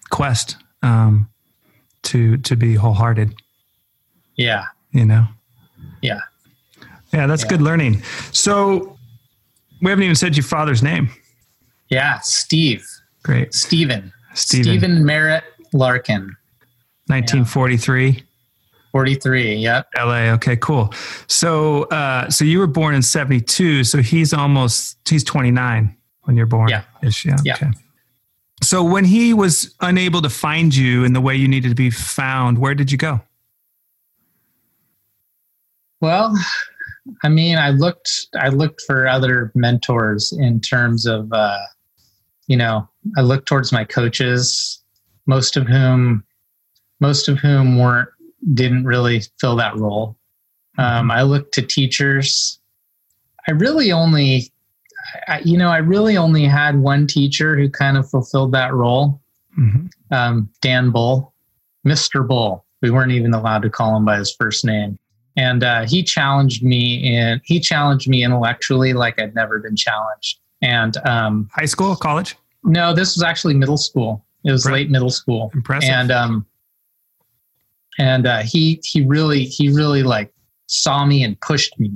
quest 0.09 0.57
um, 0.83 1.29
to 2.03 2.35
to 2.37 2.57
be 2.57 2.75
wholehearted. 2.75 3.33
Yeah, 4.35 4.65
you 4.91 5.05
know. 5.05 5.25
Yeah, 6.01 6.19
yeah, 7.13 7.27
that's 7.27 7.43
yeah. 7.43 7.49
good 7.49 7.61
learning. 7.61 8.03
So 8.33 8.97
we 9.81 9.89
haven't 9.89 10.03
even 10.03 10.15
said 10.15 10.35
your 10.35 10.43
father's 10.43 10.83
name. 10.83 11.09
Yeah, 11.87 12.19
Steve. 12.19 12.85
Great, 13.23 13.53
Stephen. 13.53 14.11
Stephen, 14.35 14.63
Stephen 14.63 15.05
Merritt 15.05 15.43
Larkin. 15.73 16.35
1943. 17.07 18.23
43. 18.91 19.55
Yep. 19.55 19.87
LA. 19.97 20.31
Okay, 20.33 20.55
cool. 20.57 20.93
So, 21.27 21.83
uh, 21.85 22.29
so 22.29 22.45
you 22.45 22.59
were 22.59 22.67
born 22.67 22.95
in 22.95 23.01
72. 23.01 23.83
So 23.83 24.01
he's 24.01 24.33
almost, 24.33 24.97
he's 25.07 25.23
29 25.23 25.95
when 26.23 26.37
you're 26.37 26.45
born. 26.45 26.69
Yeah. 26.69 26.83
Yeah. 27.03 27.37
Yeah. 27.43 27.53
Okay. 27.55 27.71
So 28.63 28.83
when 28.83 29.03
he 29.03 29.33
was 29.33 29.75
unable 29.81 30.21
to 30.21 30.29
find 30.29 30.73
you 30.73 31.03
in 31.03 31.13
the 31.13 31.21
way 31.21 31.35
you 31.35 31.47
needed 31.47 31.69
to 31.69 31.75
be 31.75 31.89
found, 31.89 32.57
where 32.57 32.73
did 32.73 32.91
you 32.91 32.97
go? 32.97 33.21
Well, 36.01 36.33
I 37.23 37.29
mean, 37.29 37.57
I 37.57 37.71
looked, 37.71 38.27
I 38.39 38.49
looked 38.49 38.81
for 38.87 39.07
other 39.07 39.51
mentors 39.55 40.31
in 40.31 40.61
terms 40.61 41.05
of, 41.05 41.31
uh, 41.33 41.59
you 42.47 42.57
know, 42.57 42.87
I 43.17 43.21
looked 43.21 43.47
towards 43.47 43.71
my 43.71 43.83
coaches, 43.83 44.83
most 45.25 45.57
of 45.57 45.67
whom, 45.67 46.23
most 46.99 47.27
of 47.27 47.37
whom 47.39 47.77
weren't, 47.77 48.09
didn't 48.53 48.85
really 48.85 49.21
fill 49.39 49.55
that 49.57 49.75
role. 49.75 50.17
Um, 50.77 51.09
I 51.11 51.21
looked 51.23 51.53
to 51.55 51.61
teachers. 51.61 52.59
I 53.47 53.51
really 53.51 53.91
only, 53.91 54.51
I, 55.27 55.39
you 55.39 55.57
know, 55.57 55.69
I 55.69 55.77
really 55.77 56.17
only 56.17 56.45
had 56.45 56.77
one 56.79 57.07
teacher 57.07 57.55
who 57.55 57.69
kind 57.69 57.97
of 57.97 58.09
fulfilled 58.09 58.51
that 58.53 58.73
role. 58.73 59.21
Mhm. 59.57 59.89
Um, 60.11 60.49
Dan 60.61 60.91
Bull, 60.91 61.33
Mr. 61.87 62.27
Bull. 62.27 62.65
We 62.81 62.91
weren't 62.91 63.11
even 63.11 63.33
allowed 63.33 63.61
to 63.63 63.69
call 63.69 63.95
him 63.95 64.05
by 64.05 64.17
his 64.17 64.35
first 64.35 64.65
name. 64.65 64.99
And 65.37 65.63
uh, 65.63 65.85
he 65.85 66.03
challenged 66.03 66.63
me 66.63 67.15
and 67.15 67.41
he 67.43 67.59
challenged 67.59 68.07
me 68.07 68.23
intellectually 68.23 68.93
like 68.93 69.19
I'd 69.19 69.35
never 69.35 69.59
been 69.59 69.75
challenged. 69.75 70.39
And 70.61 70.97
um, 71.05 71.49
High 71.53 71.65
school, 71.65 71.95
college? 71.95 72.35
No, 72.65 72.93
this 72.93 73.15
was 73.15 73.23
actually 73.23 73.53
middle 73.53 73.77
school. 73.77 74.25
It 74.43 74.51
was 74.51 74.65
late 74.69 74.89
middle 74.91 75.09
school 75.09 75.51
Impressive. 75.55 75.89
and 75.89 76.11
um 76.11 76.45
and 77.97 78.27
uh 78.27 78.39
he 78.43 78.79
he 78.83 79.03
really 79.05 79.45
he 79.45 79.69
really 79.69 80.03
like 80.03 80.31
saw 80.67 81.05
me 81.05 81.23
and 81.23 81.39
pushed 81.41 81.79
me 81.79 81.91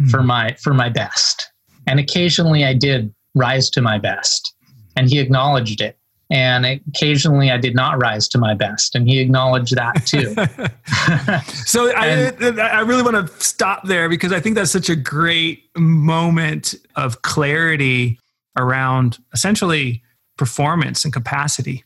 Mhm. 0.00 0.10
for 0.10 0.22
my 0.22 0.54
for 0.62 0.72
my 0.72 0.88
best 0.88 1.52
and 1.86 2.00
occasionally 2.00 2.64
i 2.64 2.72
did 2.72 3.12
rise 3.34 3.68
to 3.70 3.82
my 3.82 3.98
best 3.98 4.54
and 4.96 5.10
he 5.10 5.18
acknowledged 5.18 5.82
it 5.82 5.98
and 6.30 6.64
occasionally 6.64 7.50
i 7.50 7.58
did 7.58 7.74
not 7.74 8.00
rise 8.00 8.26
to 8.28 8.38
my 8.38 8.54
best 8.54 8.94
and 8.94 9.06
he 9.06 9.18
acknowledged 9.18 9.74
that 9.76 10.06
too 10.06 10.34
so 11.66 11.92
I, 11.94 12.32
I 12.60 12.80
really 12.80 13.02
want 13.02 13.16
to 13.28 13.44
stop 13.44 13.84
there 13.86 14.08
because 14.08 14.32
I 14.32 14.40
think 14.40 14.54
that's 14.54 14.70
such 14.70 14.88
a 14.88 14.96
great 14.96 15.64
moment 15.76 16.74
of 16.96 17.20
clarity 17.22 18.18
around 18.56 19.18
essentially 19.34 20.02
performance 20.40 21.04
and 21.04 21.12
capacity. 21.12 21.84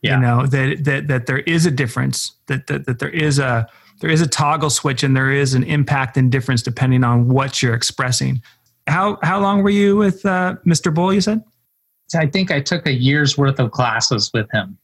Yeah. 0.00 0.16
You 0.16 0.22
know 0.22 0.46
that 0.46 0.84
that 0.84 1.08
that 1.08 1.26
there 1.26 1.40
is 1.40 1.66
a 1.66 1.70
difference 1.70 2.32
that, 2.46 2.66
that 2.68 2.86
that 2.86 2.98
there 2.98 3.10
is 3.10 3.38
a 3.38 3.68
there 4.00 4.10
is 4.10 4.20
a 4.22 4.26
toggle 4.26 4.70
switch 4.70 5.02
and 5.02 5.16
there 5.16 5.30
is 5.30 5.54
an 5.54 5.62
impact 5.64 6.16
and 6.16 6.32
difference 6.32 6.62
depending 6.62 7.04
on 7.04 7.28
what 7.28 7.62
you're 7.62 7.74
expressing. 7.74 8.42
How 8.86 9.18
how 9.22 9.38
long 9.40 9.62
were 9.62 9.70
you 9.82 9.96
with 9.96 10.24
uh, 10.26 10.56
Mr. 10.66 10.92
Bull? 10.92 11.12
You 11.12 11.20
said 11.20 11.42
i 12.16 12.26
think 12.26 12.50
i 12.50 12.60
took 12.60 12.86
a 12.86 12.92
year's 12.92 13.36
worth 13.38 13.58
of 13.58 13.70
classes 13.70 14.30
with 14.34 14.46
him 14.52 14.78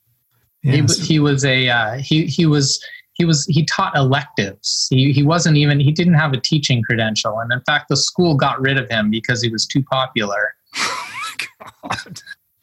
he, 0.62 0.78
Yes. 0.78 0.96
he 0.98 1.18
was 1.20 1.44
a 1.44 1.68
uh, 1.68 1.94
he 1.98 2.26
he 2.26 2.46
was 2.46 2.82
he 3.14 3.24
was 3.24 3.46
he 3.46 3.64
taught 3.66 3.94
electives 3.96 4.86
he, 4.90 5.12
he 5.12 5.22
wasn't 5.22 5.56
even 5.56 5.78
he 5.80 5.92
didn't 5.92 6.14
have 6.14 6.32
a 6.32 6.40
teaching 6.40 6.82
credential 6.82 7.38
and 7.38 7.52
in 7.52 7.60
fact 7.66 7.88
the 7.88 7.96
school 7.96 8.34
got 8.34 8.60
rid 8.60 8.78
of 8.78 8.88
him 8.88 9.10
because 9.10 9.42
he 9.42 9.50
was 9.50 9.66
too 9.66 9.82
popular 9.82 10.54
God. 11.82 12.20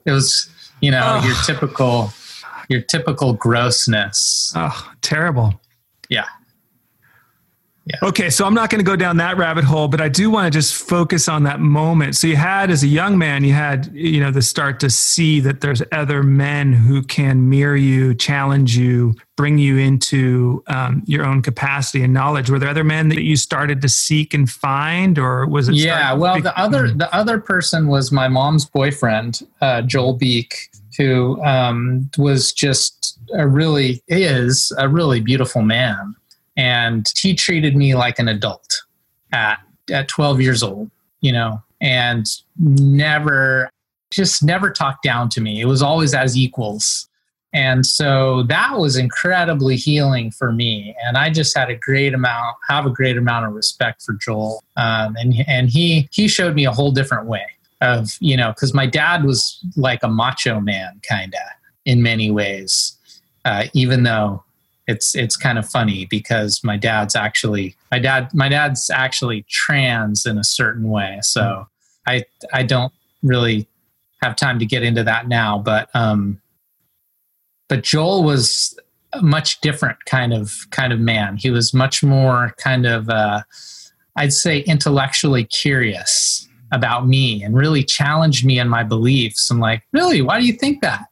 It 0.07 0.11
was 0.11 0.49
you 0.81 0.89
know 0.91 1.19
Oh. 1.21 1.27
your 1.27 1.35
typical 1.45 2.11
your 2.69 2.81
typical 2.81 3.33
grossness 3.33 4.51
Oh, 4.55 4.91
terrible. 5.01 5.59
Yeah. 6.09 6.25
Yeah. 7.89 8.09
Okay, 8.09 8.29
so 8.29 8.45
I'm 8.45 8.53
not 8.53 8.69
going 8.69 8.79
to 8.79 8.85
go 8.85 8.97
down 8.97 9.15
that 9.17 9.37
rabbit 9.37 9.63
hole, 9.63 9.87
but 9.87 10.01
I 10.01 10.09
do 10.09 10.29
want 10.29 10.51
to 10.51 10.57
just 10.57 10.75
focus 10.75 11.29
on 11.29 11.43
that 11.43 11.61
moment. 11.61 12.17
So 12.17 12.27
you 12.27 12.35
had, 12.35 12.69
as 12.69 12.83
a 12.83 12.87
young 12.87 13.17
man, 13.17 13.45
you 13.45 13.53
had, 13.53 13.89
you 13.93 14.19
know, 14.19 14.29
the 14.29 14.41
start 14.41 14.81
to 14.81 14.89
see 14.89 15.39
that 15.39 15.61
there's 15.61 15.81
other 15.93 16.21
men 16.21 16.73
who 16.73 17.01
can 17.01 17.49
mirror 17.49 17.77
you, 17.77 18.13
challenge 18.13 18.75
you, 18.75 19.15
bring 19.37 19.57
you 19.57 19.77
into 19.77 20.63
um, 20.67 21.01
your 21.05 21.25
own 21.25 21.41
capacity 21.41 22.03
and 22.03 22.13
knowledge. 22.13 22.49
Were 22.49 22.59
there 22.59 22.69
other 22.69 22.83
men 22.83 23.07
that 23.09 23.23
you 23.23 23.37
started 23.37 23.81
to 23.83 23.87
seek 23.87 24.33
and 24.33 24.49
find, 24.49 25.17
or 25.17 25.47
was 25.47 25.69
it? 25.69 25.75
yeah 25.75 26.13
well 26.13 26.41
the 26.41 26.57
other 26.59 26.91
the 26.91 27.13
other 27.15 27.39
person 27.39 27.87
was 27.87 28.11
my 28.11 28.27
mom's 28.27 28.65
boyfriend 28.65 29.47
uh, 29.61 29.81
joel 29.81 30.13
beek 30.13 30.69
who 30.97 31.41
um, 31.43 32.09
was 32.17 32.51
just 32.51 33.19
a 33.33 33.47
really 33.47 34.01
is 34.07 34.71
a 34.77 34.89
really 34.89 35.19
beautiful 35.19 35.61
man 35.61 36.15
and 36.57 37.13
he 37.15 37.33
treated 37.33 37.75
me 37.75 37.95
like 37.95 38.19
an 38.19 38.27
adult 38.27 38.83
at 39.31 39.59
at 39.91 40.07
12 40.09 40.41
years 40.41 40.63
old 40.63 40.91
you 41.21 41.31
know 41.31 41.61
and 41.79 42.25
never 42.57 43.69
just 44.11 44.43
never 44.43 44.71
talked 44.71 45.03
down 45.03 45.29
to 45.29 45.41
me. 45.41 45.61
It 45.61 45.65
was 45.65 45.81
always 45.81 46.13
as 46.13 46.37
equals. 46.37 47.07
And 47.53 47.85
so 47.85 48.43
that 48.43 48.77
was 48.77 48.97
incredibly 48.97 49.75
healing 49.75 50.31
for 50.31 50.51
me. 50.51 50.95
And 51.05 51.17
i 51.17 51.29
just 51.29 51.57
had 51.57 51.69
a 51.69 51.75
great 51.75 52.13
amount 52.13 52.57
have 52.67 52.85
a 52.85 52.89
great 52.89 53.17
amount 53.17 53.45
of 53.45 53.53
respect 53.53 54.01
for 54.01 54.13
joel. 54.13 54.63
Um, 54.75 55.15
and 55.17 55.33
and 55.47 55.69
he 55.69 56.07
he 56.11 56.27
showed 56.27 56.55
me 56.55 56.65
a 56.65 56.71
whole 56.71 56.91
different 56.91 57.27
way 57.27 57.45
of 57.81 58.09
you 58.19 58.35
know 58.35 58.51
because 58.51 58.73
my 58.73 58.85
dad 58.85 59.23
was 59.23 59.63
like 59.75 59.99
a 60.03 60.07
macho 60.07 60.59
man 60.59 60.99
kind 61.07 61.33
of 61.33 61.41
in 61.85 62.01
many 62.01 62.31
ways 62.31 62.97
uh, 63.45 63.65
even 63.73 64.03
though 64.03 64.43
it's 64.87 65.15
it's 65.15 65.35
kind 65.35 65.57
of 65.57 65.69
funny 65.69 66.05
because 66.05 66.63
my 66.63 66.77
dad's 66.77 67.15
actually 67.15 67.75
my 67.91 67.99
dad 67.99 68.33
my 68.33 68.49
dad's 68.49 68.89
actually 68.89 69.45
trans 69.49 70.25
in 70.25 70.37
a 70.37 70.43
certain 70.43 70.89
way. 70.89 71.19
So 71.21 71.67
i 72.07 72.23
i 72.53 72.63
don't 72.63 72.93
really 73.21 73.67
have 74.23 74.35
time 74.35 74.57
to 74.59 74.65
get 74.65 74.81
into 74.81 75.03
that 75.03 75.27
now 75.27 75.59
but 75.59 75.89
um 75.93 76.41
but 77.67 77.83
joel 77.83 78.23
was 78.23 78.79
a 79.13 79.21
much 79.21 79.61
different 79.61 79.97
kind 80.05 80.33
of 80.33 80.53
kind 80.71 80.91
of 80.91 80.99
man. 80.99 81.37
He 81.37 81.49
was 81.49 81.73
much 81.73 82.03
more 82.03 82.53
kind 82.57 82.85
of 82.85 83.09
uh 83.09 83.43
i'd 84.15 84.33
say 84.33 84.59
intellectually 84.61 85.43
curious 85.43 86.47
about 86.71 87.07
me 87.07 87.43
and 87.43 87.55
really 87.55 87.83
challenged 87.83 88.45
me 88.45 88.59
in 88.59 88.67
my 88.67 88.83
beliefs 88.83 89.49
and 89.51 89.59
like 89.59 89.83
really? 89.91 90.21
Why 90.21 90.39
do 90.39 90.45
you 90.45 90.53
think 90.53 90.81
that? 90.81 91.05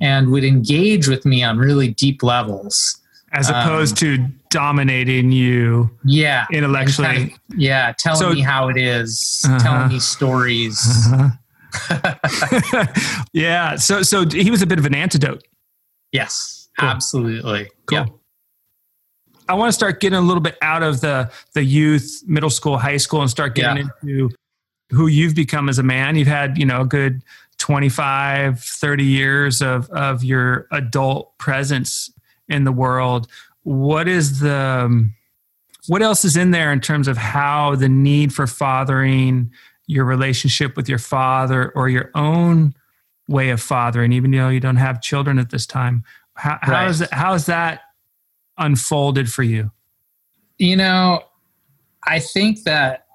And 0.00 0.30
would 0.30 0.44
engage 0.44 1.08
with 1.08 1.24
me 1.24 1.44
on 1.44 1.58
really 1.58 1.88
deep 1.88 2.22
levels 2.22 3.01
as 3.32 3.48
um, 3.50 3.56
opposed 3.56 3.96
to 3.98 4.18
dominating 4.50 5.32
you 5.32 5.90
yeah 6.04 6.46
intellectually. 6.52 7.08
Kind 7.08 7.32
of- 7.50 7.58
yeah 7.58 7.92
telling 7.98 8.18
So- 8.20 8.32
me 8.32 8.40
how 8.40 8.68
it 8.68 8.76
is, 8.76 9.42
Uh-huh. 9.46 9.58
telling 9.58 9.88
me 9.88 9.98
stories 10.00 10.78
Uh-huh. 11.12 11.30
yeah. 13.32 13.76
So, 13.76 14.02
so 14.02 14.26
he 14.28 14.50
was 14.50 14.60
a 14.62 14.66
bit 14.66 14.78
of 14.78 14.84
an 14.86 14.94
antidote. 14.94 15.42
yes 16.12 16.68
Cool. 16.78 16.88
absolutely 16.88 17.70
Cool. 17.86 17.98
yeah 17.98 18.06
I 19.48 19.54
want 19.54 19.68
to 19.68 19.72
start 19.72 20.00
getting 20.00 20.18
a 20.18 20.22
little 20.22 20.40
bit 20.40 20.56
out 20.62 20.82
of 20.82 21.00
the 21.00 21.30
the 21.54 21.64
youth, 21.64 22.22
middle 22.26 22.48
school, 22.48 22.78
high 22.78 22.96
school, 22.96 23.20
and 23.22 23.28
start 23.30 23.54
getting 23.54 23.84
Yeah. 23.84 23.90
into 24.02 24.30
who 24.90 25.08
you've 25.08 25.34
become 25.34 25.68
as 25.68 25.78
a 25.78 25.82
man. 25.82 26.14
You've 26.16 26.28
had, 26.28 26.56
you 26.56 26.64
know, 26.64 26.82
a 26.82 26.86
good 26.86 27.22
25, 27.58 28.60
30 28.60 29.04
years 29.04 29.60
of 29.60 29.90
of 29.90 30.22
your 30.22 30.68
adult 30.70 31.36
presence 31.38 32.08
in 32.52 32.64
the 32.64 32.72
world. 32.72 33.26
What 33.64 34.06
is 34.08 34.40
the 34.40 34.54
um, 34.54 35.14
what 35.88 36.02
else 36.02 36.24
is 36.24 36.36
in 36.36 36.50
there 36.52 36.72
in 36.72 36.80
terms 36.80 37.08
of 37.08 37.16
how 37.16 37.74
the 37.74 37.88
need 37.88 38.32
for 38.32 38.46
fathering, 38.46 39.50
your 39.86 40.04
relationship 40.04 40.76
with 40.76 40.88
your 40.88 40.98
father, 40.98 41.72
or 41.74 41.88
your 41.88 42.10
own 42.14 42.74
way 43.28 43.50
of 43.50 43.60
fathering, 43.60 44.12
even 44.12 44.30
though 44.30 44.48
you 44.48 44.60
don't 44.60 44.76
have 44.76 45.00
children 45.00 45.38
at 45.38 45.50
this 45.50 45.66
time? 45.66 46.04
How, 46.34 46.58
how 46.62 46.72
Right. 46.72 46.90
is 46.90 47.00
it, 47.00 47.12
how 47.12 47.34
is 47.34 47.46
that 47.46 47.80
unfolded 48.58 49.30
for 49.32 49.42
you? 49.42 49.70
you 50.58 50.76
know 50.76 51.20
i 52.06 52.18
think 52.20 52.62
that 52.64 53.06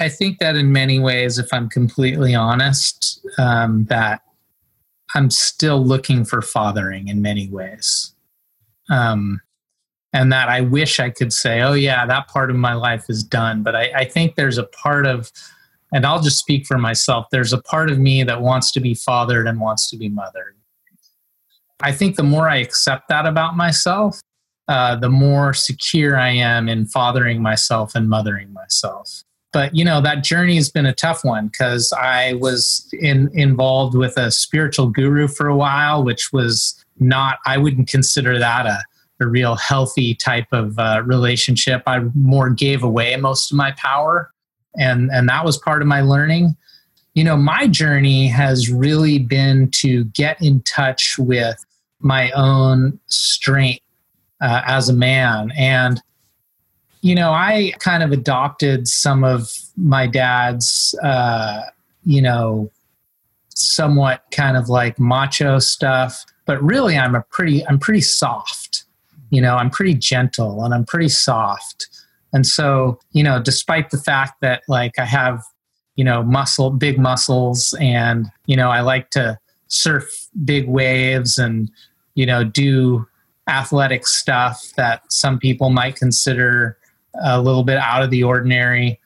i 0.00 0.08
think 0.08 0.38
that 0.38 0.56
in 0.56 0.72
many 0.72 0.98
ways 0.98 1.38
if 1.38 1.46
i'm 1.52 1.68
completely 1.68 2.34
honest 2.34 3.24
um, 3.38 3.84
that 3.84 4.22
i'm 5.14 5.30
still 5.30 5.84
looking 5.84 6.24
for 6.24 6.42
fathering 6.42 7.06
in 7.08 7.20
many 7.22 7.48
ways 7.48 8.14
um, 8.90 9.40
and 10.12 10.32
that 10.32 10.48
i 10.48 10.60
wish 10.60 11.00
i 11.00 11.10
could 11.10 11.32
say 11.32 11.60
oh 11.60 11.74
yeah 11.74 12.06
that 12.06 12.28
part 12.28 12.50
of 12.50 12.56
my 12.56 12.74
life 12.74 13.04
is 13.08 13.22
done 13.22 13.62
but 13.62 13.76
I, 13.76 13.90
I 13.94 14.04
think 14.04 14.34
there's 14.34 14.58
a 14.58 14.64
part 14.64 15.06
of 15.06 15.30
and 15.92 16.06
i'll 16.06 16.22
just 16.22 16.38
speak 16.38 16.66
for 16.66 16.78
myself 16.78 17.26
there's 17.30 17.52
a 17.52 17.60
part 17.62 17.90
of 17.90 17.98
me 17.98 18.22
that 18.22 18.40
wants 18.40 18.72
to 18.72 18.80
be 18.80 18.94
fathered 18.94 19.46
and 19.46 19.60
wants 19.60 19.90
to 19.90 19.96
be 19.96 20.08
mothered 20.08 20.56
i 21.82 21.92
think 21.92 22.16
the 22.16 22.22
more 22.22 22.48
i 22.48 22.56
accept 22.56 23.08
that 23.08 23.26
about 23.26 23.56
myself 23.56 24.20
uh, 24.68 24.94
the 24.94 25.08
more 25.08 25.54
secure 25.54 26.18
I 26.18 26.28
am 26.28 26.68
in 26.68 26.84
fathering 26.84 27.40
myself 27.40 27.94
and 27.94 28.08
mothering 28.08 28.52
myself. 28.52 29.22
but 29.50 29.74
you 29.74 29.82
know 29.82 29.98
that 30.02 30.22
journey 30.22 30.56
has 30.56 30.70
been 30.70 30.84
a 30.84 30.92
tough 30.92 31.24
one 31.24 31.48
because 31.48 31.90
I 31.94 32.34
was 32.34 32.86
in, 32.92 33.30
involved 33.32 33.94
with 33.96 34.18
a 34.18 34.30
spiritual 34.30 34.88
guru 34.88 35.26
for 35.26 35.48
a 35.48 35.56
while, 35.56 36.04
which 36.04 36.34
was 36.34 36.84
not. 37.00 37.38
I 37.46 37.58
wouldn't 37.58 37.88
consider 37.88 38.38
that 38.38 38.66
a 38.66 38.82
a 39.20 39.26
real 39.26 39.56
healthy 39.56 40.14
type 40.14 40.46
of 40.52 40.78
uh, 40.78 41.02
relationship. 41.04 41.82
I 41.86 42.00
more 42.14 42.50
gave 42.50 42.82
away 42.82 43.16
most 43.16 43.50
of 43.50 43.56
my 43.56 43.72
power, 43.72 44.32
and 44.76 45.10
and 45.12 45.28
that 45.28 45.44
was 45.44 45.58
part 45.58 45.82
of 45.82 45.88
my 45.88 46.00
learning. 46.00 46.56
You 47.14 47.24
know, 47.24 47.36
my 47.36 47.66
journey 47.66 48.28
has 48.28 48.70
really 48.70 49.18
been 49.18 49.70
to 49.76 50.04
get 50.04 50.40
in 50.40 50.62
touch 50.62 51.16
with 51.18 51.64
my 52.00 52.30
own 52.30 53.00
strength 53.06 53.82
uh, 54.40 54.62
as 54.66 54.88
a 54.88 54.92
man, 54.92 55.52
and 55.58 56.00
you 57.00 57.14
know, 57.14 57.30
I 57.30 57.72
kind 57.78 58.02
of 58.02 58.12
adopted 58.12 58.88
some 58.88 59.22
of 59.22 59.52
my 59.76 60.06
dad's, 60.06 60.94
uh, 61.02 61.62
you 62.04 62.20
know, 62.20 62.70
somewhat 63.54 64.24
kind 64.30 64.56
of 64.56 64.68
like 64.68 64.98
macho 64.98 65.58
stuff, 65.58 66.24
but 66.48 66.60
really, 66.60 66.96
I'm 66.96 67.14
a 67.14 67.22
pretty 67.30 67.64
I'm 67.68 67.78
pretty 67.78 68.00
soft 68.00 68.84
you 69.30 69.40
know 69.40 69.56
i'm 69.56 69.70
pretty 69.70 69.94
gentle 69.94 70.64
and 70.64 70.74
i'm 70.74 70.84
pretty 70.84 71.08
soft. 71.08 71.88
And 72.32 72.46
so 72.46 72.98
you 73.12 73.22
know 73.22 73.40
despite 73.40 73.90
the 73.90 73.98
fact 73.98 74.40
that 74.42 74.62
like 74.68 74.98
i 74.98 75.04
have 75.04 75.42
you 75.96 76.04
know 76.04 76.22
muscle 76.22 76.70
big 76.70 76.98
muscles 76.98 77.74
and 77.80 78.26
you 78.46 78.54
know 78.54 78.70
i 78.70 78.80
like 78.80 79.10
to 79.10 79.38
surf 79.68 80.28
big 80.44 80.68
waves 80.68 81.38
and 81.38 81.70
you 82.14 82.26
know 82.26 82.44
do 82.44 83.06
athletic 83.48 84.06
stuff 84.06 84.72
that 84.76 85.10
some 85.10 85.38
people 85.38 85.70
might 85.70 85.96
consider 85.96 86.76
a 87.22 87.40
little 87.40 87.64
bit 87.64 87.78
out 87.78 88.02
of 88.02 88.10
the 88.10 88.22
ordinary 88.22 89.00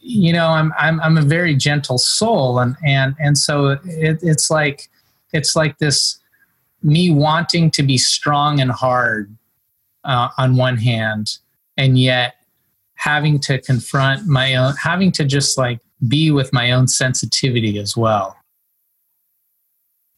you 0.00 0.32
know 0.32 0.48
i'm 0.48 0.72
i'm, 0.80 1.00
I'm 1.00 1.16
a 1.16 1.22
very 1.22 1.54
gentle 1.54 1.98
soul 1.98 2.58
and 2.58 2.76
and 2.84 3.14
and 3.20 3.38
so 3.38 3.78
it, 3.84 4.18
it's 4.20 4.50
like 4.50 4.88
it's 5.32 5.54
like 5.54 5.78
this 5.78 6.18
me 6.82 7.10
wanting 7.10 7.70
to 7.72 7.82
be 7.82 7.98
strong 7.98 8.60
and 8.60 8.70
hard 8.70 9.36
uh, 10.04 10.28
on 10.38 10.56
one 10.56 10.76
hand, 10.76 11.38
and 11.76 11.98
yet 11.98 12.34
having 12.94 13.38
to 13.38 13.60
confront 13.60 14.26
my 14.26 14.54
own, 14.54 14.74
having 14.82 15.12
to 15.12 15.24
just 15.24 15.56
like 15.58 15.80
be 16.06 16.30
with 16.30 16.52
my 16.52 16.72
own 16.72 16.86
sensitivity 16.86 17.78
as 17.78 17.96
well. 17.96 18.36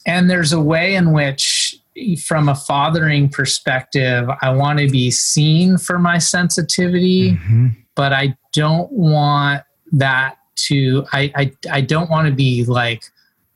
And 0.06 0.30
there's 0.30 0.52
a 0.52 0.60
way 0.60 0.94
in 0.94 1.12
which, 1.12 1.76
from 2.24 2.48
a 2.48 2.54
fathering 2.54 3.28
perspective, 3.28 4.28
I 4.40 4.50
want 4.50 4.78
to 4.78 4.88
be 4.88 5.10
seen 5.10 5.76
for 5.76 5.98
my 5.98 6.18
sensitivity, 6.18 7.32
mm-hmm. 7.32 7.68
but 7.94 8.12
I 8.12 8.36
don't 8.52 8.90
want 8.92 9.62
that 9.92 10.38
to, 10.56 11.04
I, 11.12 11.32
I, 11.34 11.52
I 11.70 11.80
don't 11.82 12.08
want 12.08 12.28
to 12.28 12.34
be 12.34 12.64
like, 12.64 13.04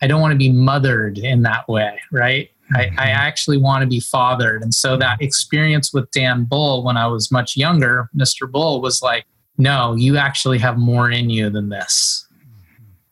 I 0.03 0.07
don't 0.07 0.21
want 0.21 0.33
to 0.33 0.39
be 0.39 0.51
mothered 0.51 1.17
in 1.17 1.43
that 1.43 1.67
way, 1.69 1.99
right? 2.13 2.51
I, 2.75 2.83
I, 2.83 2.87
mm-hmm. 2.87 2.99
actually 2.99 3.59
want 3.59 3.83
to 3.83 3.87
be 3.87 4.01
fathered. 4.01 4.63
And 4.63 4.75
so 4.75 4.97
that 4.97 5.21
experience 5.21 5.93
with 5.93 6.11
Dan 6.13 6.45
Bull 6.45 6.83
when 6.83 6.97
I 6.97 7.07
was 7.07 7.31
much 7.31 7.57
younger, 7.57 8.09
Mr. 8.17 8.51
Bull 8.51 8.81
was 8.81 9.03
like, 9.03 9.27
no, 9.59 9.95
you 9.95 10.17
actually 10.17 10.59
have 10.59 10.79
more 10.79 11.11
in 11.11 11.31
you 11.31 11.51
than 11.51 11.69
this. 11.69 12.27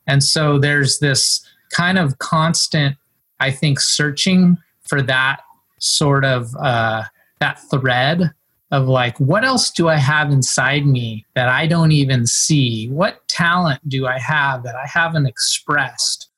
And 0.07 0.23
so 0.23 0.59
there's 0.59 0.99
this 0.99 1.47
kind 1.71 1.99
of 1.99 2.19
constant, 2.19 2.97
I 3.41 3.51
think, 3.51 3.79
searching 3.81 4.59
for 4.89 5.03
that 5.03 5.41
sort 5.79 6.25
of 6.25 6.55
uh, 6.57 7.05
that 7.41 7.61
thread 7.71 8.33
of 8.71 8.89
like, 8.89 9.19
what 9.21 9.45
else 9.45 9.71
do 9.71 9.89
I 9.89 9.97
have 9.97 10.31
inside 10.31 10.87
me 10.87 11.27
that 11.35 11.49
I 11.49 11.67
don't 11.67 11.93
even 11.93 12.27
see? 12.27 12.89
What 12.89 13.27
talent 13.29 13.87
do 13.89 14.07
I 14.07 14.19
have 14.19 14.63
that 14.65 14.75
I 14.75 14.87
haven't 14.87 15.27
expressed? 15.27 16.31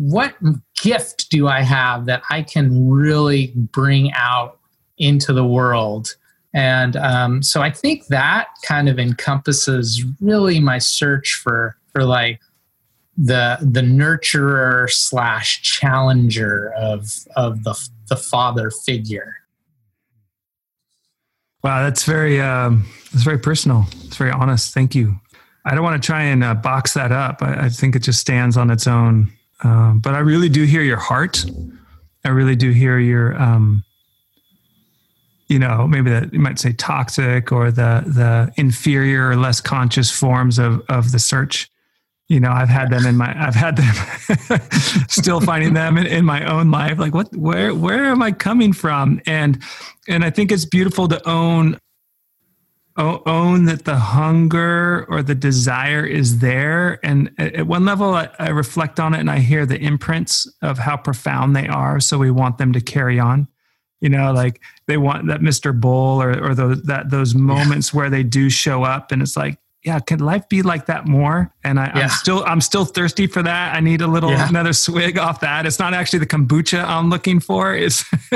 What 0.00 0.34
gift 0.80 1.28
do 1.28 1.46
I 1.46 1.60
have 1.60 2.06
that 2.06 2.22
I 2.30 2.40
can 2.40 2.88
really 2.88 3.52
bring 3.54 4.10
out 4.14 4.58
into 4.96 5.34
the 5.34 5.44
world? 5.44 6.16
And 6.54 6.96
um, 6.96 7.42
so 7.42 7.60
I 7.60 7.70
think 7.70 8.06
that 8.06 8.48
kind 8.64 8.88
of 8.88 8.98
encompasses 8.98 10.02
really 10.18 10.58
my 10.58 10.78
search 10.78 11.34
for 11.34 11.76
for 11.92 12.04
like 12.04 12.40
the 13.18 13.58
the 13.60 13.82
nurturer 13.82 14.90
slash 14.90 15.60
challenger 15.60 16.72
of 16.78 17.10
of 17.36 17.62
the 17.64 17.78
the 18.08 18.16
father 18.16 18.70
figure. 18.70 19.36
Wow, 21.62 21.82
that's 21.82 22.04
very 22.04 22.40
um, 22.40 22.86
that's 23.12 23.22
very 23.22 23.38
personal. 23.38 23.84
It's 24.04 24.16
very 24.16 24.30
honest. 24.30 24.72
Thank 24.72 24.94
you. 24.94 25.20
I 25.66 25.74
don't 25.74 25.84
want 25.84 26.02
to 26.02 26.06
try 26.06 26.22
and 26.22 26.42
uh, 26.42 26.54
box 26.54 26.94
that 26.94 27.12
up. 27.12 27.42
I, 27.42 27.66
I 27.66 27.68
think 27.68 27.94
it 27.96 28.02
just 28.02 28.18
stands 28.18 28.56
on 28.56 28.70
its 28.70 28.86
own 28.86 29.30
um, 29.62 30.00
but 30.00 30.14
I 30.14 30.18
really 30.18 30.48
do 30.48 30.64
hear 30.64 30.82
your 30.82 30.98
heart. 30.98 31.44
I 32.24 32.28
really 32.28 32.56
do 32.56 32.70
hear 32.70 32.98
your, 32.98 33.40
um, 33.40 33.84
you 35.48 35.58
know, 35.58 35.86
maybe 35.86 36.10
that 36.10 36.32
you 36.32 36.38
might 36.38 36.58
say 36.58 36.72
toxic 36.72 37.50
or 37.50 37.70
the 37.70 38.02
the 38.06 38.52
inferior 38.56 39.28
or 39.28 39.36
less 39.36 39.60
conscious 39.60 40.10
forms 40.10 40.58
of 40.58 40.82
of 40.88 41.12
the 41.12 41.18
search. 41.18 41.70
You 42.28 42.38
know, 42.38 42.52
I've 42.52 42.68
had 42.68 42.90
them 42.90 43.06
in 43.06 43.16
my, 43.16 43.34
I've 43.36 43.56
had 43.56 43.76
them, 43.76 44.60
still 45.08 45.40
finding 45.40 45.74
them 45.74 45.98
in, 45.98 46.06
in 46.06 46.24
my 46.24 46.44
own 46.44 46.70
life. 46.70 46.96
Like, 46.96 47.12
what, 47.12 47.34
where, 47.34 47.74
where 47.74 48.04
am 48.04 48.22
I 48.22 48.30
coming 48.30 48.72
from? 48.72 49.20
And, 49.26 49.60
and 50.06 50.24
I 50.24 50.30
think 50.30 50.52
it's 50.52 50.64
beautiful 50.64 51.08
to 51.08 51.28
own 51.28 51.80
own 52.96 53.64
that 53.66 53.84
the 53.84 53.96
hunger 53.96 55.06
or 55.08 55.22
the 55.22 55.34
desire 55.34 56.04
is 56.04 56.38
there. 56.40 56.98
And 57.04 57.30
at 57.38 57.66
one 57.66 57.84
level, 57.84 58.14
I, 58.14 58.28
I, 58.38 58.50
reflect 58.50 58.98
on 58.98 59.14
it 59.14 59.20
and 59.20 59.30
I 59.30 59.38
hear 59.38 59.64
the 59.64 59.78
imprints 59.78 60.46
of 60.60 60.78
how 60.78 60.96
profound 60.96 61.54
they 61.54 61.68
are. 61.68 62.00
So 62.00 62.18
we 62.18 62.30
want 62.30 62.58
them 62.58 62.72
to 62.72 62.80
carry 62.80 63.18
on. 63.18 63.48
You 64.00 64.08
know, 64.08 64.32
like 64.32 64.60
they 64.86 64.96
want 64.96 65.28
that 65.28 65.40
Mr. 65.40 65.78
Bull 65.78 66.22
or, 66.22 66.50
or 66.50 66.54
those, 66.54 66.82
that, 66.84 67.10
those 67.10 67.34
moments 67.34 67.92
yeah. 67.92 67.98
where 67.98 68.10
they 68.10 68.22
do 68.22 68.48
show 68.48 68.82
up 68.82 69.12
and 69.12 69.20
it's 69.22 69.36
like, 69.36 69.59
yeah, 69.84 69.98
can 69.98 70.18
life 70.18 70.48
be 70.48 70.62
like 70.62 70.86
that 70.86 71.06
more? 71.08 71.54
And 71.64 71.80
I, 71.80 72.02
am 72.02 72.08
still 72.10 72.44
I'm 72.46 72.60
still 72.60 72.84
thirsty 72.84 73.26
for 73.26 73.42
that. 73.42 73.74
I 73.74 73.80
need 73.80 74.02
a 74.02 74.06
little 74.06 74.30
yeah. 74.30 74.48
another 74.48 74.74
swig 74.74 75.18
off 75.18 75.40
that. 75.40 75.64
It's 75.64 75.78
not 75.78 75.94
actually 75.94 76.18
the 76.18 76.26
kombucha 76.26 76.84
I'm 76.84 77.08
looking 77.08 77.40
for. 77.40 77.74
It's 77.74 78.04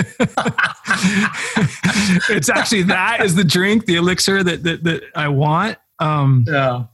it's 2.30 2.48
actually 2.48 2.84
that 2.84 3.18
is 3.22 3.34
the 3.34 3.44
drink, 3.44 3.84
the 3.84 3.96
elixir 3.96 4.42
that 4.42 4.62
that, 4.62 4.84
that 4.84 5.02
I 5.14 5.28
want. 5.28 5.76
Um, 5.98 6.46
yeah. 6.48 6.84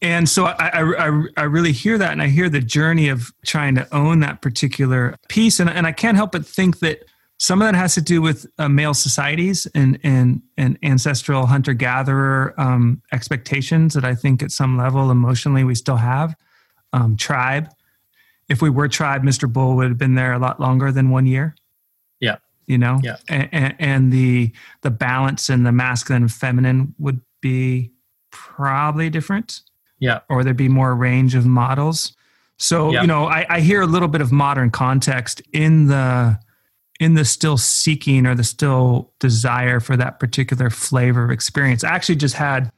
And 0.00 0.28
so 0.28 0.44
I, 0.46 0.68
I, 0.68 1.08
I, 1.08 1.22
I 1.36 1.42
really 1.42 1.72
hear 1.72 1.98
that, 1.98 2.12
and 2.12 2.22
I 2.22 2.28
hear 2.28 2.48
the 2.48 2.60
journey 2.60 3.08
of 3.08 3.32
trying 3.44 3.74
to 3.74 3.94
own 3.94 4.20
that 4.20 4.42
particular 4.42 5.16
piece, 5.28 5.60
and 5.60 5.70
and 5.70 5.86
I 5.86 5.92
can't 5.92 6.16
help 6.16 6.32
but 6.32 6.46
think 6.46 6.80
that 6.80 7.04
some 7.38 7.62
of 7.62 7.68
that 7.68 7.76
has 7.76 7.94
to 7.94 8.02
do 8.02 8.20
with 8.20 8.46
uh, 8.58 8.68
male 8.68 8.94
societies 8.94 9.66
and, 9.74 9.98
and, 10.02 10.42
and 10.56 10.76
ancestral 10.82 11.46
hunter 11.46 11.72
gatherer 11.72 12.52
um, 12.58 13.00
expectations 13.12 13.94
that 13.94 14.04
I 14.04 14.16
think 14.16 14.42
at 14.42 14.50
some 14.50 14.76
level 14.76 15.10
emotionally 15.10 15.62
we 15.62 15.76
still 15.76 15.96
have. 15.96 16.34
Um, 16.92 17.16
tribe. 17.16 17.68
If 18.48 18.60
we 18.60 18.70
were 18.70 18.88
tribe, 18.88 19.22
Mr. 19.22 19.50
Bull 19.50 19.76
would 19.76 19.88
have 19.88 19.98
been 19.98 20.16
there 20.16 20.32
a 20.32 20.38
lot 20.38 20.58
longer 20.58 20.90
than 20.90 21.10
one 21.10 21.26
year. 21.26 21.54
Yeah. 22.18 22.36
You 22.66 22.78
know? 22.78 22.98
Yeah. 23.04 23.16
And, 23.28 23.74
and 23.78 24.12
the, 24.12 24.52
the 24.82 24.90
balance 24.90 25.48
in 25.48 25.62
the 25.62 25.72
masculine 25.72 26.22
and 26.22 26.32
feminine 26.32 26.94
would 26.98 27.20
be 27.40 27.92
probably 28.30 29.10
different. 29.10 29.60
Yeah. 30.00 30.20
Or 30.28 30.42
there'd 30.42 30.56
be 30.56 30.68
more 30.68 30.94
range 30.94 31.36
of 31.36 31.46
models. 31.46 32.16
So, 32.56 32.90
yeah. 32.90 33.02
you 33.02 33.06
know, 33.06 33.26
I, 33.26 33.46
I 33.48 33.60
hear 33.60 33.80
a 33.82 33.86
little 33.86 34.08
bit 34.08 34.22
of 34.22 34.32
modern 34.32 34.70
context 34.70 35.40
in 35.52 35.86
the 35.86 36.40
in 37.00 37.14
the 37.14 37.24
still 37.24 37.56
seeking 37.56 38.26
or 38.26 38.34
the 38.34 38.44
still 38.44 39.12
desire 39.20 39.80
for 39.80 39.96
that 39.96 40.18
particular 40.18 40.70
flavor 40.70 41.24
of 41.24 41.30
experience. 41.30 41.84
I 41.84 41.90
actually 41.90 42.16
just 42.16 42.34
had 42.34 42.72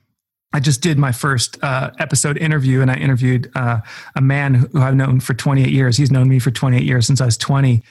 I 0.52 0.58
just 0.58 0.80
did 0.80 0.98
my 0.98 1.12
first 1.12 1.62
uh, 1.62 1.92
episode 2.00 2.36
interview, 2.36 2.80
and 2.80 2.90
I 2.90 2.96
interviewed 2.96 3.52
uh, 3.54 3.80
a 4.16 4.20
man 4.20 4.54
who 4.54 4.80
I've 4.80 4.96
known 4.96 5.20
for 5.20 5.32
28 5.32 5.70
years. 5.70 5.96
He's 5.96 6.10
known 6.10 6.28
me 6.28 6.40
for 6.40 6.50
28 6.50 6.82
years 6.82 7.06
since 7.06 7.20
I 7.20 7.26
was 7.26 7.36
20. 7.36 7.82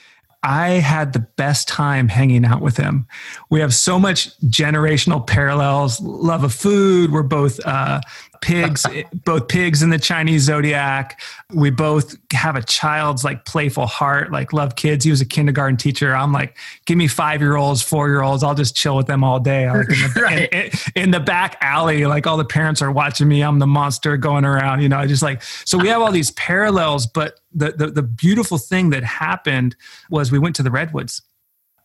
I 0.41 0.69
had 0.69 1.11
the 1.11 1.19
best 1.19 1.67
time 1.67 2.07
hanging 2.07 2.45
out 2.45 2.61
with 2.61 2.77
him. 2.77 3.07
We 3.49 3.59
have 3.59 3.73
so 3.73 3.99
much 3.99 4.37
generational 4.41 5.25
parallels, 5.25 5.99
love 5.99 6.45
of 6.45 6.53
food. 6.53 7.11
We're 7.11 7.23
both 7.23 7.59
uh, 7.65 7.99
pigs, 8.39 8.85
both 9.25 9.49
pigs 9.49 9.81
in 9.81 9.89
the 9.89 9.99
Chinese 9.99 10.43
zodiac. 10.43 11.21
We 11.53 11.71
both 11.71 12.15
have 12.31 12.55
a 12.55 12.63
child's 12.63 13.25
like 13.25 13.43
playful 13.43 13.85
heart, 13.85 14.31
like 14.31 14.53
love 14.53 14.75
kids. 14.75 15.03
He 15.03 15.11
was 15.11 15.19
a 15.19 15.25
kindergarten 15.25 15.75
teacher. 15.75 16.15
I'm 16.15 16.31
like, 16.31 16.57
give 16.85 16.97
me 16.97 17.07
five 17.07 17.41
year 17.41 17.57
olds, 17.57 17.81
four 17.81 18.07
year 18.07 18.21
olds. 18.21 18.41
I'll 18.41 18.55
just 18.55 18.77
chill 18.77 18.95
with 18.95 19.07
them 19.07 19.25
all 19.25 19.41
day. 19.41 19.69
Like 19.69 19.89
in, 19.89 20.13
the, 20.13 20.21
right. 20.21 20.53
in, 20.53 20.71
in, 20.95 21.11
the 21.11 21.19
back 21.19 21.57
alley, 21.59 22.05
like 22.05 22.27
all 22.27 22.37
the 22.37 22.45
parents 22.45 22.81
are 22.81 22.91
watching 22.91 23.27
me. 23.27 23.41
I'm 23.41 23.59
the 23.59 23.67
monster 23.67 24.15
going 24.15 24.45
around, 24.45 24.81
you 24.81 24.87
know, 24.87 24.99
I 24.99 25.07
just 25.07 25.23
like, 25.23 25.41
so 25.43 25.77
we 25.77 25.89
have 25.89 26.01
all 26.01 26.11
these 26.11 26.31
parallels. 26.31 27.07
But 27.07 27.38
the, 27.53 27.71
the, 27.71 27.87
the 27.87 28.01
beautiful 28.01 28.57
thing 28.57 28.89
that 28.91 29.03
happened 29.03 29.75
was 30.09 30.31
we 30.31 30.39
went 30.39 30.55
to 30.57 30.63
the 30.63 30.71
Redwoods 30.71 31.21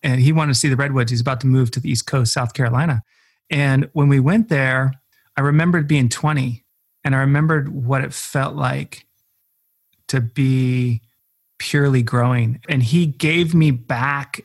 and 0.03 0.21
he 0.21 0.33
wanted 0.33 0.53
to 0.53 0.59
see 0.59 0.69
the 0.69 0.77
Redwoods. 0.77 1.11
He's 1.11 1.21
about 1.21 1.41
to 1.41 1.47
move 1.47 1.71
to 1.73 1.81
the 1.81 1.91
East 1.91 2.07
Coast, 2.07 2.33
South 2.33 2.53
Carolina. 2.53 3.03
And 3.51 3.89
when 3.93 4.09
we 4.09 4.21
went 4.21 4.49
there, 4.49 4.93
I 5.37 5.41
remembered 5.41 5.89
being 5.89 6.09
20 6.09 6.65
and 7.03 7.15
I 7.15 7.21
remembered 7.21 7.69
what 7.69 8.03
it 8.03 8.13
felt 8.13 8.55
like 8.55 9.07
to 10.09 10.21
be 10.21 11.03
purely 11.59 12.03
growing. 12.03 12.61
And 12.69 12.83
he 12.83 13.07
gave 13.07 13.55
me 13.55 13.71
back 13.71 14.45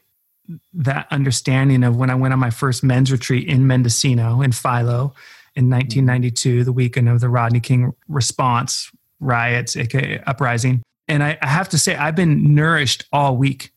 that 0.74 1.08
understanding 1.12 1.84
of 1.84 1.96
when 1.96 2.10
I 2.10 2.16
went 2.16 2.34
on 2.34 2.40
my 2.40 2.50
first 2.50 2.84
men's 2.84 3.12
retreat 3.12 3.48
in 3.48 3.68
Mendocino 3.68 4.42
in 4.42 4.52
Philo 4.52 5.14
in 5.56 5.70
1992, 5.70 6.64
the 6.64 6.72
weekend 6.72 7.10
of 7.10 7.20
the 7.20 7.30
Rodney 7.30 7.60
King 7.60 7.94
response 8.08 8.90
riots, 9.20 9.76
aka 9.76 10.22
uprising. 10.26 10.82
And 11.10 11.24
I, 11.24 11.38
I 11.42 11.48
have 11.48 11.70
to 11.70 11.78
say, 11.78 11.96
I've 11.96 12.16
been 12.16 12.54
nourished 12.56 13.06
all 13.12 13.36
week. 13.36 13.72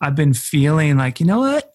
I've 0.00 0.16
been 0.16 0.32
feeling 0.32 0.96
like, 0.96 1.20
you 1.20 1.26
know 1.26 1.40
what? 1.40 1.74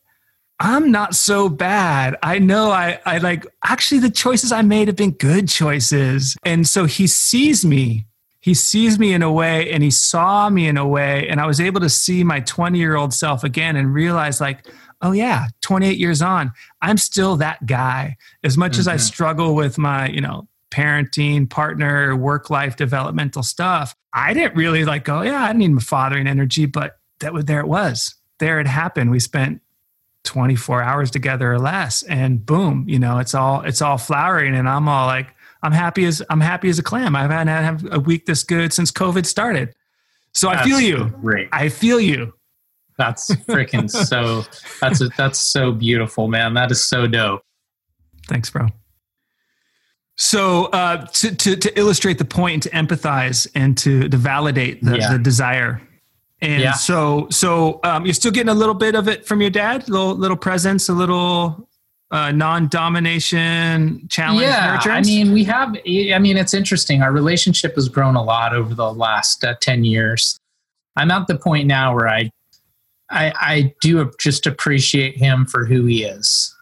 I'm 0.59 0.91
not 0.91 1.15
so 1.15 1.47
bad. 1.49 2.15
I 2.23 2.39
know 2.39 2.71
I, 2.71 2.99
I 3.05 3.19
like, 3.19 3.45
actually, 3.63 3.99
the 3.99 4.09
choices 4.09 4.51
I 4.51 4.61
made 4.61 4.87
have 4.87 4.95
been 4.95 5.11
good 5.11 5.47
choices. 5.47 6.35
And 6.43 6.67
so 6.67 6.85
he 6.85 7.07
sees 7.07 7.65
me. 7.65 8.05
He 8.39 8.53
sees 8.53 8.97
me 8.97 9.13
in 9.13 9.21
a 9.21 9.31
way 9.31 9.71
and 9.71 9.83
he 9.83 9.91
saw 9.91 10.49
me 10.49 10.67
in 10.67 10.77
a 10.77 10.87
way. 10.87 11.27
And 11.27 11.39
I 11.39 11.45
was 11.45 11.59
able 11.59 11.81
to 11.81 11.89
see 11.89 12.23
my 12.23 12.39
20 12.41 12.77
year 12.77 12.95
old 12.95 13.13
self 13.13 13.43
again 13.43 13.75
and 13.75 13.93
realize, 13.93 14.39
like, 14.39 14.67
oh, 15.01 15.11
yeah, 15.11 15.47
28 15.61 15.97
years 15.97 16.21
on, 16.21 16.51
I'm 16.81 16.97
still 16.97 17.35
that 17.37 17.65
guy. 17.65 18.15
As 18.43 18.57
much 18.57 18.73
mm-hmm. 18.73 18.79
as 18.81 18.87
I 18.87 18.95
mm-hmm. 18.95 19.01
struggle 19.01 19.55
with 19.55 19.77
my, 19.77 20.07
you 20.09 20.21
know, 20.21 20.47
parenting, 20.71 21.49
partner, 21.49 22.15
work 22.15 22.49
life 22.49 22.75
developmental 22.75 23.43
stuff, 23.43 23.95
I 24.15 24.33
didn't 24.33 24.55
really 24.55 24.85
like 24.85 25.03
go, 25.03 25.21
yeah, 25.21 25.43
I 25.43 25.47
didn't 25.47 25.59
need 25.59 25.71
my 25.71 25.81
fathering 25.81 26.25
energy, 26.25 26.65
but 26.65 26.97
that 27.19 27.33
was 27.33 27.45
there 27.45 27.59
it 27.59 27.67
was. 27.67 28.15
There 28.39 28.59
it 28.61 28.67
happened. 28.67 29.11
We 29.11 29.19
spent 29.19 29.61
24 30.23 30.81
hours 30.81 31.11
together 31.11 31.53
or 31.53 31.59
less 31.59 32.01
and 32.03 32.43
boom 32.45 32.83
you 32.87 32.97
know 32.97 33.19
it's 33.19 33.35
all 33.35 33.61
it's 33.61 33.79
all 33.79 33.95
flowering 33.95 34.55
and 34.55 34.67
i'm 34.67 34.89
all 34.89 35.05
like 35.05 35.27
i'm 35.61 35.71
happy 35.71 36.03
as 36.03 36.19
i'm 36.31 36.41
happy 36.41 36.67
as 36.67 36.79
a 36.79 36.83
clam. 36.83 37.15
I've 37.15 37.29
had, 37.29 37.47
had 37.47 37.87
a 37.91 37.99
week 37.99 38.25
this 38.25 38.43
good 38.43 38.73
since 38.73 38.91
covid 38.91 39.27
started. 39.27 39.75
So 40.33 40.49
that's 40.49 40.61
i 40.61 40.63
feel 40.65 40.81
you. 40.81 41.05
great. 41.21 41.47
I 41.51 41.69
feel 41.69 41.99
you. 41.99 42.33
That's 42.97 43.29
freaking 43.47 43.89
so 43.89 44.43
that's 44.81 44.99
a, 45.01 45.09
that's 45.09 45.37
so 45.37 45.71
beautiful 45.71 46.27
man. 46.27 46.55
That 46.55 46.71
is 46.71 46.83
so 46.83 47.07
dope. 47.07 47.43
Thanks 48.27 48.49
bro 48.49 48.69
so 50.15 50.65
uh, 50.65 51.05
to, 51.07 51.35
to, 51.35 51.55
to 51.55 51.79
illustrate 51.79 52.17
the 52.17 52.25
point 52.25 52.63
to 52.63 52.69
empathize 52.69 53.47
and 53.55 53.77
to, 53.77 54.07
to 54.07 54.17
validate 54.17 54.83
the, 54.83 54.97
yeah. 54.97 55.11
the 55.11 55.19
desire 55.19 55.81
and 56.41 56.61
yeah. 56.61 56.73
so, 56.73 57.27
so 57.31 57.79
um, 57.83 58.05
you're 58.05 58.13
still 58.13 58.31
getting 58.31 58.49
a 58.49 58.53
little 58.53 58.75
bit 58.75 58.95
of 58.95 59.07
it 59.07 59.25
from 59.25 59.41
your 59.41 59.49
dad, 59.49 59.87
little 59.89 60.15
little 60.15 60.37
presence, 60.37 60.89
a 60.89 60.93
little 60.93 61.67
uh, 62.11 62.31
non-domination 62.31 64.07
challenge. 64.09 64.41
Yeah, 64.41 64.77
nurturance? 64.77 64.97
I 64.97 65.01
mean, 65.01 65.31
we 65.31 65.43
have. 65.45 65.75
I 65.75 66.19
mean, 66.19 66.37
it's 66.37 66.53
interesting. 66.53 67.01
Our 67.01 67.11
relationship 67.11 67.75
has 67.75 67.89
grown 67.89 68.15
a 68.15 68.23
lot 68.23 68.53
over 68.53 68.75
the 68.75 68.93
last 68.93 69.43
uh, 69.43 69.55
ten 69.61 69.83
years. 69.83 70.37
I'm 70.97 71.09
at 71.09 71.27
the 71.27 71.35
point 71.35 71.67
now 71.67 71.95
where 71.95 72.07
I, 72.07 72.31
I, 73.09 73.33
I 73.35 73.75
do 73.81 74.11
just 74.19 74.45
appreciate 74.45 75.17
him 75.17 75.45
for 75.45 75.65
who 75.65 75.85
he 75.85 76.03
is. 76.03 76.54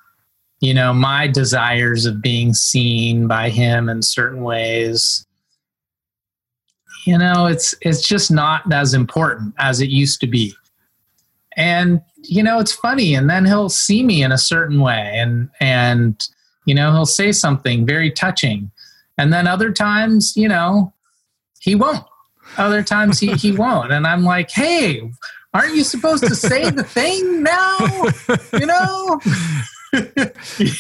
You 0.63 0.73
know, 0.73 0.93
my 0.93 1.27
desires 1.27 2.05
of 2.05 2.21
being 2.21 2.53
seen 2.53 3.27
by 3.27 3.49
him 3.49 3.89
in 3.89 4.01
certain 4.01 4.43
ways 4.43 5.25
you 7.05 7.17
know 7.17 7.45
it's 7.45 7.75
it's 7.81 8.07
just 8.07 8.31
not 8.31 8.71
as 8.71 8.93
important 8.93 9.53
as 9.59 9.81
it 9.81 9.89
used 9.89 10.19
to 10.21 10.27
be. 10.27 10.55
And 11.55 12.01
you 12.23 12.43
know 12.43 12.59
it's 12.59 12.71
funny 12.71 13.15
and 13.15 13.29
then 13.29 13.45
he'll 13.45 13.69
see 13.69 14.03
me 14.03 14.23
in 14.23 14.31
a 14.31 14.37
certain 14.37 14.79
way 14.79 15.11
and 15.15 15.49
and 15.59 16.27
you 16.65 16.73
know 16.73 16.91
he'll 16.91 17.05
say 17.05 17.31
something 17.31 17.85
very 17.85 18.11
touching. 18.11 18.71
And 19.17 19.31
then 19.31 19.47
other 19.47 19.71
times 19.71 20.35
you 20.35 20.47
know 20.47 20.93
he 21.59 21.75
won't. 21.75 22.05
Other 22.57 22.83
times 22.83 23.19
he, 23.19 23.33
he 23.33 23.51
won't. 23.51 23.91
And 23.91 24.07
i'm 24.07 24.23
like 24.23 24.51
hey 24.51 25.11
aren't 25.53 25.75
you 25.75 25.83
supposed 25.83 26.23
to 26.23 26.35
say 26.35 26.69
the 26.69 26.83
thing 26.83 27.43
now? 27.43 27.77
You 28.59 28.65
know 28.65 29.19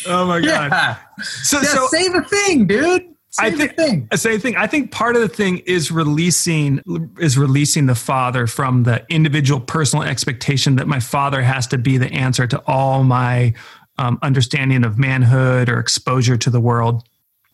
oh 0.07 0.25
my 0.27 0.39
god 0.39 0.71
yeah. 0.71 0.97
so, 1.21 1.59
yeah, 1.61 1.67
so 1.67 1.87
say 1.87 2.07
the 2.09 2.21
thing 2.23 2.67
dude 2.67 3.13
I 3.39 3.49
think 3.49 3.75
thing. 3.75 4.07
same 4.13 4.39
thing. 4.39 4.55
I 4.57 4.67
think 4.67 4.91
part 4.91 5.15
of 5.15 5.21
the 5.23 5.27
thing 5.27 5.59
is 5.65 5.91
releasing 5.91 6.81
is 7.17 7.37
releasing 7.37 7.87
the 7.87 7.95
father 7.95 8.45
from 8.45 8.83
the 8.83 9.03
individual 9.09 9.59
personal 9.59 10.03
expectation 10.03 10.75
that 10.75 10.87
my 10.87 10.99
father 10.99 11.41
has 11.41 11.65
to 11.67 11.79
be 11.79 11.97
the 11.97 12.11
answer 12.13 12.45
to 12.45 12.61
all 12.67 13.03
my 13.03 13.53
um, 13.97 14.19
understanding 14.21 14.83
of 14.83 14.99
manhood 14.99 15.69
or 15.69 15.79
exposure 15.79 16.37
to 16.37 16.49
the 16.49 16.59
world. 16.59 17.07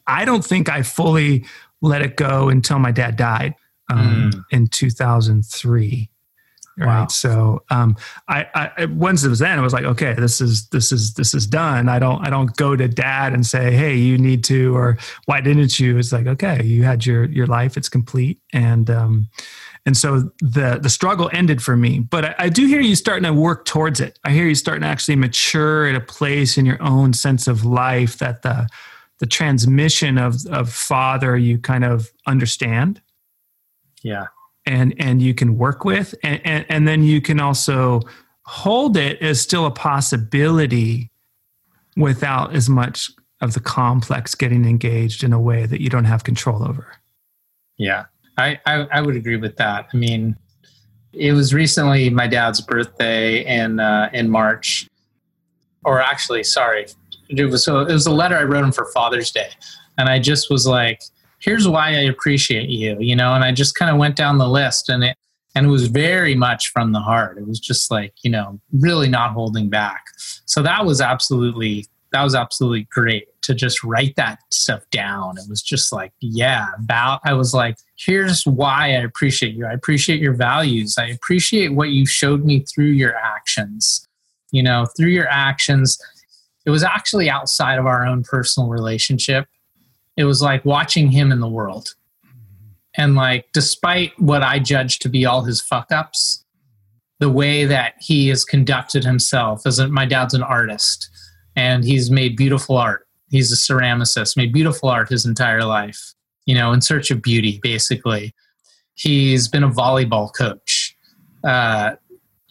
I 0.05 0.25
don't 0.25 0.43
think 0.43 0.69
I 0.69 0.83
fully 0.83 1.45
let 1.81 2.01
it 2.01 2.17
go 2.17 2.49
until 2.49 2.79
my 2.79 2.91
dad 2.91 3.15
died 3.15 3.55
um, 3.89 4.31
mm. 4.31 4.43
in 4.51 4.67
2003 4.67 6.09
right. 6.79 7.01
Wow. 7.01 7.07
so 7.07 7.63
um, 7.69 7.95
I, 8.27 8.71
I 8.77 8.85
once 8.85 9.23
it 9.23 9.29
was 9.29 9.39
then 9.39 9.59
I 9.59 9.61
was 9.61 9.73
like 9.73 9.85
okay 9.85 10.13
this 10.13 10.41
is 10.41 10.67
this 10.69 10.91
is 10.91 11.13
this 11.13 11.33
is 11.33 11.45
done. 11.45 11.89
I 11.89 11.99
don't 11.99 12.25
i 12.25 12.29
don't 12.29 12.55
go 12.55 12.75
to 12.75 12.87
dad 12.87 13.33
and 13.33 13.45
say 13.45 13.71
hey 13.71 13.95
you 13.95 14.17
need 14.17 14.43
to 14.45 14.75
or 14.75 14.97
why 15.25 15.41
didn't 15.41 15.79
you? 15.79 15.97
It's 15.97 16.11
like 16.11 16.27
okay 16.27 16.63
you 16.63 16.83
had 16.83 17.05
your 17.05 17.25
your 17.25 17.47
life. 17.47 17.77
It's 17.77 17.89
complete. 17.89 18.39
And 18.53 18.89
um 18.89 19.29
and 19.85 19.95
so 19.97 20.31
the 20.39 20.79
the 20.81 20.89
struggle 20.89 21.29
ended 21.33 21.61
for 21.61 21.75
me. 21.75 21.99
But 21.99 22.25
I, 22.25 22.35
I 22.39 22.49
do 22.49 22.67
hear 22.67 22.81
you 22.81 22.95
starting 22.95 23.23
to 23.23 23.33
work 23.33 23.65
towards 23.65 23.99
it. 23.99 24.19
I 24.23 24.31
hear 24.31 24.45
you 24.45 24.55
starting 24.55 24.83
to 24.83 24.87
actually 24.87 25.15
mature 25.15 25.87
at 25.87 25.95
a 25.95 26.01
place 26.01 26.57
in 26.57 26.65
your 26.65 26.81
own 26.81 27.13
sense 27.13 27.47
of 27.47 27.65
life 27.65 28.17
that 28.19 28.41
the 28.41 28.67
the 29.19 29.25
transmission 29.25 30.17
of 30.17 30.45
of 30.47 30.71
father 30.71 31.37
you 31.37 31.57
kind 31.57 31.83
of 31.83 32.11
understand. 32.25 33.01
Yeah 34.01 34.27
and 34.65 34.93
and 34.99 35.21
you 35.21 35.33
can 35.33 35.57
work 35.57 35.85
with 35.85 36.13
and, 36.23 36.41
and, 36.45 36.65
and 36.69 36.87
then 36.87 37.03
you 37.03 37.21
can 37.21 37.39
also 37.39 38.01
hold 38.45 38.97
it 38.97 39.21
as 39.21 39.39
still 39.39 39.65
a 39.65 39.71
possibility 39.71 41.11
without 41.95 42.55
as 42.55 42.69
much 42.69 43.11
of 43.41 43.53
the 43.53 43.59
complex 43.59 44.35
getting 44.35 44.65
engaged 44.65 45.23
in 45.23 45.33
a 45.33 45.39
way 45.39 45.65
that 45.65 45.81
you 45.81 45.89
don't 45.89 46.05
have 46.05 46.23
control 46.23 46.63
over. 46.63 46.87
Yeah 47.77 48.05
I, 48.37 48.59
I, 48.65 48.87
I 48.91 49.01
would 49.01 49.15
agree 49.15 49.37
with 49.37 49.57
that. 49.57 49.87
I 49.93 49.97
mean 49.97 50.35
it 51.13 51.33
was 51.33 51.53
recently 51.53 52.09
my 52.09 52.27
dad's 52.27 52.61
birthday 52.61 53.43
in 53.45 53.79
uh, 53.79 54.09
in 54.13 54.29
march. 54.29 54.87
Or 55.85 56.01
actually 56.01 56.43
sorry 56.43 56.87
it 57.29 57.45
was 57.45 57.67
it 57.67 57.71
was 57.71 58.05
a 58.05 58.11
letter 58.11 58.35
i 58.35 58.43
wrote 58.43 58.63
him 58.63 58.71
for 58.71 58.85
father's 58.93 59.31
day. 59.31 59.49
And 59.97 60.09
i 60.09 60.19
just 60.19 60.49
was 60.49 60.67
like 60.67 61.01
here's 61.39 61.67
why 61.67 61.89
I 61.89 62.01
appreciate 62.01 62.69
you, 62.69 62.97
you 62.99 63.15
know, 63.15 63.33
and 63.33 63.43
I 63.43 63.51
just 63.51 63.75
kind 63.75 63.91
of 63.91 63.97
went 63.97 64.15
down 64.15 64.37
the 64.37 64.47
list 64.47 64.89
and 64.89 65.03
it 65.03 65.17
and 65.55 65.65
it 65.65 65.69
was 65.69 65.87
very 65.87 66.35
much 66.35 66.69
from 66.71 66.91
the 66.91 66.99
heart. 66.99 67.37
It 67.37 67.47
was 67.47 67.59
just 67.59 67.89
like, 67.89 68.13
you 68.21 68.29
know, 68.29 68.59
really 68.71 69.09
not 69.09 69.31
holding 69.31 69.67
back. 69.67 70.05
So 70.45 70.61
that 70.61 70.85
was 70.85 71.01
absolutely 71.01 71.87
that 72.11 72.23
was 72.23 72.33
absolutely 72.33 72.87
great 72.91 73.27
to 73.43 73.53
just 73.53 73.83
write 73.83 74.15
that 74.15 74.39
stuff 74.51 74.83
down. 74.89 75.37
It 75.37 75.43
was 75.47 75.61
just 75.61 75.91
like, 75.91 76.11
yeah, 76.21 76.67
about 76.77 77.21
I 77.23 77.33
was 77.33 77.53
like, 77.53 77.77
here's 77.97 78.45
why 78.45 78.85
I 78.85 79.01
appreciate 79.01 79.53
you. 79.53 79.65
I 79.65 79.73
appreciate 79.73 80.19
your 80.19 80.33
values. 80.33 80.97
I 80.97 81.07
appreciate 81.07 81.69
what 81.73 81.89
you 81.89 82.05
showed 82.05 82.45
me 82.45 82.61
through 82.61 82.91
your 82.91 83.15
actions. 83.15 84.05
You 84.51 84.63
know, 84.63 84.87
through 84.97 85.09
your 85.09 85.27
actions. 85.27 85.99
It 86.65 86.71
was 86.71 86.83
actually 86.83 87.29
outside 87.29 87.79
of 87.79 87.85
our 87.85 88.05
own 88.05 88.23
personal 88.23 88.69
relationship 88.69 89.47
it 90.19 90.25
was 90.25 90.41
like 90.41 90.65
watching 90.65 91.09
him 91.09 91.31
in 91.31 91.39
the 91.39 91.47
world. 91.47 91.95
And 92.97 93.15
like, 93.15 93.47
despite 93.53 94.11
what 94.19 94.43
I 94.43 94.59
judge 94.59 94.99
to 94.99 95.07
be 95.07 95.25
all 95.25 95.43
his 95.43 95.61
fuck 95.61 95.93
ups, 95.93 96.43
the 97.19 97.29
way 97.29 97.63
that 97.63 97.93
he 98.01 98.27
has 98.27 98.43
conducted 98.43 99.05
himself 99.05 99.65
as 99.65 99.79
a, 99.79 99.87
my 99.87 100.05
dad's 100.05 100.33
an 100.33 100.43
artist 100.43 101.09
and 101.55 101.85
he's 101.85 102.11
made 102.11 102.35
beautiful 102.35 102.75
art. 102.75 103.07
He's 103.29 103.53
a 103.53 103.55
ceramicist, 103.55 104.35
made 104.35 104.51
beautiful 104.51 104.89
art 104.89 105.07
his 105.07 105.25
entire 105.25 105.63
life, 105.63 106.13
you 106.45 106.53
know, 106.53 106.73
in 106.73 106.81
search 106.81 107.11
of 107.11 107.21
beauty, 107.21 107.61
basically. 107.63 108.35
He's 108.95 109.47
been 109.47 109.63
a 109.63 109.69
volleyball 109.69 110.33
coach, 110.35 110.97
uh, 111.45 111.95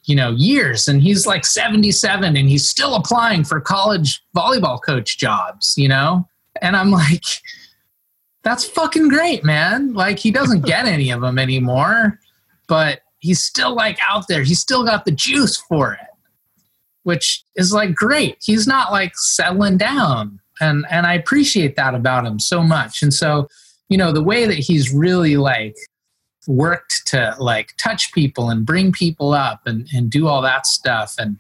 you 0.05 0.17
know, 0.17 0.31
years, 0.31 0.89
and 0.89 1.03
he's 1.03 1.27
like 1.27 1.45
77 1.45 2.35
and 2.35 2.49
he's 2.49 2.67
still 2.67 2.95
applying 2.95 3.45
for 3.45 3.61
college 3.61 4.23
volleyball 4.35 4.83
coach 4.83 5.19
jobs, 5.19 5.75
you 5.77 5.89
know? 5.89 6.27
And 6.63 6.77
I'm 6.77 6.91
like, 6.91 7.25
that's 8.43 8.65
fucking 8.65 9.09
great, 9.09 9.45
man. 9.45 9.93
Like 9.95 10.19
he 10.19 10.31
doesn't 10.31 10.65
get 10.65 10.87
any 10.87 11.11
of 11.11 11.21
them 11.21 11.39
anymore, 11.39 12.19
but 12.67 13.01
he's 13.19 13.43
still 13.43 13.75
like 13.75 13.99
out 14.09 14.29
there. 14.29 14.43
He's 14.43 14.61
still 14.61 14.85
got 14.85 15.05
the 15.05 15.11
juice 15.11 15.57
for 15.57 15.93
it, 15.93 16.09
which 17.03 17.43
is 17.57 17.73
like 17.73 17.95
great. 17.95 18.39
He's 18.41 18.67
not 18.67 18.93
like 18.93 19.17
settling 19.17 19.77
down. 19.77 20.41
And 20.61 20.87
and 20.91 21.07
I 21.07 21.15
appreciate 21.15 21.77
that 21.77 21.95
about 21.95 22.27
him 22.27 22.39
so 22.39 22.63
much. 22.63 23.03
And 23.03 23.13
so, 23.13 23.49
you 23.89 23.97
know, 23.97 24.13
the 24.13 24.23
way 24.23 24.47
that 24.47 24.59
he's 24.59 24.93
really 24.93 25.37
like 25.37 25.77
worked 26.47 27.03
to 27.07 27.37
like 27.39 27.75
touch 27.77 28.13
people 28.13 28.51
and 28.51 28.65
bring 28.65 28.91
people 28.91 29.33
up 29.35 29.61
and, 29.67 29.87
and 29.95 30.11
do 30.11 30.27
all 30.27 30.43
that 30.43 30.67
stuff. 30.67 31.15
And, 31.19 31.39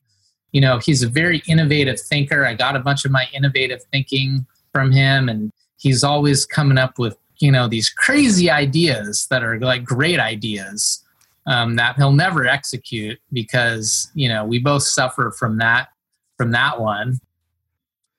you 0.52 0.60
know, 0.60 0.78
he's 0.78 1.02
a 1.02 1.08
very 1.08 1.42
innovative 1.48 1.98
thinker. 1.98 2.44
I 2.44 2.54
got 2.54 2.76
a 2.76 2.80
bunch 2.80 3.04
of 3.04 3.10
my 3.10 3.26
innovative 3.32 3.82
thinking 3.90 4.46
from 4.78 4.92
him 4.92 5.28
and 5.28 5.50
he's 5.76 6.04
always 6.04 6.46
coming 6.46 6.78
up 6.78 7.00
with 7.00 7.16
you 7.40 7.50
know 7.50 7.66
these 7.66 7.90
crazy 7.90 8.48
ideas 8.48 9.26
that 9.28 9.42
are 9.42 9.58
like 9.58 9.82
great 9.82 10.20
ideas 10.20 11.04
um, 11.48 11.74
that 11.74 11.96
he'll 11.96 12.12
never 12.12 12.46
execute 12.46 13.18
because 13.32 14.08
you 14.14 14.28
know 14.28 14.44
we 14.44 14.60
both 14.60 14.84
suffer 14.84 15.34
from 15.36 15.58
that 15.58 15.88
from 16.36 16.52
that 16.52 16.80
one. 16.80 17.18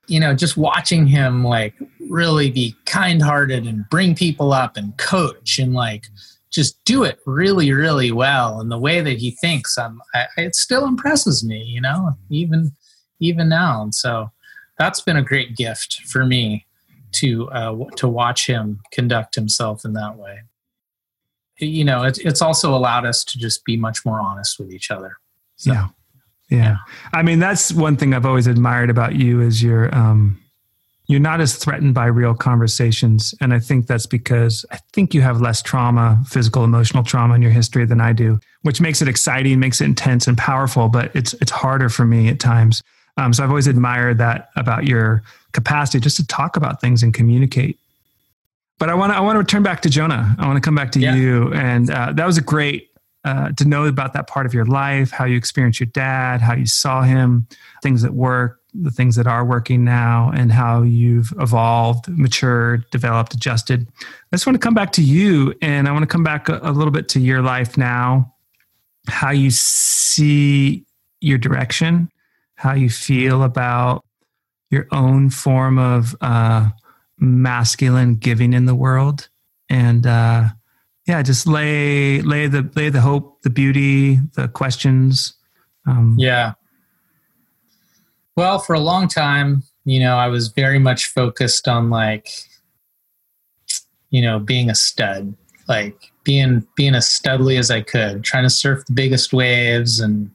You 0.07 0.19
know 0.19 0.33
just 0.33 0.57
watching 0.57 1.07
him 1.07 1.45
like 1.45 1.75
really 2.09 2.51
be 2.51 2.75
kind-hearted 2.85 3.65
and 3.65 3.87
bring 3.89 4.15
people 4.15 4.51
up 4.51 4.75
and 4.75 4.97
coach 4.97 5.59
and 5.59 5.73
like 5.73 6.07
just 6.51 6.83
do 6.83 7.03
it 7.03 7.19
really 7.25 7.71
really 7.71 8.11
well 8.11 8.59
and 8.59 8.69
the 8.69 8.77
way 8.77 8.99
that 8.99 9.17
he 9.19 9.31
thinks 9.31 9.77
um, 9.77 10.01
I, 10.13 10.25
it 10.35 10.55
still 10.55 10.85
impresses 10.85 11.41
me 11.41 11.63
you 11.63 11.79
know 11.79 12.17
even 12.29 12.75
even 13.19 13.49
now. 13.49 13.83
And 13.83 13.93
so 13.93 14.31
that's 14.79 15.01
been 15.01 15.17
a 15.17 15.21
great 15.21 15.55
gift 15.55 16.01
for 16.07 16.25
me 16.25 16.65
to 17.11 17.49
uh, 17.51 17.85
to 17.97 18.07
watch 18.07 18.47
him 18.47 18.79
conduct 18.91 19.35
himself 19.35 19.85
in 19.85 19.93
that 19.93 20.17
way. 20.17 20.39
You 21.59 21.83
know, 21.83 22.03
it's 22.03 22.17
it's 22.19 22.41
also 22.41 22.73
allowed 22.73 23.05
us 23.05 23.23
to 23.25 23.37
just 23.37 23.65
be 23.65 23.77
much 23.77 24.05
more 24.05 24.19
honest 24.19 24.57
with 24.57 24.71
each 24.71 24.89
other. 24.89 25.17
So, 25.57 25.73
yeah. 25.73 25.87
yeah. 26.49 26.57
yeah, 26.57 26.75
I 27.13 27.21
mean, 27.21 27.39
that's 27.39 27.73
one 27.73 27.97
thing 27.97 28.13
I've 28.13 28.25
always 28.25 28.47
admired 28.47 28.89
about 28.89 29.15
you 29.15 29.41
is 29.41 29.61
you're 29.61 29.93
um, 29.93 30.41
you're 31.07 31.19
not 31.19 31.41
as 31.41 31.55
threatened 31.55 31.93
by 31.93 32.05
real 32.05 32.33
conversations, 32.33 33.33
and 33.41 33.53
I 33.53 33.59
think 33.59 33.87
that's 33.87 34.05
because 34.05 34.65
I 34.71 34.79
think 34.93 35.13
you 35.13 35.21
have 35.21 35.41
less 35.41 35.61
trauma, 35.61 36.23
physical, 36.25 36.63
emotional 36.63 37.03
trauma 37.03 37.33
in 37.33 37.41
your 37.41 37.51
history 37.51 37.85
than 37.85 37.99
I 37.99 38.13
do, 38.13 38.39
which 38.61 38.79
makes 38.79 39.01
it 39.01 39.09
exciting, 39.09 39.59
makes 39.59 39.81
it 39.81 39.85
intense 39.85 40.27
and 40.27 40.37
powerful. 40.37 40.87
But 40.87 41.13
it's 41.13 41.33
it's 41.33 41.51
harder 41.51 41.89
for 41.89 42.05
me 42.05 42.29
at 42.29 42.39
times. 42.39 42.81
Um, 43.19 43.33
so 43.33 43.43
I've 43.43 43.49
always 43.49 43.67
admired 43.67 44.17
that 44.19 44.49
about 44.55 44.85
your 44.85 45.23
capacity 45.51 45.99
just 45.99 46.17
to 46.17 46.25
talk 46.25 46.55
about 46.55 46.79
things 46.79 47.03
and 47.03 47.13
communicate. 47.13 47.77
But 48.77 48.89
I 48.89 48.93
want 48.93 49.11
to 49.11 49.17
I 49.17 49.19
want 49.19 49.35
to 49.35 49.39
return 49.39 49.61
back 49.61 49.81
to 49.81 49.89
Jonah. 49.89 50.35
I 50.39 50.47
want 50.47 50.55
to 50.55 50.61
come 50.61 50.75
back 50.75 50.91
to 50.93 50.99
yeah. 50.99 51.13
you, 51.13 51.53
and 51.53 51.91
uh, 51.91 52.13
that 52.13 52.25
was 52.25 52.37
a 52.37 52.41
great 52.41 52.91
uh, 53.25 53.51
to 53.57 53.65
know 53.65 53.85
about 53.85 54.13
that 54.13 54.27
part 54.27 54.45
of 54.45 54.53
your 54.53 54.65
life, 54.65 55.11
how 55.11 55.25
you 55.25 55.35
experienced 55.35 55.81
your 55.81 55.87
dad, 55.87 56.39
how 56.39 56.53
you 56.53 56.65
saw 56.65 57.01
him, 57.01 57.45
things 57.83 58.01
that 58.01 58.13
work, 58.13 58.61
the 58.73 58.89
things 58.89 59.17
that 59.17 59.27
are 59.27 59.43
working 59.43 59.83
now, 59.83 60.31
and 60.33 60.53
how 60.53 60.81
you've 60.81 61.33
evolved, 61.39 62.07
matured, 62.07 62.89
developed, 62.91 63.33
adjusted. 63.33 63.85
I 63.99 64.35
just 64.37 64.47
want 64.47 64.55
to 64.55 64.59
come 64.59 64.73
back 64.73 64.93
to 64.93 65.03
you, 65.03 65.53
and 65.61 65.89
I 65.89 65.91
want 65.91 66.03
to 66.03 66.07
come 66.07 66.23
back 66.23 66.47
a, 66.47 66.61
a 66.63 66.71
little 66.71 66.91
bit 66.91 67.09
to 67.09 67.19
your 67.19 67.41
life 67.41 67.77
now, 67.77 68.33
how 69.07 69.31
you 69.31 69.51
see 69.51 70.85
your 71.19 71.37
direction, 71.37 72.09
how 72.59 72.73
you 72.73 72.89
feel 72.89 73.41
about 73.41 74.03
your 74.69 74.85
own 74.91 75.29
form 75.29 75.79
of 75.79 76.13
uh, 76.19 76.69
masculine 77.17 78.15
giving 78.15 78.51
in 78.51 78.65
the 78.65 78.75
world, 78.75 79.29
and 79.69 80.05
uh, 80.05 80.49
yeah, 81.07 81.21
just 81.21 81.47
lay 81.47 82.21
lay 82.21 82.47
the 82.47 82.69
lay 82.75 82.89
the 82.89 82.99
hope, 82.99 83.41
the 83.43 83.49
beauty, 83.49 84.19
the 84.35 84.49
questions. 84.49 85.35
Um, 85.87 86.17
yeah. 86.19 86.53
Well, 88.35 88.59
for 88.59 88.73
a 88.73 88.79
long 88.79 89.07
time, 89.07 89.63
you 89.85 90.01
know, 90.01 90.17
I 90.17 90.27
was 90.27 90.49
very 90.49 90.79
much 90.79 91.05
focused 91.05 91.69
on 91.69 91.89
like, 91.89 92.29
you 94.09 94.21
know, 94.21 94.37
being 94.37 94.69
a 94.69 94.75
stud, 94.75 95.33
like 95.69 95.95
being 96.25 96.67
being 96.75 96.93
as 96.93 97.07
studly 97.07 97.57
as 97.57 97.71
I 97.71 97.81
could, 97.81 98.25
trying 98.25 98.43
to 98.43 98.49
surf 98.49 98.85
the 98.85 98.93
biggest 98.93 99.31
waves 99.31 100.01
and 100.01 100.29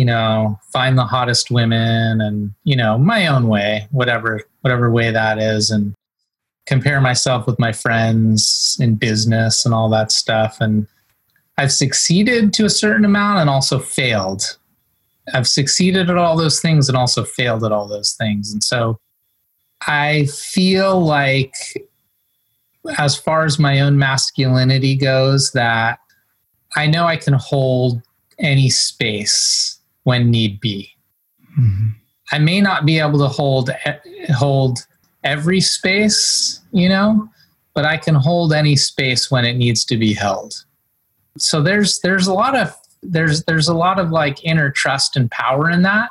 you 0.00 0.06
know, 0.06 0.58
find 0.72 0.96
the 0.96 1.04
hottest 1.04 1.50
women 1.50 2.22
and, 2.22 2.54
you 2.64 2.74
know, 2.74 2.96
my 2.96 3.26
own 3.26 3.48
way, 3.48 3.86
whatever, 3.90 4.40
whatever 4.62 4.90
way 4.90 5.10
that 5.10 5.38
is. 5.38 5.70
And 5.70 5.94
compare 6.64 7.02
myself 7.02 7.46
with 7.46 7.58
my 7.58 7.70
friends 7.70 8.78
in 8.80 8.94
business 8.94 9.66
and 9.66 9.74
all 9.74 9.90
that 9.90 10.10
stuff. 10.10 10.56
And 10.58 10.86
I've 11.58 11.70
succeeded 11.70 12.54
to 12.54 12.64
a 12.64 12.70
certain 12.70 13.04
amount 13.04 13.40
and 13.40 13.50
also 13.50 13.78
failed. 13.78 14.56
I've 15.34 15.46
succeeded 15.46 16.08
at 16.08 16.16
all 16.16 16.34
those 16.34 16.62
things 16.62 16.88
and 16.88 16.96
also 16.96 17.22
failed 17.22 17.62
at 17.62 17.72
all 17.72 17.86
those 17.86 18.14
things. 18.14 18.50
And 18.50 18.64
so 18.64 18.98
I 19.86 20.24
feel 20.26 20.98
like, 20.98 21.52
as 22.96 23.18
far 23.18 23.44
as 23.44 23.58
my 23.58 23.80
own 23.80 23.98
masculinity 23.98 24.96
goes, 24.96 25.52
that 25.52 25.98
I 26.74 26.86
know 26.86 27.04
I 27.04 27.16
can 27.16 27.34
hold 27.34 28.00
any 28.38 28.70
space 28.70 29.79
when 30.04 30.30
need 30.30 30.60
be. 30.60 30.90
Mm-hmm. 31.58 31.88
I 32.32 32.38
may 32.38 32.60
not 32.60 32.86
be 32.86 32.98
able 32.98 33.18
to 33.18 33.28
hold 33.28 33.70
hold 34.30 34.86
every 35.24 35.60
space, 35.60 36.60
you 36.72 36.88
know, 36.88 37.28
but 37.74 37.84
I 37.84 37.96
can 37.96 38.14
hold 38.14 38.52
any 38.52 38.76
space 38.76 39.30
when 39.30 39.44
it 39.44 39.54
needs 39.54 39.84
to 39.86 39.96
be 39.96 40.14
held. 40.14 40.54
So 41.38 41.62
there's 41.62 42.00
there's 42.00 42.26
a 42.26 42.34
lot 42.34 42.56
of 42.56 42.74
there's 43.02 43.44
there's 43.44 43.68
a 43.68 43.74
lot 43.74 43.98
of 43.98 44.10
like 44.10 44.44
inner 44.44 44.70
trust 44.70 45.16
and 45.16 45.30
power 45.30 45.70
in 45.70 45.82
that 45.82 46.10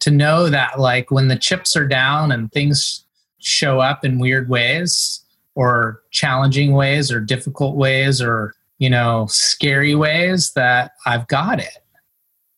to 0.00 0.10
know 0.10 0.48
that 0.48 0.80
like 0.80 1.10
when 1.10 1.28
the 1.28 1.36
chips 1.36 1.76
are 1.76 1.86
down 1.86 2.32
and 2.32 2.50
things 2.50 3.04
show 3.38 3.80
up 3.80 4.04
in 4.04 4.18
weird 4.18 4.48
ways 4.48 5.24
or 5.54 6.00
challenging 6.10 6.72
ways 6.72 7.12
or 7.12 7.20
difficult 7.20 7.76
ways 7.76 8.20
or 8.20 8.54
you 8.78 8.90
know 8.90 9.26
scary 9.28 9.94
ways 9.94 10.52
that 10.54 10.92
I've 11.06 11.28
got 11.28 11.60
it 11.60 11.78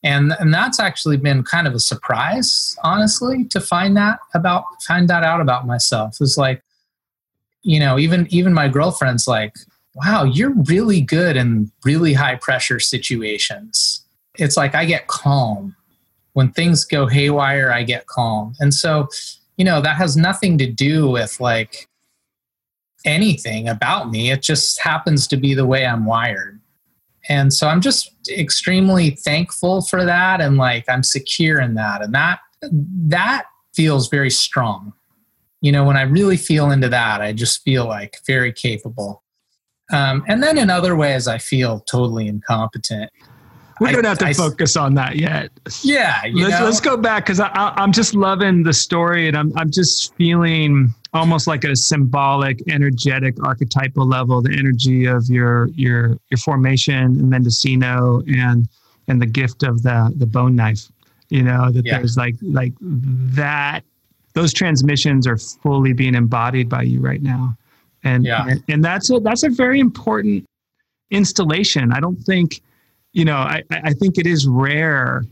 and 0.02 0.34
and 0.40 0.52
that's 0.52 0.80
actually 0.80 1.16
been 1.16 1.44
kind 1.44 1.66
of 1.66 1.74
a 1.74 1.80
surprise 1.80 2.76
honestly 2.82 3.44
to 3.44 3.60
find 3.60 3.96
that 3.96 4.18
about 4.34 4.64
find 4.82 5.08
that 5.08 5.22
out 5.22 5.40
about 5.40 5.66
myself. 5.66 6.20
Is 6.20 6.36
like 6.36 6.62
you 7.62 7.78
know 7.78 7.98
even 7.98 8.26
even 8.30 8.52
my 8.52 8.68
girlfriend's 8.68 9.28
like 9.28 9.54
wow 9.94 10.24
you're 10.24 10.54
really 10.64 11.00
good 11.00 11.36
in 11.36 11.70
really 11.84 12.12
high 12.14 12.36
pressure 12.36 12.80
situations. 12.80 14.04
It's 14.38 14.56
like 14.56 14.74
i 14.74 14.84
get 14.84 15.06
calm. 15.06 15.76
When 16.32 16.50
things 16.50 16.84
go 16.84 17.06
haywire 17.06 17.70
i 17.70 17.82
get 17.84 18.06
calm. 18.06 18.54
And 18.58 18.74
so 18.74 19.08
you 19.56 19.64
know 19.64 19.80
that 19.80 19.96
has 19.96 20.16
nothing 20.16 20.58
to 20.58 20.66
do 20.66 21.08
with 21.08 21.38
like 21.40 21.88
anything 23.04 23.68
about 23.68 24.10
me. 24.10 24.30
It 24.30 24.42
just 24.42 24.80
happens 24.80 25.28
to 25.28 25.36
be 25.36 25.54
the 25.54 25.66
way 25.66 25.86
i'm 25.86 26.06
wired 26.06 26.51
and 27.28 27.52
so 27.52 27.68
i'm 27.68 27.80
just 27.80 28.14
extremely 28.28 29.10
thankful 29.10 29.82
for 29.82 30.04
that 30.04 30.40
and 30.40 30.56
like 30.56 30.84
i'm 30.88 31.02
secure 31.02 31.60
in 31.60 31.74
that. 31.74 32.02
And 32.02 32.14
that 32.14 32.40
that 33.08 33.44
feels 33.74 34.08
very 34.08 34.30
strong. 34.30 34.92
You 35.60 35.72
know 35.72 35.84
when 35.84 35.96
i 35.96 36.02
really 36.02 36.36
feel 36.36 36.70
into 36.70 36.88
that 36.88 37.20
i 37.20 37.32
just 37.32 37.62
feel 37.62 37.86
like 37.86 38.18
very 38.26 38.52
capable. 38.52 39.22
Um, 39.92 40.24
and 40.26 40.42
then 40.42 40.58
in 40.58 40.70
other 40.70 40.96
ways 40.96 41.28
i 41.28 41.38
feel 41.38 41.80
totally 41.80 42.26
incompetent 42.28 43.10
we 43.82 43.92
don't 43.92 44.04
have 44.04 44.18
to 44.18 44.26
I, 44.26 44.32
focus 44.32 44.76
on 44.76 44.94
that 44.94 45.16
yet. 45.16 45.50
Yeah, 45.82 46.20
let's, 46.32 46.60
let's 46.60 46.80
go 46.80 46.96
back 46.96 47.26
because 47.26 47.40
I'm 47.40 47.92
just 47.92 48.14
loving 48.14 48.62
the 48.62 48.72
story, 48.72 49.28
and 49.28 49.36
I'm 49.36 49.52
I'm 49.56 49.70
just 49.70 50.14
feeling 50.16 50.94
almost 51.14 51.46
like 51.46 51.64
a 51.64 51.76
symbolic, 51.76 52.62
energetic, 52.68 53.34
archetypal 53.44 54.06
level, 54.06 54.40
the 54.42 54.56
energy 54.58 55.06
of 55.06 55.28
your 55.28 55.68
your 55.68 56.16
your 56.30 56.38
formation 56.38 57.18
in 57.18 57.28
Mendocino 57.28 58.22
and 58.26 58.68
and 59.08 59.20
the 59.20 59.26
gift 59.26 59.62
of 59.62 59.82
the 59.82 60.12
the 60.16 60.26
bone 60.26 60.56
knife. 60.56 60.88
You 61.28 61.42
know 61.42 61.70
that 61.70 61.84
yeah. 61.84 61.98
there's 61.98 62.16
like 62.16 62.36
like 62.42 62.72
that. 62.80 63.82
Those 64.34 64.52
transmissions 64.54 65.26
are 65.26 65.36
fully 65.36 65.92
being 65.92 66.14
embodied 66.14 66.68
by 66.68 66.82
you 66.82 67.00
right 67.00 67.22
now, 67.22 67.56
and 68.04 68.24
yeah. 68.24 68.46
and, 68.48 68.64
and 68.68 68.84
that's 68.84 69.10
a 69.10 69.20
that's 69.20 69.42
a 69.42 69.50
very 69.50 69.78
important 69.78 70.46
installation. 71.10 71.92
I 71.92 72.00
don't 72.00 72.16
think, 72.16 72.62
you 73.12 73.24
know, 73.24 73.36
I 73.36 73.62
I 73.70 73.92
think 73.92 74.18
it 74.18 74.26
is 74.26 74.46
rare, 74.46 75.24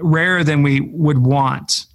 rarer 0.00 0.44
than 0.44 0.62
we 0.62 0.80
would 0.80 1.18
want 1.18 1.86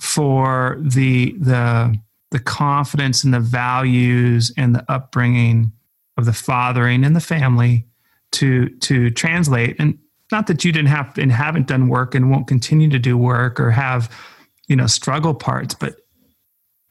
for 0.00 0.78
the 0.80 1.34
the 1.38 1.98
the 2.30 2.38
confidence 2.38 3.24
and 3.24 3.32
the 3.32 3.40
values 3.40 4.52
and 4.56 4.74
the 4.74 4.84
upbringing 4.90 5.72
of 6.16 6.24
the 6.24 6.32
fathering 6.32 7.04
and 7.04 7.16
the 7.16 7.20
family 7.20 7.86
to 8.32 8.68
to 8.80 9.10
translate. 9.10 9.76
And 9.78 9.98
not 10.30 10.46
that 10.46 10.64
you 10.64 10.72
didn't 10.72 10.88
have 10.88 11.16
and 11.18 11.32
haven't 11.32 11.66
done 11.66 11.88
work 11.88 12.14
and 12.14 12.30
won't 12.30 12.46
continue 12.46 12.90
to 12.90 12.98
do 12.98 13.16
work 13.16 13.58
or 13.58 13.70
have 13.70 14.14
you 14.68 14.76
know 14.76 14.86
struggle 14.86 15.34
parts 15.34 15.74
but 15.74 15.96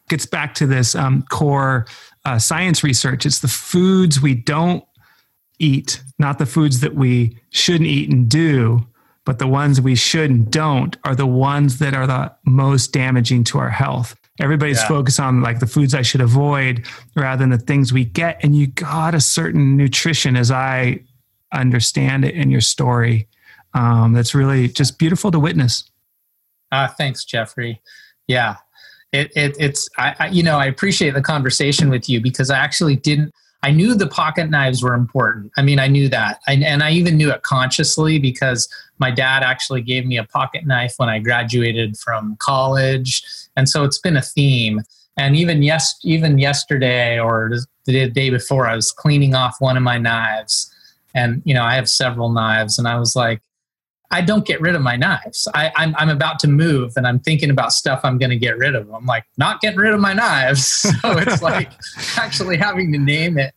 gets 0.09 0.25
back 0.25 0.53
to 0.55 0.65
this 0.65 0.95
um, 0.95 1.23
core 1.29 1.85
uh, 2.25 2.39
science 2.39 2.83
research. 2.83 3.25
It's 3.25 3.39
the 3.39 3.47
foods 3.47 4.21
we 4.21 4.33
don't 4.33 4.83
eat 5.59 6.01
not 6.19 6.39
the 6.39 6.45
foods 6.45 6.79
that 6.81 6.95
we 6.95 7.37
shouldn't 7.49 7.89
eat 7.89 8.09
and 8.09 8.29
do 8.29 8.85
but 9.25 9.39
the 9.39 9.47
ones 9.47 9.81
we 9.81 9.95
should 9.95 10.29
and 10.29 10.49
don't 10.51 10.95
are 11.03 11.15
the 11.15 11.27
ones 11.27 11.79
that 11.79 11.93
are 11.93 12.07
the 12.07 12.31
most 12.45 12.93
damaging 12.93 13.43
to 13.43 13.57
our 13.57 13.69
health 13.69 14.15
Everybody's 14.39 14.81
yeah. 14.81 14.87
focused 14.87 15.19
on 15.19 15.41
like 15.41 15.59
the 15.59 15.67
foods 15.67 15.95
I 15.95 16.03
should 16.03 16.21
avoid 16.21 16.85
rather 17.15 17.39
than 17.39 17.49
the 17.49 17.57
things 17.57 17.91
we 17.91 18.05
get. 18.05 18.39
And 18.43 18.55
you 18.55 18.67
got 18.67 19.15
a 19.15 19.21
certain 19.21 19.75
nutrition 19.75 20.35
as 20.35 20.51
I 20.51 20.99
understand 21.53 22.23
it 22.23 22.35
in 22.35 22.51
your 22.51 22.61
story. 22.61 23.27
Um, 23.73 24.13
that's 24.13 24.35
really 24.35 24.67
just 24.67 24.99
beautiful 24.99 25.31
to 25.31 25.39
witness. 25.39 25.89
Uh, 26.71 26.87
thanks, 26.87 27.25
Jeffrey. 27.25 27.81
Yeah. 28.27 28.57
it, 29.11 29.31
it 29.35 29.55
it's 29.59 29.89
I, 29.97 30.15
I, 30.19 30.27
you 30.27 30.43
know 30.43 30.57
I 30.57 30.65
appreciate 30.65 31.13
the 31.13 31.21
conversation 31.21 31.89
with 31.89 32.09
you 32.09 32.19
because 32.19 32.51
I 32.51 32.57
actually 32.57 32.97
didn't 32.97 33.33
I 33.63 33.71
knew 33.71 33.95
the 33.95 34.07
pocket 34.07 34.49
knives 34.49 34.83
were 34.83 34.93
important. 34.93 35.51
I 35.57 35.61
mean 35.61 35.79
I 35.79 35.87
knew 35.87 36.09
that 36.09 36.39
I, 36.47 36.53
and 36.53 36.83
I 36.83 36.91
even 36.91 37.17
knew 37.17 37.31
it 37.31 37.43
consciously 37.43 38.19
because 38.19 38.67
my 38.99 39.11
dad 39.11 39.43
actually 39.43 39.81
gave 39.81 40.05
me 40.05 40.17
a 40.17 40.23
pocket 40.23 40.65
knife 40.65 40.95
when 40.97 41.09
I 41.09 41.19
graduated 41.19 41.97
from 41.97 42.35
college, 42.39 43.23
and 43.55 43.67
so 43.69 43.83
it's 43.83 43.99
been 43.99 44.17
a 44.17 44.21
theme. 44.21 44.81
And 45.17 45.35
even 45.35 45.63
yes 45.63 45.99
even 46.03 46.37
yesterday 46.37 47.19
or 47.19 47.51
the 47.85 48.09
day 48.09 48.29
before 48.29 48.67
I 48.67 48.75
was 48.75 48.91
cleaning 48.91 49.33
off 49.33 49.55
one 49.59 49.77
of 49.77 49.83
my 49.83 49.97
knives, 49.97 50.71
and 51.15 51.41
you 51.45 51.53
know 51.53 51.63
I 51.63 51.75
have 51.75 51.89
several 51.89 52.29
knives, 52.29 52.77
and 52.77 52.87
I 52.87 52.99
was 52.99 53.15
like 53.15 53.41
I 54.09 54.21
don't 54.21 54.45
get 54.45 54.61
rid 54.61 54.75
of 54.75 54.81
my 54.81 54.95
knives. 54.95 55.47
I, 55.53 55.71
I'm, 55.75 55.93
I'm 55.97 56.09
about 56.09 56.39
to 56.39 56.47
move 56.47 56.93
and 56.95 57.05
I'm 57.05 57.19
thinking 57.19 57.49
about 57.49 57.73
stuff 57.73 57.99
I'm 58.03 58.17
going 58.17 58.29
to 58.29 58.37
get 58.37 58.57
rid 58.57 58.73
of. 58.73 58.89
I'm 58.93 59.05
like, 59.05 59.25
not 59.37 59.59
getting 59.59 59.79
rid 59.79 59.93
of 59.93 59.99
my 59.99 60.13
knives. 60.13 60.85
So 61.01 61.17
it's 61.17 61.41
like 61.41 61.71
actually 62.17 62.57
having 62.57 62.91
to 62.93 62.97
name 62.97 63.37
it, 63.37 63.53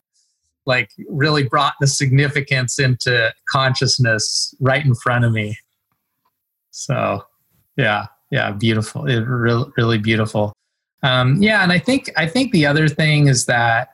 like, 0.65 0.91
really 1.09 1.43
brought 1.43 1.73
the 1.79 1.87
significance 1.87 2.79
into 2.79 3.33
consciousness 3.49 4.53
right 4.59 4.85
in 4.85 4.93
front 4.95 5.25
of 5.25 5.31
me. 5.31 5.57
So, 6.71 7.25
yeah, 7.77 8.07
yeah, 8.29 8.51
beautiful. 8.51 9.05
It 9.05 9.21
really, 9.21 9.71
really 9.77 9.97
beautiful. 9.97 10.53
Um, 11.03 11.41
yeah, 11.41 11.63
and 11.63 11.71
I 11.71 11.79
think 11.79 12.11
I 12.15 12.27
think 12.27 12.51
the 12.51 12.65
other 12.65 12.87
thing 12.87 13.27
is 13.27 13.45
that 13.47 13.89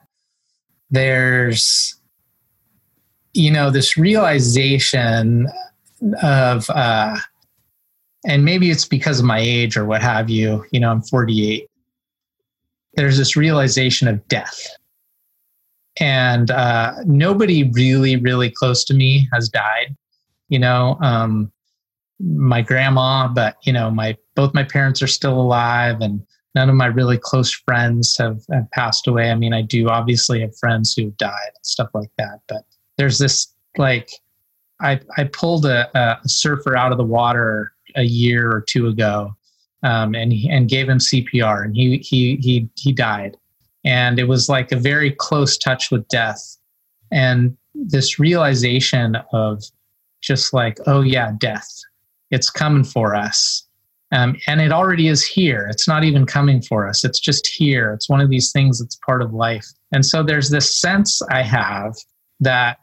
there's, 0.92 1.96
you 3.34 3.50
know, 3.50 3.70
this 3.70 3.98
realization 3.98 5.48
of 6.22 6.70
uh, 6.70 7.18
and 8.26 8.44
maybe 8.44 8.70
it's 8.72 8.86
because 8.86 9.20
of 9.20 9.26
my 9.26 9.40
age 9.40 9.78
or 9.78 9.86
what 9.86 10.02
have 10.02 10.30
you 10.30 10.66
you 10.72 10.80
know 10.80 10.92
i'm 10.92 11.02
48 11.02 11.70
there's 12.98 13.18
this 13.18 13.38
realization 13.38 14.08
of 14.08 14.28
death. 14.28 14.68
And 16.00 16.52
uh, 16.52 16.96
nobody 17.06 17.64
really 17.72 18.18
really 18.18 18.52
close 18.52 18.84
to 18.86 18.94
me 18.94 19.28
has 19.34 19.50
died 19.50 19.96
you 20.50 20.60
know 20.60 20.98
um, 21.02 21.52
my 22.20 22.62
grandma 22.62 23.28
but 23.28 23.58
you 23.64 23.74
know 23.74 23.90
my 23.90 24.16
both 24.36 24.54
my 24.54 24.64
parents 24.64 25.02
are 25.02 25.08
still 25.08 25.40
alive 25.40 26.02
and 26.02 26.22
none 26.54 26.70
of 26.70 26.76
my 26.76 26.86
really 26.86 27.18
close 27.18 27.52
friends 27.52 28.16
have, 28.18 28.42
have 28.52 28.70
passed 28.72 29.08
away. 29.08 29.32
I 29.32 29.36
mean 29.36 29.54
i 29.54 29.64
do 29.64 29.90
obviously 29.90 30.42
have 30.42 30.56
friends 30.58 30.94
who've 30.94 31.18
died 31.18 31.52
stuff 31.64 31.90
like 31.96 32.12
that 32.20 32.42
but 32.48 32.64
there's 32.98 33.18
this 33.18 33.54
like 33.78 34.12
I, 34.82 35.00
I 35.18 35.26
pulled 35.26 35.66
a, 35.66 35.90
a 35.98 36.28
surfer 36.28 36.78
out 36.78 36.92
of 36.92 36.98
the 36.98 37.04
water 37.04 37.74
a 37.96 38.04
year 38.04 38.52
or 38.52 38.62
two 38.62 38.88
ago 38.88 39.36
um, 39.84 40.14
and 40.16 40.32
he, 40.32 40.50
and 40.50 40.70
gave 40.70 40.88
him 40.88 41.00
CPR 41.00 41.64
and 41.66 41.76
he 41.76 41.98
he 41.98 42.38
he 42.38 42.70
he 42.76 42.92
died. 42.92 43.38
And 43.84 44.20
it 44.20 44.28
was 44.28 44.50
like 44.50 44.72
a 44.72 44.78
very 44.78 45.12
close 45.12 45.58
touch 45.58 45.92
with 45.92 46.08
death. 46.10 46.58
And 47.12 47.58
this 47.74 48.20
realization 48.20 49.18
of 49.32 49.64
just 50.22 50.54
like 50.54 50.78
oh 50.88 51.02
yeah 51.02 51.32
death 51.38 51.70
it's 52.32 52.50
coming 52.50 52.84
for 52.84 53.16
us. 53.16 53.64
Um, 54.12 54.38
and 54.48 54.62
it 54.62 54.72
already 54.72 55.08
is 55.08 55.26
here. 55.26 55.68
It's 55.70 55.88
not 55.88 56.04
even 56.04 56.26
coming 56.26 56.62
for 56.62 56.88
us. 56.88 57.04
It's 57.04 57.20
just 57.20 57.48
here. 57.48 57.92
It's 57.92 58.10
one 58.10 58.22
of 58.22 58.30
these 58.30 58.52
things 58.52 58.80
that's 58.80 58.98
part 59.06 59.22
of 59.22 59.34
life. 59.34 59.66
And 59.92 60.06
so 60.06 60.24
there's 60.24 60.50
this 60.50 60.80
sense 60.80 61.22
I 61.30 61.42
have 61.42 61.96
that 62.40 62.80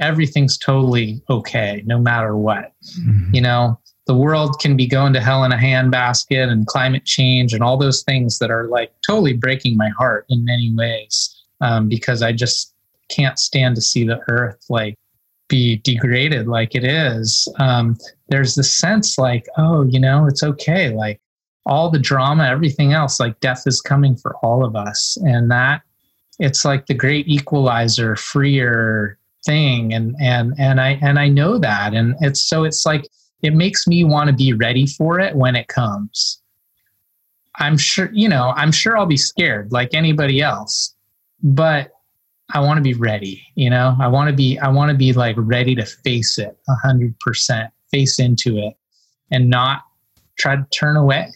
everything's 0.00 0.58
totally 0.58 1.22
okay 1.30 1.82
no 1.86 1.98
matter 1.98 2.36
what. 2.36 2.72
Mm-hmm. 2.98 3.34
You 3.34 3.40
know, 3.42 3.80
the 4.06 4.16
world 4.16 4.58
can 4.60 4.76
be 4.76 4.86
going 4.86 5.12
to 5.12 5.20
hell 5.20 5.44
in 5.44 5.52
a 5.52 5.56
handbasket 5.56 6.48
and 6.50 6.66
climate 6.66 7.04
change 7.04 7.52
and 7.54 7.62
all 7.62 7.76
those 7.76 8.02
things 8.02 8.38
that 8.38 8.50
are 8.50 8.66
like 8.66 8.92
totally 9.06 9.34
breaking 9.34 9.76
my 9.76 9.90
heart 9.90 10.26
in 10.28 10.44
many 10.44 10.72
ways 10.74 11.44
um, 11.60 11.88
because 11.88 12.22
I 12.22 12.32
just 12.32 12.74
can't 13.08 13.38
stand 13.38 13.76
to 13.76 13.82
see 13.82 14.04
the 14.04 14.20
earth 14.28 14.64
like 14.68 14.96
be 15.48 15.76
degraded 15.78 16.48
like 16.48 16.74
it 16.74 16.84
is. 16.84 17.46
Um, 17.58 17.96
there's 18.28 18.54
this 18.54 18.76
sense 18.76 19.18
like, 19.18 19.46
oh, 19.58 19.82
you 19.82 20.00
know, 20.00 20.26
it's 20.26 20.42
okay. 20.42 20.90
Like 20.90 21.20
all 21.66 21.90
the 21.90 21.98
drama, 21.98 22.46
everything 22.46 22.92
else, 22.92 23.20
like 23.20 23.38
death 23.40 23.64
is 23.66 23.80
coming 23.80 24.16
for 24.16 24.36
all 24.36 24.64
of 24.64 24.74
us. 24.74 25.18
And 25.22 25.50
that 25.50 25.82
it's 26.38 26.64
like 26.64 26.86
the 26.86 26.94
great 26.94 27.28
equalizer, 27.28 28.16
freer, 28.16 29.18
thing 29.44 29.94
and 29.94 30.14
and 30.20 30.54
and 30.58 30.80
I 30.80 30.98
and 31.02 31.18
I 31.18 31.28
know 31.28 31.58
that 31.58 31.94
and 31.94 32.14
it's 32.20 32.42
so 32.42 32.64
it's 32.64 32.84
like 32.84 33.06
it 33.42 33.54
makes 33.54 33.86
me 33.86 34.04
want 34.04 34.28
to 34.28 34.34
be 34.34 34.52
ready 34.52 34.86
for 34.86 35.18
it 35.18 35.34
when 35.34 35.56
it 35.56 35.68
comes. 35.68 36.40
I'm 37.56 37.76
sure, 37.76 38.10
you 38.12 38.28
know, 38.28 38.52
I'm 38.56 38.72
sure 38.72 38.96
I'll 38.96 39.06
be 39.06 39.16
scared 39.16 39.72
like 39.72 39.94
anybody 39.94 40.40
else, 40.40 40.94
but 41.42 41.92
I 42.52 42.60
want 42.60 42.78
to 42.78 42.82
be 42.82 42.94
ready, 42.94 43.42
you 43.54 43.70
know, 43.70 43.96
I 44.00 44.08
want 44.08 44.28
to 44.28 44.34
be, 44.34 44.58
I 44.58 44.68
want 44.68 44.90
to 44.90 44.96
be 44.96 45.12
like 45.12 45.36
ready 45.38 45.74
to 45.76 45.84
face 45.84 46.38
it 46.38 46.58
a 46.68 46.74
hundred 46.74 47.18
percent, 47.20 47.70
face 47.90 48.18
into 48.18 48.58
it 48.58 48.74
and 49.30 49.48
not 49.48 49.82
try 50.38 50.56
to 50.56 50.66
turn 50.72 50.96
away 50.96 51.30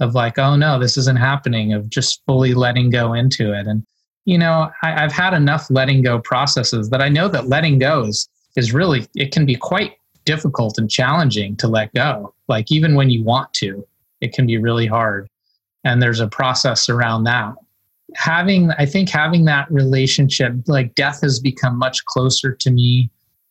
of 0.00 0.14
like, 0.14 0.38
oh 0.38 0.56
no, 0.56 0.78
this 0.78 0.96
isn't 0.96 1.18
happening, 1.18 1.72
of 1.72 1.88
just 1.88 2.22
fully 2.26 2.54
letting 2.54 2.90
go 2.90 3.14
into 3.14 3.52
it. 3.52 3.66
And 3.66 3.84
you 4.26 4.36
know, 4.36 4.70
I, 4.82 4.90
have 4.90 5.12
had 5.12 5.32
enough 5.32 5.70
letting 5.70 6.02
go 6.02 6.18
processes 6.18 6.90
that 6.90 7.00
I 7.00 7.08
know 7.08 7.28
that 7.28 7.48
letting 7.48 7.78
go 7.78 8.02
is, 8.02 8.28
is 8.56 8.74
really, 8.74 9.06
it 9.14 9.32
can 9.32 9.46
be 9.46 9.54
quite 9.54 9.98
difficult 10.24 10.78
and 10.78 10.90
challenging 10.90 11.56
to 11.56 11.68
let 11.68 11.94
go. 11.94 12.34
Like 12.48 12.70
even 12.70 12.96
when 12.96 13.08
you 13.08 13.22
want 13.22 13.54
to, 13.54 13.86
it 14.20 14.32
can 14.32 14.46
be 14.46 14.58
really 14.58 14.86
hard. 14.86 15.28
And 15.84 16.02
there's 16.02 16.18
a 16.18 16.26
process 16.26 16.88
around 16.88 17.24
that. 17.24 17.54
Having, 18.14 18.72
I 18.72 18.84
think 18.84 19.08
having 19.08 19.44
that 19.44 19.70
relationship, 19.70 20.54
like 20.66 20.94
death 20.96 21.20
has 21.20 21.38
become 21.38 21.78
much 21.78 22.04
closer 22.06 22.52
to 22.52 22.70
me 22.70 23.10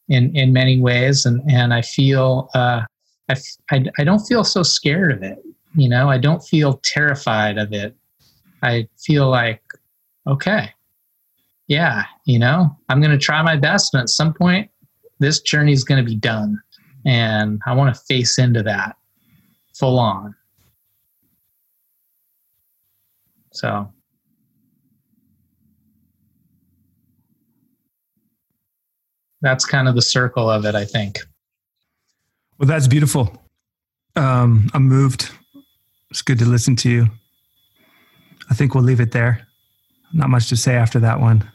in, 0.09 0.36
in 0.36 0.51
many 0.51 0.78
ways. 0.78 1.26
And, 1.26 1.41
and 1.49 1.73
I 1.73 1.82
feel, 1.84 2.49
uh, 2.53 2.82
I, 3.30 3.36
I, 3.71 3.86
I 3.97 4.03
don't 4.03 4.26
feel 4.28 4.43
so 4.43 4.61
scared 4.61 5.13
of 5.13 5.23
it. 5.23 5.41
You 5.73 5.88
know, 5.88 6.09
I 6.09 6.17
don't 6.17 6.43
feel 6.43 6.82
terrified 6.84 7.57
of 7.57 7.71
it. 7.71 7.95
I 8.61 8.88
feel 8.97 9.30
like 9.30 9.61
okay, 10.28 10.71
yeah, 11.67 12.03
you 12.26 12.38
know, 12.38 12.76
I'm 12.89 13.01
going 13.01 13.11
to 13.11 13.17
try 13.17 13.41
my 13.41 13.55
best. 13.55 13.93
And 13.93 14.01
at 14.01 14.09
some 14.09 14.34
point, 14.34 14.69
this 15.19 15.41
journey 15.41 15.73
is 15.73 15.84
going 15.84 16.03
to 16.03 16.09
be 16.09 16.15
done. 16.15 16.61
And 17.05 17.61
I 17.65 17.73
want 17.73 17.95
to 17.95 18.01
face 18.01 18.38
into 18.38 18.63
that 18.63 18.95
full 19.73 19.99
on. 19.99 20.36
So. 23.53 23.91
That's 29.41 29.65
kind 29.65 29.88
of 29.88 29.93
the 29.93 30.01
circle 30.01 30.49
of 30.49 30.65
it, 30.65 30.73
I 30.73 30.86
think. 30.86 31.19
Well, 32.57 32.67
that's 32.67 32.88
beautiful. 32.88 33.43
Um, 34.15 34.69
I'm 34.73 34.84
moved. 34.84 35.30
It's 36.09 36.21
good 36.21 36.39
to 36.39 36.45
listen 36.45 36.76
to 36.78 36.89
you. 36.89 37.07
I 38.49 38.55
think 38.55 38.73
we'll 38.73 38.84
leave 38.84 39.01
it 39.01 39.11
there 39.11 39.45
not 40.13 40.29
much 40.29 40.49
to 40.49 40.55
say 40.55 40.75
after 40.75 40.99
that 40.99 41.19
one. 41.19 41.49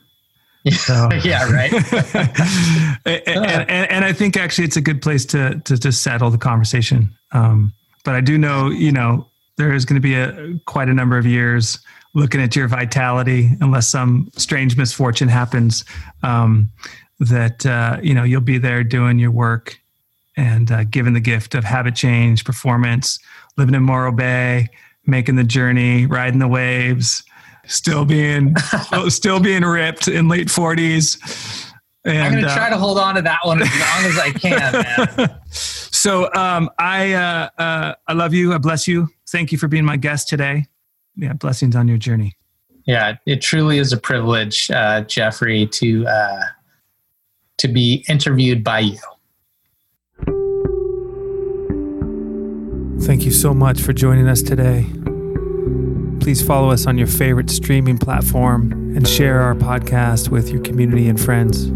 So. 0.68 1.08
yeah, 1.24 1.50
right. 1.50 1.72
and, 3.06 3.70
and, 3.70 3.90
and, 3.90 4.04
I 4.04 4.12
think 4.12 4.36
actually 4.36 4.64
it's 4.64 4.76
a 4.76 4.82
good 4.82 5.00
place 5.00 5.24
to 5.26 5.58
to 5.60 5.78
just 5.78 6.02
settle 6.02 6.30
the 6.30 6.38
conversation. 6.38 7.16
Um, 7.32 7.72
but 8.04 8.14
I 8.14 8.20
do 8.20 8.36
know, 8.36 8.68
you 8.68 8.92
know, 8.92 9.26
there 9.56 9.72
is 9.72 9.84
going 9.84 10.00
to 10.00 10.06
be 10.06 10.14
a 10.14 10.58
quite 10.66 10.88
a 10.88 10.94
number 10.94 11.16
of 11.16 11.26
years 11.26 11.78
looking 12.14 12.40
at 12.40 12.56
your 12.56 12.68
vitality, 12.68 13.50
unless 13.60 13.88
some 13.88 14.28
strange 14.36 14.76
misfortune 14.76 15.28
happens, 15.28 15.84
um, 16.22 16.68
that 17.20 17.64
uh, 17.64 17.98
you 18.02 18.14
know 18.14 18.24
you'll 18.24 18.40
be 18.40 18.58
there 18.58 18.84
doing 18.84 19.18
your 19.18 19.30
work 19.30 19.78
and 20.36 20.70
uh, 20.70 20.84
giving 20.84 21.12
the 21.14 21.20
gift 21.20 21.54
of 21.54 21.64
habit 21.64 21.94
change, 21.94 22.44
performance, 22.44 23.18
living 23.56 23.74
in 23.74 23.82
Morro 23.82 24.12
Bay, 24.12 24.68
making 25.06 25.36
the 25.36 25.44
journey, 25.44 26.06
riding 26.06 26.38
the 26.38 26.48
waves 26.48 27.22
still 27.70 28.04
being 28.04 28.54
still 29.08 29.40
being 29.40 29.62
ripped 29.62 30.08
in 30.08 30.28
late 30.28 30.48
40s. 30.48 31.66
And, 32.04 32.18
I'm 32.18 32.32
going 32.32 32.44
to 32.44 32.54
try 32.54 32.68
uh, 32.68 32.70
to 32.70 32.78
hold 32.78 32.98
on 32.98 33.14
to 33.16 33.22
that 33.22 33.40
one 33.44 33.60
as 33.60 33.68
long 33.68 34.04
as 34.06 34.18
I 34.18 34.30
can. 34.30 35.38
so 35.50 36.32
um, 36.34 36.70
I 36.78 37.12
uh, 37.12 37.48
uh, 37.58 37.94
I 38.06 38.12
love 38.14 38.32
you. 38.32 38.54
I 38.54 38.58
bless 38.58 38.88
you. 38.88 39.08
Thank 39.28 39.52
you 39.52 39.58
for 39.58 39.68
being 39.68 39.84
my 39.84 39.96
guest 39.96 40.28
today. 40.28 40.66
Yeah, 41.16 41.34
blessings 41.34 41.76
on 41.76 41.88
your 41.88 41.98
journey. 41.98 42.36
Yeah, 42.86 43.16
it 43.26 43.42
truly 43.42 43.78
is 43.78 43.92
a 43.92 43.98
privilege, 43.98 44.70
uh, 44.70 45.02
Jeffrey, 45.02 45.66
to 45.66 46.06
uh, 46.06 46.42
to 47.58 47.68
be 47.68 48.04
interviewed 48.08 48.64
by 48.64 48.80
you. 48.80 48.98
Thank 53.02 53.24
you 53.24 53.30
so 53.30 53.52
much 53.52 53.80
for 53.80 53.92
joining 53.92 54.26
us 54.26 54.40
today. 54.40 54.86
Please 56.20 56.46
follow 56.46 56.70
us 56.70 56.86
on 56.86 56.98
your 56.98 57.06
favorite 57.06 57.48
streaming 57.50 57.96
platform 57.98 58.72
and 58.96 59.08
share 59.08 59.40
our 59.40 59.54
podcast 59.54 60.28
with 60.28 60.50
your 60.50 60.60
community 60.62 61.08
and 61.08 61.20
friends. 61.20 61.70